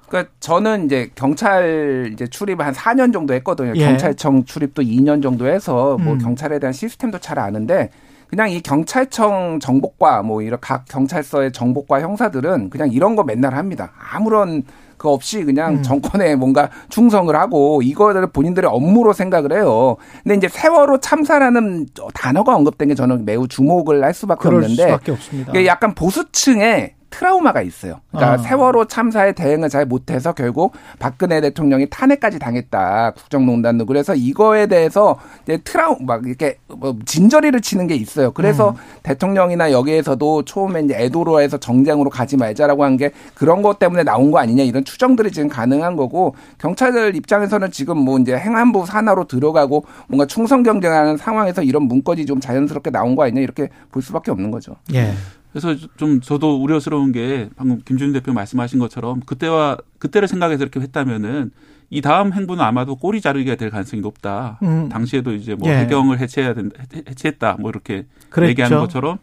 [0.08, 3.72] 그러니까 저는 이제 경찰 이제 출입을 한 4년 정도 했거든요.
[3.76, 3.86] 예.
[3.86, 6.18] 경찰청 출입도 2년 정도 해서 뭐 음.
[6.18, 7.90] 경찰에 대한 시스템도 잘 아는데
[8.34, 13.92] 그냥 이 경찰청 정복과 뭐 이런 각 경찰서의 정복과 형사들은 그냥 이런 거 맨날 합니다.
[14.12, 14.64] 아무런
[14.96, 15.82] 그 없이 그냥 음.
[15.84, 19.96] 정권에 뭔가 충성을 하고 이거를 본인들의 업무로 생각을 해요.
[20.24, 25.52] 근데 이제 세월호 참사라는 단어가 언급된 게 저는 매우 주목을 할 수밖에 없는데 수밖에 없습니다.
[25.66, 28.00] 약간 보수층에 트라우마가 있어요.
[28.10, 28.38] 그러니까 아.
[28.38, 33.12] 세월호 참사에 대응을 잘 못해서 결국 박근혜 대통령이 탄핵까지 당했다.
[33.12, 38.32] 국정농단도 그래서 이거에 대해서 이제 트라우 막 이렇게 뭐 진저리를 치는 게 있어요.
[38.32, 38.74] 그래서 음.
[39.04, 44.30] 대통령이나 여기에서도 처음에 이제 애도로 해서 정쟁으로 가지 말자라고 한 게 그런 것 때문에 나온
[44.30, 49.84] 거 아니냐 이런 추정들이 지금 가능한 거고 경찰들 입장에서는 지금 뭐 이제 행안부 산하로 들어가고
[50.06, 54.52] 뭔가 충성 경쟁하는 상황에서 이런 문건이 좀 자연스럽게 나온 거 아니냐 이렇게 볼 수밖에 없는
[54.52, 54.76] 거죠.
[54.94, 55.12] 예.
[55.54, 61.52] 그래서 좀 저도 우려스러운 게 방금 김준일 대표 말씀하신 것처럼 그때와 그때를 생각해서 이렇게 했다면은
[61.90, 64.58] 이 다음 행보는 아마도 꼬리 자르기가 될 가능성이 높다.
[64.64, 64.88] 음.
[64.88, 65.76] 당시에도 이제 뭐 예.
[65.76, 68.50] 해경을 해체해야 된다, 해체했다, 뭐 이렇게 그랬죠.
[68.50, 69.18] 얘기하는 것처럼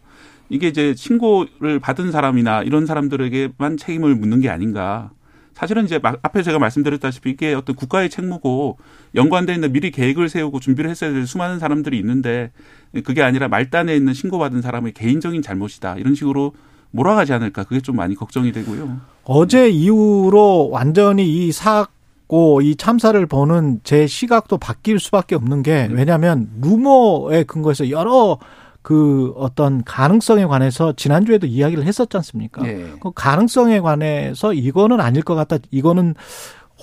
[0.48, 5.10] 이게 이제 신고를 받은 사람이나 이런 사람들에게만 책임을 묻는 게 아닌가.
[5.52, 8.78] 사실은 이제 앞에 제가 말씀드렸다시피 이게 어떤 국가의 책무고
[9.14, 12.52] 연관돼 있는 미리 계획을 세우고 준비를 했어야 될 수많은 사람들이 있는데
[13.00, 16.52] 그게 아니라 말단에 있는 신고받은 사람의 개인적인 잘못이다 이런 식으로
[16.90, 19.00] 몰아가지 않을까 그게 좀 많이 걱정이 되고요.
[19.24, 25.94] 어제 이후로 완전히 이 사고 이 참사를 보는 제 시각도 바뀔 수밖에 없는 게 네.
[25.94, 28.38] 왜냐하면 루머에 근거해서 여러
[28.82, 32.62] 그 어떤 가능성에 관해서 지난주에도 이야기를 했었지 않습니까?
[32.62, 32.92] 네.
[33.00, 35.58] 그 가능성에 관해서 이거는 아닐 것 같다.
[35.70, 36.14] 이거는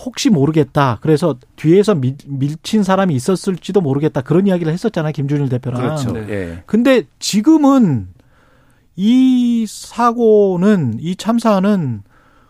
[0.06, 0.98] 혹시 모르겠다.
[1.02, 4.22] 그래서 뒤에서 밀, 밀친 사람이 있었을지도 모르겠다.
[4.22, 5.12] 그런 이야기를 했었잖아요.
[5.12, 5.82] 김준일 대표랑.
[5.82, 6.12] 그렇죠.
[6.12, 6.26] 네.
[6.30, 6.64] 예.
[6.66, 8.08] 근데 지금은
[8.96, 12.04] 이 사고는 이 참사는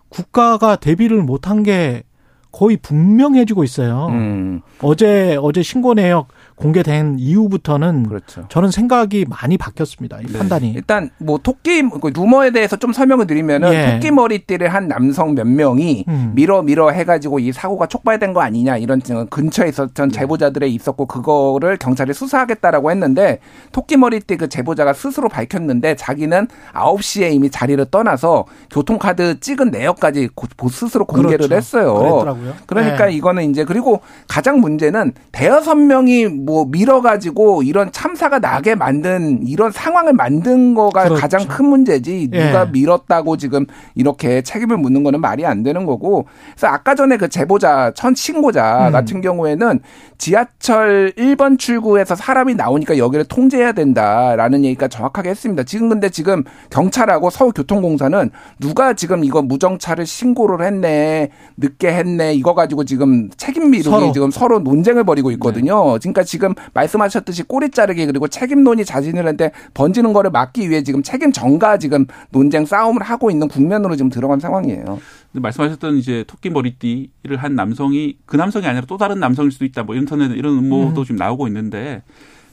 [0.09, 2.03] 국가가 대비를 못한 게
[2.51, 4.07] 거의 분명해지고 있어요.
[4.09, 4.61] 음.
[4.81, 6.30] 어제 어제 신고 내역
[6.60, 8.45] 공개된 이후부터는 그렇죠.
[8.49, 10.19] 저는 생각이 많이 바뀌었습니다.
[10.22, 10.38] 이 네.
[10.38, 10.72] 판단이.
[10.72, 13.94] 일단 뭐 토끼 그 루머에 대해서 좀 설명을 드리면은 예.
[13.94, 16.31] 토끼 머리띠를 한 남성 몇 명이 음.
[16.36, 20.19] 밀어 밀어 해가지고 이 사고가 촉발된 거 아니냐 이런 근처에 있었던 네.
[20.19, 23.40] 제보자들에 있었고 그거를 경찰이 수사하겠다라고 했는데
[23.72, 30.30] 토끼 머리띠 그 제보자가 스스로 밝혔는데 자기는 9시에 이미 자리를 떠나서 교통카드 찍은 내역까지
[30.69, 31.56] 스스로 공개를 그렇죠.
[31.56, 31.94] 했어요.
[31.94, 32.53] 그랬더라고요.
[32.65, 33.14] 그러니까 네.
[33.14, 40.13] 이거는 이제 그리고 가장 문제는 대여섯 명이 뭐 밀어가지고 이런 참사가 나게 만든 이런 상황을
[40.13, 41.21] 만든 거가 그렇죠.
[41.21, 42.71] 가장 큰 문제지 누가 예.
[42.71, 47.91] 밀었다고 지금 이렇게 책임을 묻는 거는 말이 안 되는 거고 그래서 아까 전에 그 제보자
[47.93, 48.91] 천 신고자 음.
[48.91, 49.80] 같은 경우에는
[50.17, 55.61] 지하철 1번 출구에서 사람이 나오니까 여기를 통제해야 된다라는 얘기가 정확하게 했습니다.
[55.63, 62.85] 지금 근데 지금 경찰하고 서울교통공사는 누가 지금 이거 무정차를 신고를 했네 늦게 했네 이거 가지고
[62.85, 64.11] 지금 책임 미루기 서로.
[64.11, 65.93] 지금 서로 논쟁을 벌이고 있거든요.
[65.93, 65.99] 네.
[65.99, 66.38] 그러니까 지금
[66.73, 72.05] 말씀하셨듯이 꼬리 자르기 그리고 책임론이 자진을 했는데 번지는 거를 막기 위해 지금 책임 전가 지금
[72.31, 74.99] 논쟁 싸움을 하고 있는 국면으로 지금 들어간 상황이에요.
[75.33, 79.83] 말씀하셨던 이제 토끼 머리띠를 한 남성이 그 남성이 아니라 또 다른 남성일 수도 있다.
[79.83, 81.03] 뭐 인터넷에 이런 음모도 음.
[81.03, 82.01] 지금 나오고 있는데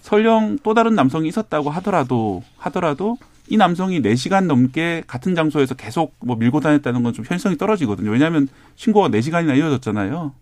[0.02, 3.16] 설령 또 다른 남성이 있었다고 하더라도 하더라도
[3.48, 8.10] 이 남성이 4시간 넘게 같은 장소에서 계속 뭐 밀고 다녔다는 건 좀 현실성이 떨어지거든요.
[8.10, 10.32] 왜냐하면 신고가 4시간이나 이어졌잖아요.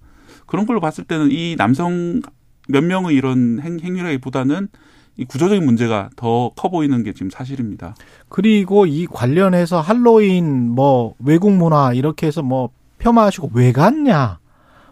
[0.47, 2.21] 그런 걸로 봤을 때는 이 남성
[2.69, 4.69] 몇 명의 이런 행, 행위라기보다는
[5.17, 7.95] 이 구조적인 문제가 더 커 보이는 게 지금 사실입니다.
[8.29, 14.39] 그리고 이 관련해서 할로윈 뭐 외국 문화 이렇게 해서 뭐 폄하하시고 왜 갔냐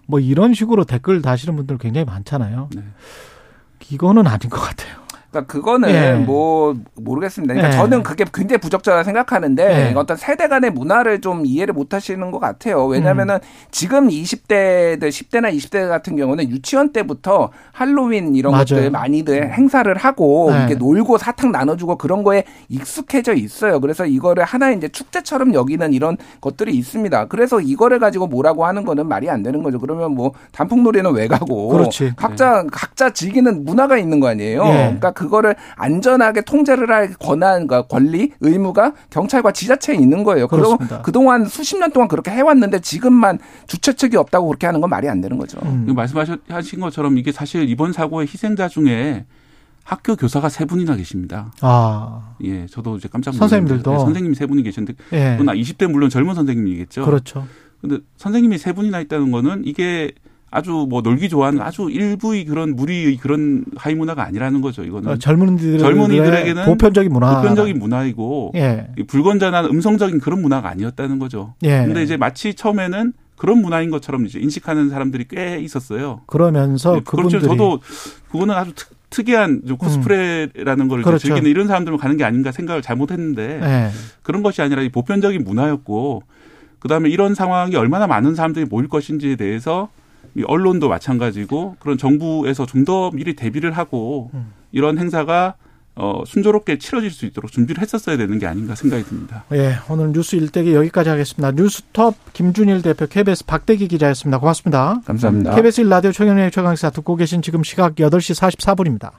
[0.07, 2.69] 뭐 이런 식으로 댓글 다시는 분들 굉장히 많잖아요.
[2.74, 2.82] 네.
[3.90, 5.01] 이거는 아닌 것 같아요.
[5.32, 6.12] 그러니까 그거는 예.
[6.12, 7.54] 뭐 모르겠습니다.
[7.54, 7.80] 그러니까 예.
[7.80, 9.94] 저는 그게 굉장히 부적절하다 생각하는데 예.
[9.96, 12.84] 어떤 세대 간의 문화를 좀 이해를 못 하시는 것 같아요.
[12.86, 13.40] 왜냐면은 음.
[13.70, 18.64] 지금 20대들 10대나 20대 같은 경우는 유치원 때부터 할로윈 이런 맞아요.
[18.64, 20.59] 것들 많이들 행사를 하고 네.
[20.59, 23.80] 이렇게 놀고 사탕 나눠주고 그런 거에 익숙해져 있어요.
[23.80, 27.28] 그래서 이거를 하나의 이제 축제처럼 여기는 이런 것들이 있습니다.
[27.28, 29.78] 그래서 이거를 가지고 뭐라고 하는 거는 말이 안 되는 거죠.
[29.78, 32.12] 그러면 뭐 단풍놀이는 왜 가고 그렇지.
[32.16, 32.68] 각자 네.
[32.70, 34.64] 각자 즐기는 문화가 있는 거 아니에요.
[34.66, 34.72] 예.
[34.72, 40.49] 그러니까 그거를 안전하게 통제를 할 권한과 권리, 의무가 경찰과 지자체에 있는 거예요.
[40.49, 41.03] 그럼 그렇습니다.
[41.03, 45.20] 그동안 수십 년 동안 그렇게 해왔는데 지금만 주최 측이 없다고 그렇게 하는 건 말이 안
[45.20, 45.59] 되는 거죠.
[45.65, 45.86] 음.
[45.94, 49.24] 말씀하신 것처럼 이게 사실 이번 사고의 희생자 중에
[49.85, 51.53] 학교 교사가 세 분이나 계십니다.
[51.61, 53.90] 아, 예, 저도 이제 깜짝 놀랐는데 선생님들도?
[53.90, 55.36] 네, 선생님이 세 분이 계셨는데 예.
[55.39, 57.05] 그건 20대 물론 젊은 선생님이겠죠.
[57.05, 57.47] 그렇죠.
[57.81, 60.12] 근데 선생님이 세 분이나 있다는 거는 이게
[60.52, 64.84] 아주 뭐 놀기 좋아하는 아주 일부의 그런 무리의 그런 하이 문화가 아니라는 거죠.
[64.84, 67.36] 이거는 어, 젊은이들 젊은이들에게는 보편적인 문화.
[67.40, 68.88] 보편적인 문화이고 예.
[68.98, 71.54] 이 불건전한 음성적인 그런 문화가 아니었다는 거죠.
[71.62, 71.84] 예.
[71.86, 76.20] 근데 이제 마치 처음에는 그런 문화인 것처럼 이제 인식하는 사람들이 꽤 있었어요.
[76.26, 77.38] 그러면서 네, 그렇죠.
[77.38, 77.80] 그분들이 저도
[78.30, 81.28] 그거는 아주 특, 특이한 좀 코스프레라는 걸 이제 그렇죠.
[81.28, 83.90] 즐기는 이런 사람들만 가는 게 아닌가 생각을 잘못했는데 예.
[84.22, 86.24] 그런 것이 아니라 이 보편적인 문화였고
[86.78, 90.01] 그다음에 이런 상황이 얼마나 많은 사람들이 모일 것인지에 대해서 이
[90.46, 94.52] 언론도 마찬가지고 그런 정부에서 좀 더 미리 대비를 하고 음.
[94.72, 95.54] 이런 행사가
[95.94, 99.44] 어, 순조롭게 치러질 수 있도록 준비를 했었어야 되는 게 아닌가 생각이 듭니다.
[99.52, 101.52] 예, 오늘 뉴스 일대기 여기까지 하겠습니다.
[101.52, 104.38] 뉴스톱 김준일 대표 KBS 박대기 기자였습니다.
[104.38, 105.00] 고맙습니다.
[105.04, 105.54] 감사합니다.
[105.54, 109.10] KBS 1라디오 최경영의 최강시사 듣고 계신 지금 시각 8시 44분입니다.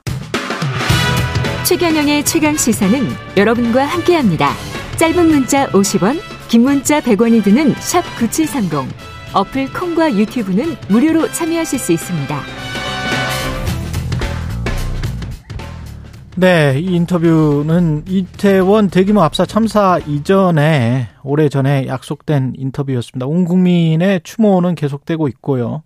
[1.65, 3.07] 최경영의 최강 시사는
[3.37, 4.49] 여러분과 함께합니다.
[4.97, 6.19] 짧은 문자 50원,
[6.49, 9.12] 긴 문자 100원이 드는 샵 9730.
[9.33, 12.39] 어플 콩과 유튜브는 무료로 참여하실 수 있습니다.
[16.35, 23.25] 네, 이 인터뷰는 이태원 대규모 압사 참사 이전에 오래 전에 약속된 인터뷰였습니다.
[23.25, 25.81] 온 국민의 추모는 계속되고 있고요.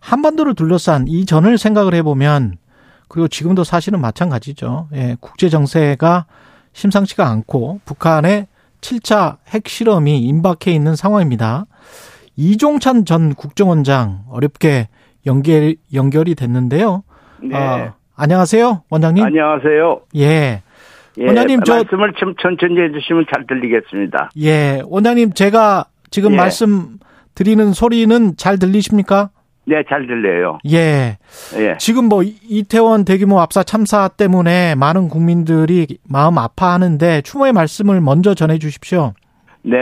[0.00, 2.58] 한반도를 둘러싼 이전을 생각을 해보면
[3.06, 4.88] 그리고 지금도 사실은 마찬가지죠.
[4.94, 6.26] 예, 국제 정세가
[6.72, 8.48] 심상치가 않고 북한의
[8.80, 11.66] 7차 핵실험이 임박해 있는 상황입니다.
[12.36, 14.88] 이종찬 전 국정원장 어렵게
[15.26, 17.02] 연결 연결이 됐는데요.
[17.42, 17.56] 네.
[17.56, 19.24] 아, 안녕하세요, 원장님.
[19.24, 20.00] 안녕하세요.
[20.16, 20.62] 예.
[21.18, 24.30] 예, 원장님, 저- 말씀을 좀 천천히 해주시면 잘 들리겠습니다.
[24.40, 26.36] 예, 원장님 제가 지금 예.
[26.36, 26.98] 말씀
[27.34, 29.30] 드리는 소리는 잘 들리십니까?
[29.64, 30.58] 네, 잘 들려요.
[30.70, 31.18] 예.
[31.56, 31.76] 예.
[31.78, 38.34] 지금 뭐 이- 이태원 대규모 압사 참사 때문에 많은 국민들이 마음 아파하는데 추모의 말씀을 먼저
[38.34, 39.12] 전해 주십시오.
[39.62, 39.76] 네.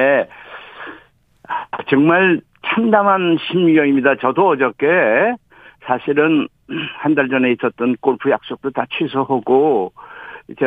[1.81, 4.17] 아, 정말 참담한 심경입니다.
[4.17, 5.35] 저도 어저께
[5.87, 6.47] 사실은
[6.99, 9.93] 한 달 전에 있었던 골프 약속도 다 취소하고
[10.59, 10.67] 저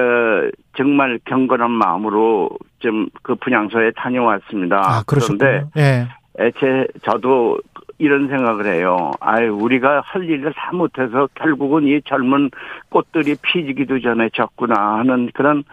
[0.75, 2.49] 정말 경건한 마음으로
[2.79, 4.77] 좀 그 분향소에 다녀왔습니다.
[4.83, 5.63] 아, 그런데.
[5.77, 6.07] 예.
[6.39, 7.59] 애체 저도
[7.99, 9.11] 이런 생각을 해요.
[9.21, 12.49] 아유, 우리가 할 일을 다 못해서 결국은 이 젊은
[12.89, 15.63] 꽃들이 피지기도 전에 졌구나 하는 그런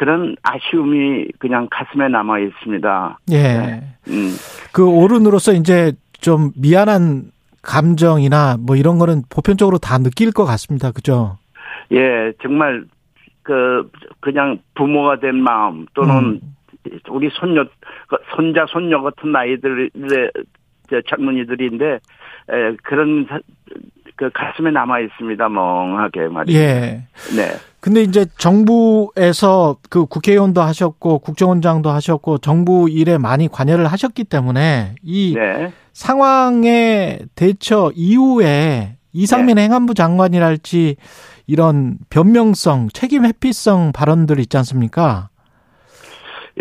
[0.00, 3.18] 그런 아쉬움이 그냥 가슴에 남아 있습니다.
[3.32, 3.82] 예.
[4.08, 4.30] 음.
[4.72, 10.90] 그 어른으로서 이제 좀 미안한 감정이나 뭐 이런 거는 보편적으로 다 느낄 것 같습니다.
[10.90, 11.36] 그죠?
[11.92, 12.84] 예, 정말
[13.42, 13.90] 그
[14.20, 16.40] 그냥 부모가 된 마음 또는
[17.10, 17.64] 우리 손녀
[18.08, 19.90] 그 손자 손녀 같은 나이들의
[20.88, 23.38] 저 젊은이들인데 에, 그런 사-
[24.20, 26.58] 그 가슴에 남아 있습니다 멍하게 말이죠.
[26.58, 27.04] 예.
[27.34, 27.48] 네.
[27.80, 35.32] 근데 이제 정부에서 그 국회의원도 하셨고 국정원장도 하셨고 정부 일에 많이 관여를 하셨기 때문에 이
[35.34, 35.72] 네.
[35.94, 39.62] 상황의 대처 이후에 이상민 네.
[39.62, 40.96] 행안부 장관이랄지
[41.46, 45.30] 이런 변명성, 책임 회피성 발언들 있지 않습니까?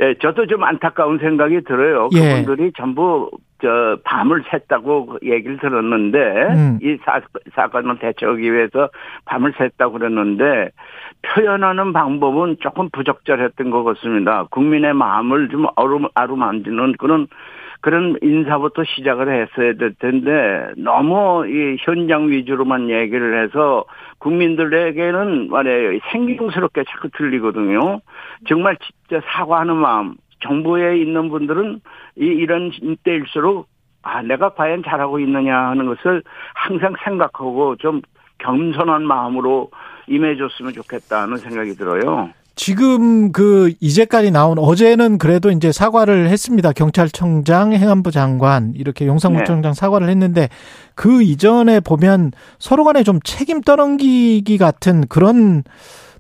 [0.02, 2.08] 예, 저도 좀 안타까운 생각이 들어요.
[2.16, 2.42] 예.
[2.42, 3.30] 그분들이 전부
[3.62, 6.80] 저 밤을 샜다고 얘기를 들었는데 음.
[6.82, 7.22] 이 사,
[7.54, 8.90] 사건을 대처하기 위해서
[9.26, 10.70] 밤을 샜다고 그랬는데
[11.22, 14.46] 표현하는 방법은 조금 부적절했던 것 같습니다.
[14.52, 17.28] 국민의 마음을 좀 어루, 아루만지는 그런
[17.82, 23.86] 그런 인사부터 시작을 했어야 될 텐데 너무 이 현장 위주로만 얘기를 해서
[24.18, 28.02] 국민들에게는 말이에요 생경스럽게 자꾸 들리거든요.
[28.48, 31.82] 정말 진짜 사과하는 마음 정부에 있는 분들은
[32.18, 32.72] 이 이런
[33.04, 33.68] 때일수록
[34.02, 38.02] 아 내가 과연 잘하고 있느냐 하는 것을 항상 생각하고 좀
[38.40, 39.70] 겸손한 마음으로
[40.08, 42.30] 임해줬으면 좋겠다는 생각이 들어요.
[42.56, 46.74] 지금 그 이제까지 나온 어제는 그래도 이제 사과를 했습니다.
[46.74, 50.50] 경찰청장, 행안부 장관 이렇게 용산구청장 사과를 했는데
[50.94, 55.64] 그 이전에 보면 서로 간에 좀 책임 떠넘기기 같은 그런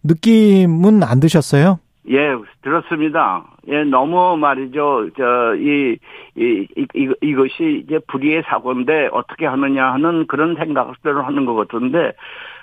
[0.03, 1.79] 느낌은 안 드셨어요?
[2.09, 2.15] 예,
[2.61, 3.45] 들었습니다.
[3.69, 5.09] 예, 너무 말이죠.
[5.15, 5.97] 저, 이,
[6.35, 12.13] 이, 이, 이- 이것이 이제 불의의 사고인데 어떻게 하느냐 하는 그런 생각을 하는 것 같은데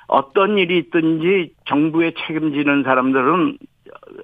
[0.08, 3.58] 어떤 일이 있든지 정부에 책임지는 사람들은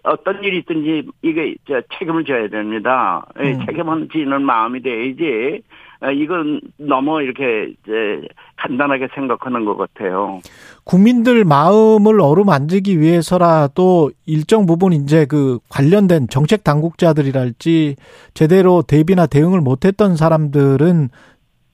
[0.02, 3.26] 어떤 일이 있든지 이게 저 책임을 져야 됩니다.
[3.40, 3.66] 예, 음.
[3.66, 8.26] 책임을 지는 마음이 돼야지 아, 이건 너무 이렇게 이제
[8.56, 10.40] 간단하게 생각하는 것 같아요.
[10.84, 17.96] 국민들 마음을 어루만지기 위해서라도 일정 부분 이제 그 관련된 정책 당국자들이랄지
[18.34, 21.10] 제대로 대비나 대응을 못했던 사람들은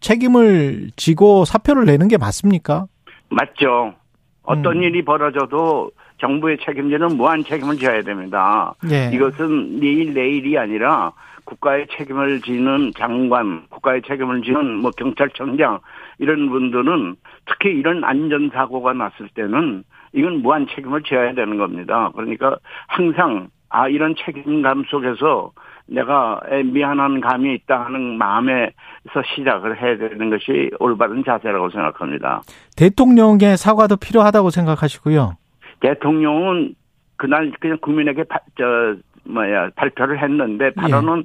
[0.01, 2.87] 책임을 지고 사표를 내는 게 맞습니까?
[3.31, 3.95] 맞죠.
[4.43, 4.83] 어떤 음.
[4.83, 5.91] 일이 벌어져도
[6.21, 8.75] 정부의 책임자는 무한 책임을 져야 됩니다.
[8.91, 9.11] 예.
[9.13, 11.13] 이것은 내일 내일이 아니라
[11.49, 15.81] 국가의 책임을 지는 장관, 국가의 책임을 지는 뭐 경찰청장
[16.19, 17.17] 이런 분들은
[17.47, 22.11] 특히 이런 안전 사고가 났을 때는 이건 무한 책임을 져야 되는 겁니다.
[22.15, 25.53] 그러니까 항상 아 이런 책임감 속에서
[25.87, 26.41] 내가
[26.73, 32.43] 미안한 감이 있다 하는 마음에서 시작을 해야 되는 것이 올바른 자세라고 생각합니다.
[32.77, 35.33] 대통령의 사과도 필요하다고 생각하시고요.
[35.81, 36.75] 대통령은
[37.17, 38.97] 그날 그냥 국민에게 바, 저
[39.29, 41.25] 뭐야 발표를 했는데 발언은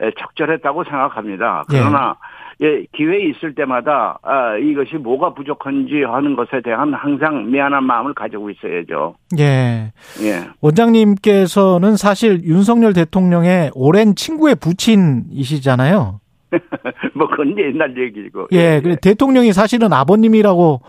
[0.00, 1.64] 에, 적절했다고 생각합니다.
[1.68, 2.16] 그러나
[2.62, 8.50] 예, 기회 있을 때마다 아, 이것이 뭐가 부족한지 하는 것에 대한 항상 미안한 마음을 가지고
[8.50, 9.16] 있어야죠.
[9.38, 9.92] 예.
[10.22, 10.48] 예.
[10.60, 16.20] 원장님께서는 사실 윤석열 대통령의 오랜 친구의 부친이시잖아요.
[17.14, 18.48] 뭐 그건 옛날 얘기고.
[18.52, 20.82] 예, 그래 대통령이 사실은 아버님이라고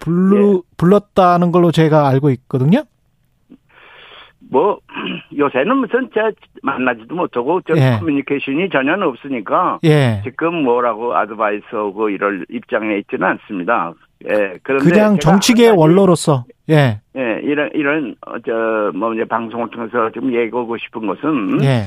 [0.00, 2.84] 불루, 불렀다는 걸로 제가 알고 있거든요.
[4.50, 4.78] 뭐
[5.36, 6.30] 요새는 무슨 저
[6.62, 7.98] 만나지도 못하고 저 예.
[7.98, 10.20] 커뮤니케이션이 전혀 없으니까 예.
[10.24, 13.92] 지금 뭐라고 아드바이스 하고 이럴 입장에 있지는 않습니다.
[14.28, 14.58] 예.
[14.62, 17.00] 그런데 그냥 정치계 원로로서 예.
[17.16, 21.84] 예, 이런 이런 어, 저뭐 이제 방송을 통해서 좀 얘기하고 싶은 것은 예.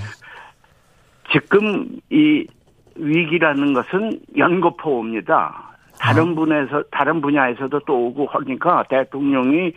[1.32, 2.46] 지금 이
[2.96, 5.68] 위기라는 것은 연거푸입니다.
[6.00, 9.74] 다른 분에서 다른 분야에서도 또 오고 하니까 대통령이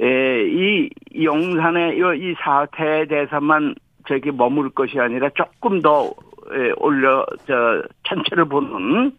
[0.00, 0.90] 에, 이
[1.22, 3.74] 용산의 이- 이 사태에 대해서만
[4.08, 6.04] 저기 머물 것이 아니라 조금 더
[6.52, 9.12] 에, 올려 저 전체를 보는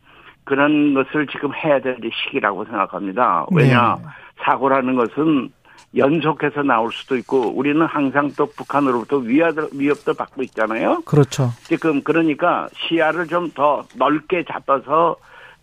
[0.43, 3.45] 그런 것을 지금 해야 될 시기라고 생각합니다.
[3.51, 3.97] 왜냐
[4.43, 5.49] 사고라는 것은
[5.95, 11.01] 연속해서 나올 수도 있고 우리는 항상 또 북한으로부터 위협- 위협도 받고 있잖아요.
[11.05, 11.49] 그렇죠.
[11.63, 15.15] 지금 그러니까 시야를 좀 더 넓게 잡아서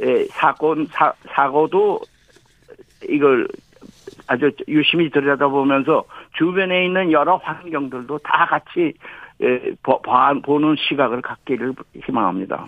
[0.02, 2.00] 예, 사고 사, 사고도
[3.08, 3.46] 이걸
[4.26, 6.04] 아주 유심히 들여다보면서
[6.36, 8.94] 주변에 있는 여러 환경들도 다 같이
[10.42, 11.74] 보는 시각을 갖기를
[12.06, 12.66] 희망합니다.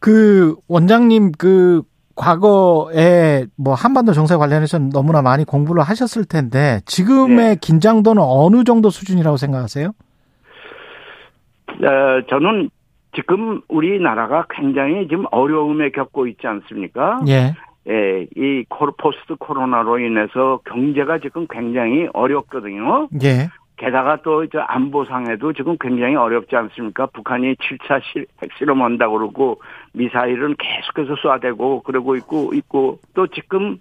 [0.00, 1.82] 그 원장님 그
[2.18, 7.56] 과거에 뭐 한반도 정세 관련해서 너무나 많이 공부를 하셨을 텐데 지금의 네.
[7.60, 9.92] 긴장도는 어느 정도 수준이라고 생각하세요?
[11.68, 12.70] 어, 저는
[13.14, 17.20] 지금 우리나라가 굉장히 지금 어려움에 겪고 있지 않습니까?
[17.28, 17.54] 예.
[17.88, 23.08] 예, 이 코로- 포스트 코로나로 인해서 경제가 지금 굉장히 어렵거든요.
[23.22, 23.48] 예.
[23.78, 27.06] 게다가 또 이제 안보상에도 지금 굉장히 어렵지 않습니까?
[27.06, 29.60] 북한이 7차 실, 핵실험 한다고 그러고
[29.92, 33.78] 미사일은 계속해서 쏴대고 그러고 있고 있고 또 지금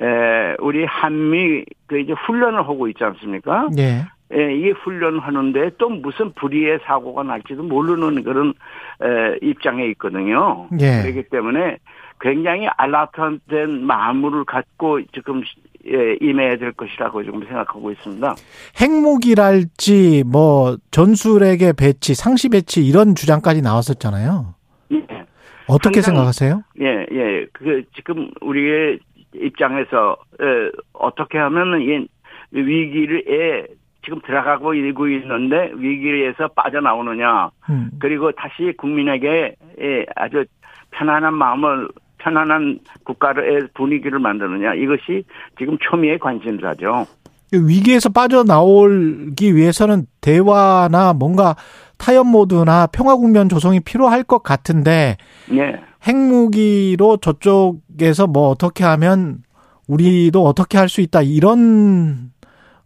[0.00, 3.68] 에 우리 한미 그 이제 훈련을 하고 있지 않습니까?
[3.78, 4.04] 예.
[4.36, 8.54] 예, 이 훈련하는데 또 무슨 불의의 사고가 날지도 모르는 그런
[9.02, 10.66] 에, 입장에 있거든요.
[10.80, 11.02] 예.
[11.02, 11.76] 그렇기 때문에
[12.20, 15.42] 굉장히 알라트된 마음을 갖고 지금
[15.86, 18.34] 예, 임해야 될 것이라고 지금 생각하고 있습니다.
[18.80, 24.54] 핵무기랄지 뭐 전술핵의 배치, 상시 배치 이런 주장까지 나왔었잖아요.
[24.92, 25.26] 예.
[25.66, 26.62] 어떻게 생각하세요?
[26.80, 27.46] 예, 예.
[27.52, 28.98] 그 지금 우리의
[29.34, 32.06] 입장에서 에, 어떻게 하면 이
[32.52, 33.66] 위기를에
[34.04, 37.50] 지금 들어가고 일고 있는데 위기에서 빠져나오느냐.
[37.70, 37.90] 음.
[37.98, 40.44] 그리고 다시 국민에게 예, 아주
[40.92, 41.88] 편안한 마음을
[42.24, 44.74] 편안한 국가의 분위기를 만드느냐.
[44.74, 45.24] 이것이
[45.58, 47.06] 지금 초미의 관심사죠.
[47.52, 51.54] 위기에서 빠져나오기 위해서는 대화나 뭔가
[51.98, 55.16] 타협 모드나 평화 국면 조성이 필요할 것 같은데
[55.52, 55.80] 예.
[56.06, 59.38] 핵무기로 저쪽에서 뭐 어떻게 하면
[59.86, 62.30] 우리도 어떻게 할 수 있다 이런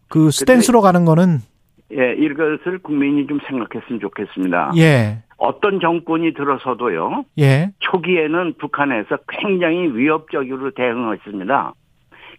[0.09, 1.39] 그 스탠스로 가는 거는
[1.93, 4.73] 예, 이것을 국민이 좀 생각했으면 좋겠습니다.
[4.77, 5.23] 예.
[5.39, 7.25] 어떤 정권이 들어서도요.
[7.39, 7.71] 예.
[7.79, 11.73] 초기에는 북한에서 굉장히 위협적으로 대응했습니다.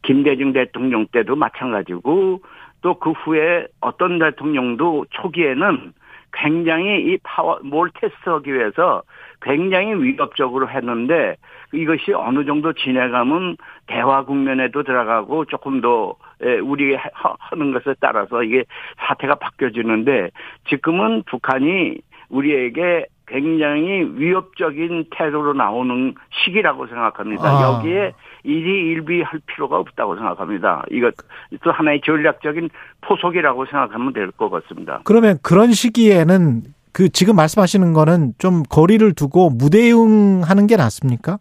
[0.03, 2.41] 김대중 대통령 때도 마찬가지고
[2.81, 5.91] 또 그 후에 어떤 대통령도 초기에는
[6.31, 9.01] 굉장히 이 파워 뭘 테스트하기 위해서
[9.41, 11.35] 굉장히 위협적으로 했는데
[11.73, 13.57] 이것이 어느 정도 지내가면
[13.87, 16.15] 대화 국면에도 들어가고 조금 더
[16.45, 18.63] 예, 우리 하- 하는 것에 따라서 이게
[18.99, 20.29] 사태가 바뀌어지는데
[20.69, 21.97] 지금은 북한이
[22.29, 27.43] 우리에게 굉장히 위협적인 태도로 나오는 시기라고 생각합니다.
[27.47, 27.77] 아.
[27.77, 30.83] 여기에 일희일비할 필요가 없다고 생각합니다.
[30.91, 31.13] 이것
[31.63, 32.69] 또 하나의 전략적인
[33.01, 35.01] 포석이라고 생각하면 될 것 같습니다.
[35.03, 41.37] 그러면 그런 시기에는 그 지금 말씀하시는 거는 좀 거리를 두고 무대응하는 게 낫습니까?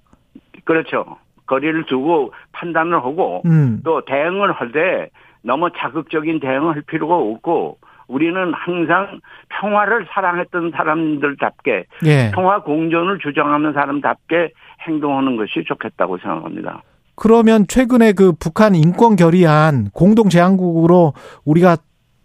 [0.65, 1.17] 그렇죠.
[1.47, 3.81] 거리를 두고 판단을 하고 음.
[3.85, 5.09] 또 대응을 할 때
[5.43, 7.79] 너무 자극적인 대응을 할 필요가 없고
[8.09, 12.31] 우리는 항상 평화를 사랑했던 사람들답게 예.
[12.35, 14.53] 평화 공존을 주장하는 사람답게
[14.87, 16.83] 행동하는 것이 좋겠다고 생각합니다.
[17.15, 21.13] 그러면 최근에 그 북한 인권 결의안 공동 제안국으로
[21.45, 21.77] 우리가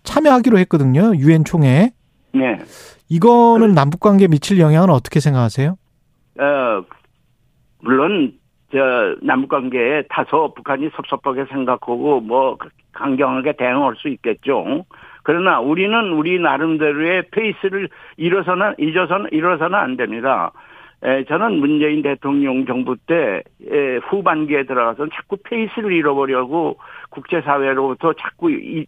[0.03, 1.13] 참여하기로 했거든요.
[1.15, 1.91] 유엔 총회.
[2.33, 2.59] 네.
[3.09, 5.75] 이거는 남북 관계에 미칠 영향은 어떻게 생각하세요?
[6.39, 6.83] 어,
[7.81, 8.33] 물론
[8.71, 12.57] 저 남북 관계에 다소 북한이 섭섭하게 생각하고 뭐
[12.93, 14.85] 강경하게 대응할 수 있겠죠.
[15.23, 20.51] 그러나 우리는 우리 나름대로의 페이스를 잃어서는 잊어서는 잃어서는 안 됩니다.
[21.03, 26.77] 에, 저는 문재인 대통령 정부 때 에, 후반기에 들어가서 자꾸 페이스를 잃어버려고
[27.09, 28.85] 국제사회로부터 자꾸 이,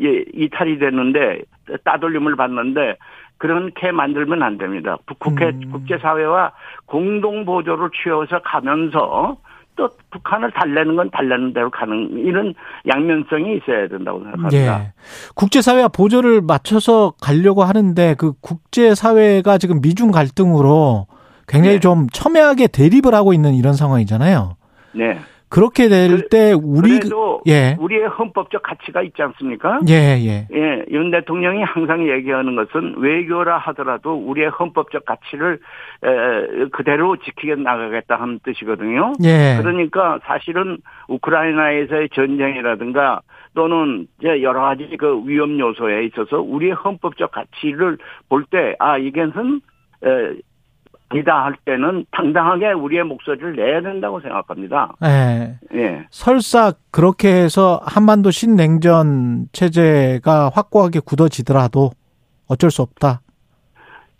[0.00, 1.42] 예, 이탈이 됐는데
[1.84, 2.96] 따돌림을 받는데
[3.38, 4.96] 그렇게 만들면 안 됩니다.
[5.06, 6.52] 북- 국회 국제사회와
[6.86, 9.36] 공동 보조를 취해서 가면서
[9.80, 12.54] 또 북한을 달래는 건 달래는 대로 가는 이런
[12.86, 14.80] 양면성이 있어야 된다고 생각합니다.
[14.80, 14.92] 예.
[15.34, 21.06] 국제사회와 보조를 맞춰서 가려고 하는데 그 국제사회가 지금 미중 갈등으로
[21.48, 21.80] 굉장히 네.
[21.80, 24.56] 좀 첨예하게 대립을 하고 있는 이런 상황이잖아요.
[24.92, 25.18] 네.
[25.50, 27.76] 그렇게 될때 우리 그래도 예.
[27.80, 29.80] 우리의 헌법적 가치가 있지 않습니까?
[29.88, 30.46] 예, 예.
[30.54, 35.58] 예, 윤 대통령이 항상 얘기하는 것은 외교라 하더라도 우리의 헌법적 가치를
[36.04, 39.12] 에, 그대로 지키게 나가겠다 하는 뜻이거든요.
[39.24, 39.58] 예.
[39.60, 40.78] 그러니까 사실은
[41.08, 43.20] 우크라이나에서의 전쟁이라든가
[43.56, 47.98] 또는 이제 여러 가지 그 위험 요소에 있어서 우리의 헌법적 가치를
[48.28, 48.98] 볼 때아
[50.02, 50.34] 에,
[51.10, 54.94] 아니다 할 때는 당당하게 우리의 목소리를 내야 된다고 생각합니다.
[55.04, 55.58] 예.
[55.74, 56.06] 예.
[56.10, 61.90] 설사 그렇게 해서 한반도 신냉전 체제가 확고하게 굳어지더라도
[62.48, 63.20] 어쩔 수 없다.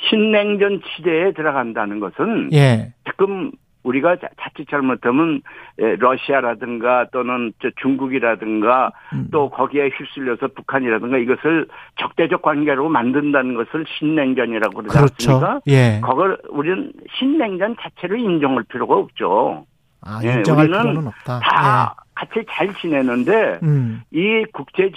[0.09, 2.93] 신냉전 시대에 들어간다는 것은 예.
[3.11, 5.41] 지금 우리가 자- 자칫 잘못하면
[5.79, 9.29] 에, 러시아라든가 또는 저 중국이라든가 음.
[9.33, 11.67] 또 거기에 휩쓸려서 북한이라든가 이것을
[11.99, 15.33] 적대적 관계로 만든다는 것을 신냉전이라고 그러지 그렇죠.
[15.33, 15.61] 않습니까?
[15.69, 16.01] 예.
[16.05, 19.65] 그걸 우리는 신냉전 자체를 인정할 필요가 없죠.
[20.03, 21.41] 아, 예, 인정할 우리는 필요는 없다.
[21.41, 23.59] 다 같이 잘 지내는데 예.
[23.63, 24.03] 음.
[24.13, 24.91] 이 국제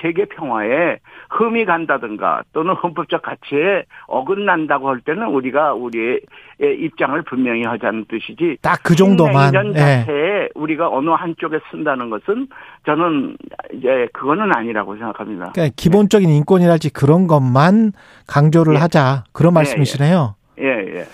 [0.00, 0.98] 세계 평화에
[1.30, 6.20] 흠이 간다든가 또는 헌법적 가치에 어긋난다고 할 때는 우리가 우리의
[6.62, 8.58] 에, 입장을 분명히 하자는 뜻이지.
[8.62, 9.78] 딱 그 정도만, 신냉전 예.
[9.78, 12.48] 자체에 우리가 어느 한쪽에 쓴다는 것은
[12.86, 13.36] 저는
[13.74, 15.50] 이제 그거는 아니라고 생각합니다.
[15.52, 17.92] 그러니까 기본적인 인권이랄지 그런 것만
[18.26, 18.78] 강조를 예.
[18.78, 19.24] 하자.
[19.32, 20.34] 그런 예, 말씀이시네요.
[20.60, 21.04] 예, 예.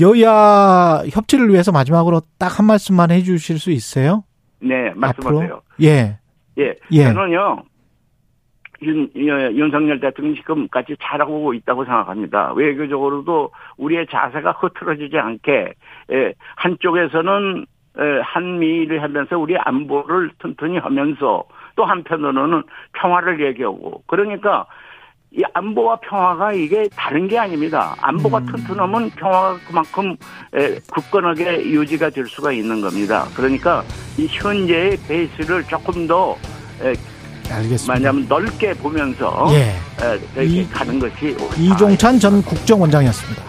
[0.00, 4.22] 여야 협치를 위해서 마지막으로 딱 한 말씀만 해 주실 수 있어요?
[4.60, 5.40] 네, 말씀하세요.
[5.42, 5.62] 앞으로?
[5.82, 6.18] 예.
[6.58, 6.74] 예.
[6.90, 7.04] 예.
[7.04, 7.62] 저는요,
[8.82, 12.52] 윤, 예, 윤석열 대통령이 지금까지 잘하고 있다고 생각합니다.
[12.54, 15.74] 외교적으로도 우리의 자세가 흐트러지지 않게,
[16.12, 17.66] 예, 한쪽에서는,
[18.00, 21.44] 예, 한미를 하면서 우리 안보를 튼튼히 하면서
[21.74, 22.62] 또 한편으로는
[22.92, 24.66] 평화를 얘기하고, 그러니까
[25.30, 27.94] 이 안보와 평화가 이게 다른 게 아닙니다.
[28.00, 30.16] 안보가 튼튼하면 평화가 그만큼
[30.54, 33.26] 에, 굳건하게 유지가 될 수가 있는 겁니다.
[33.34, 33.84] 그러니까
[34.16, 36.34] 이 현재의 베이스를 조금 더
[36.82, 36.94] 에,
[37.50, 37.92] 알겠습니다.
[38.12, 39.74] 만약에 넓게 보면서 예.
[40.02, 43.42] 에, 이렇게 이- 가는 것이 이종찬 전 국정원장이었습니다.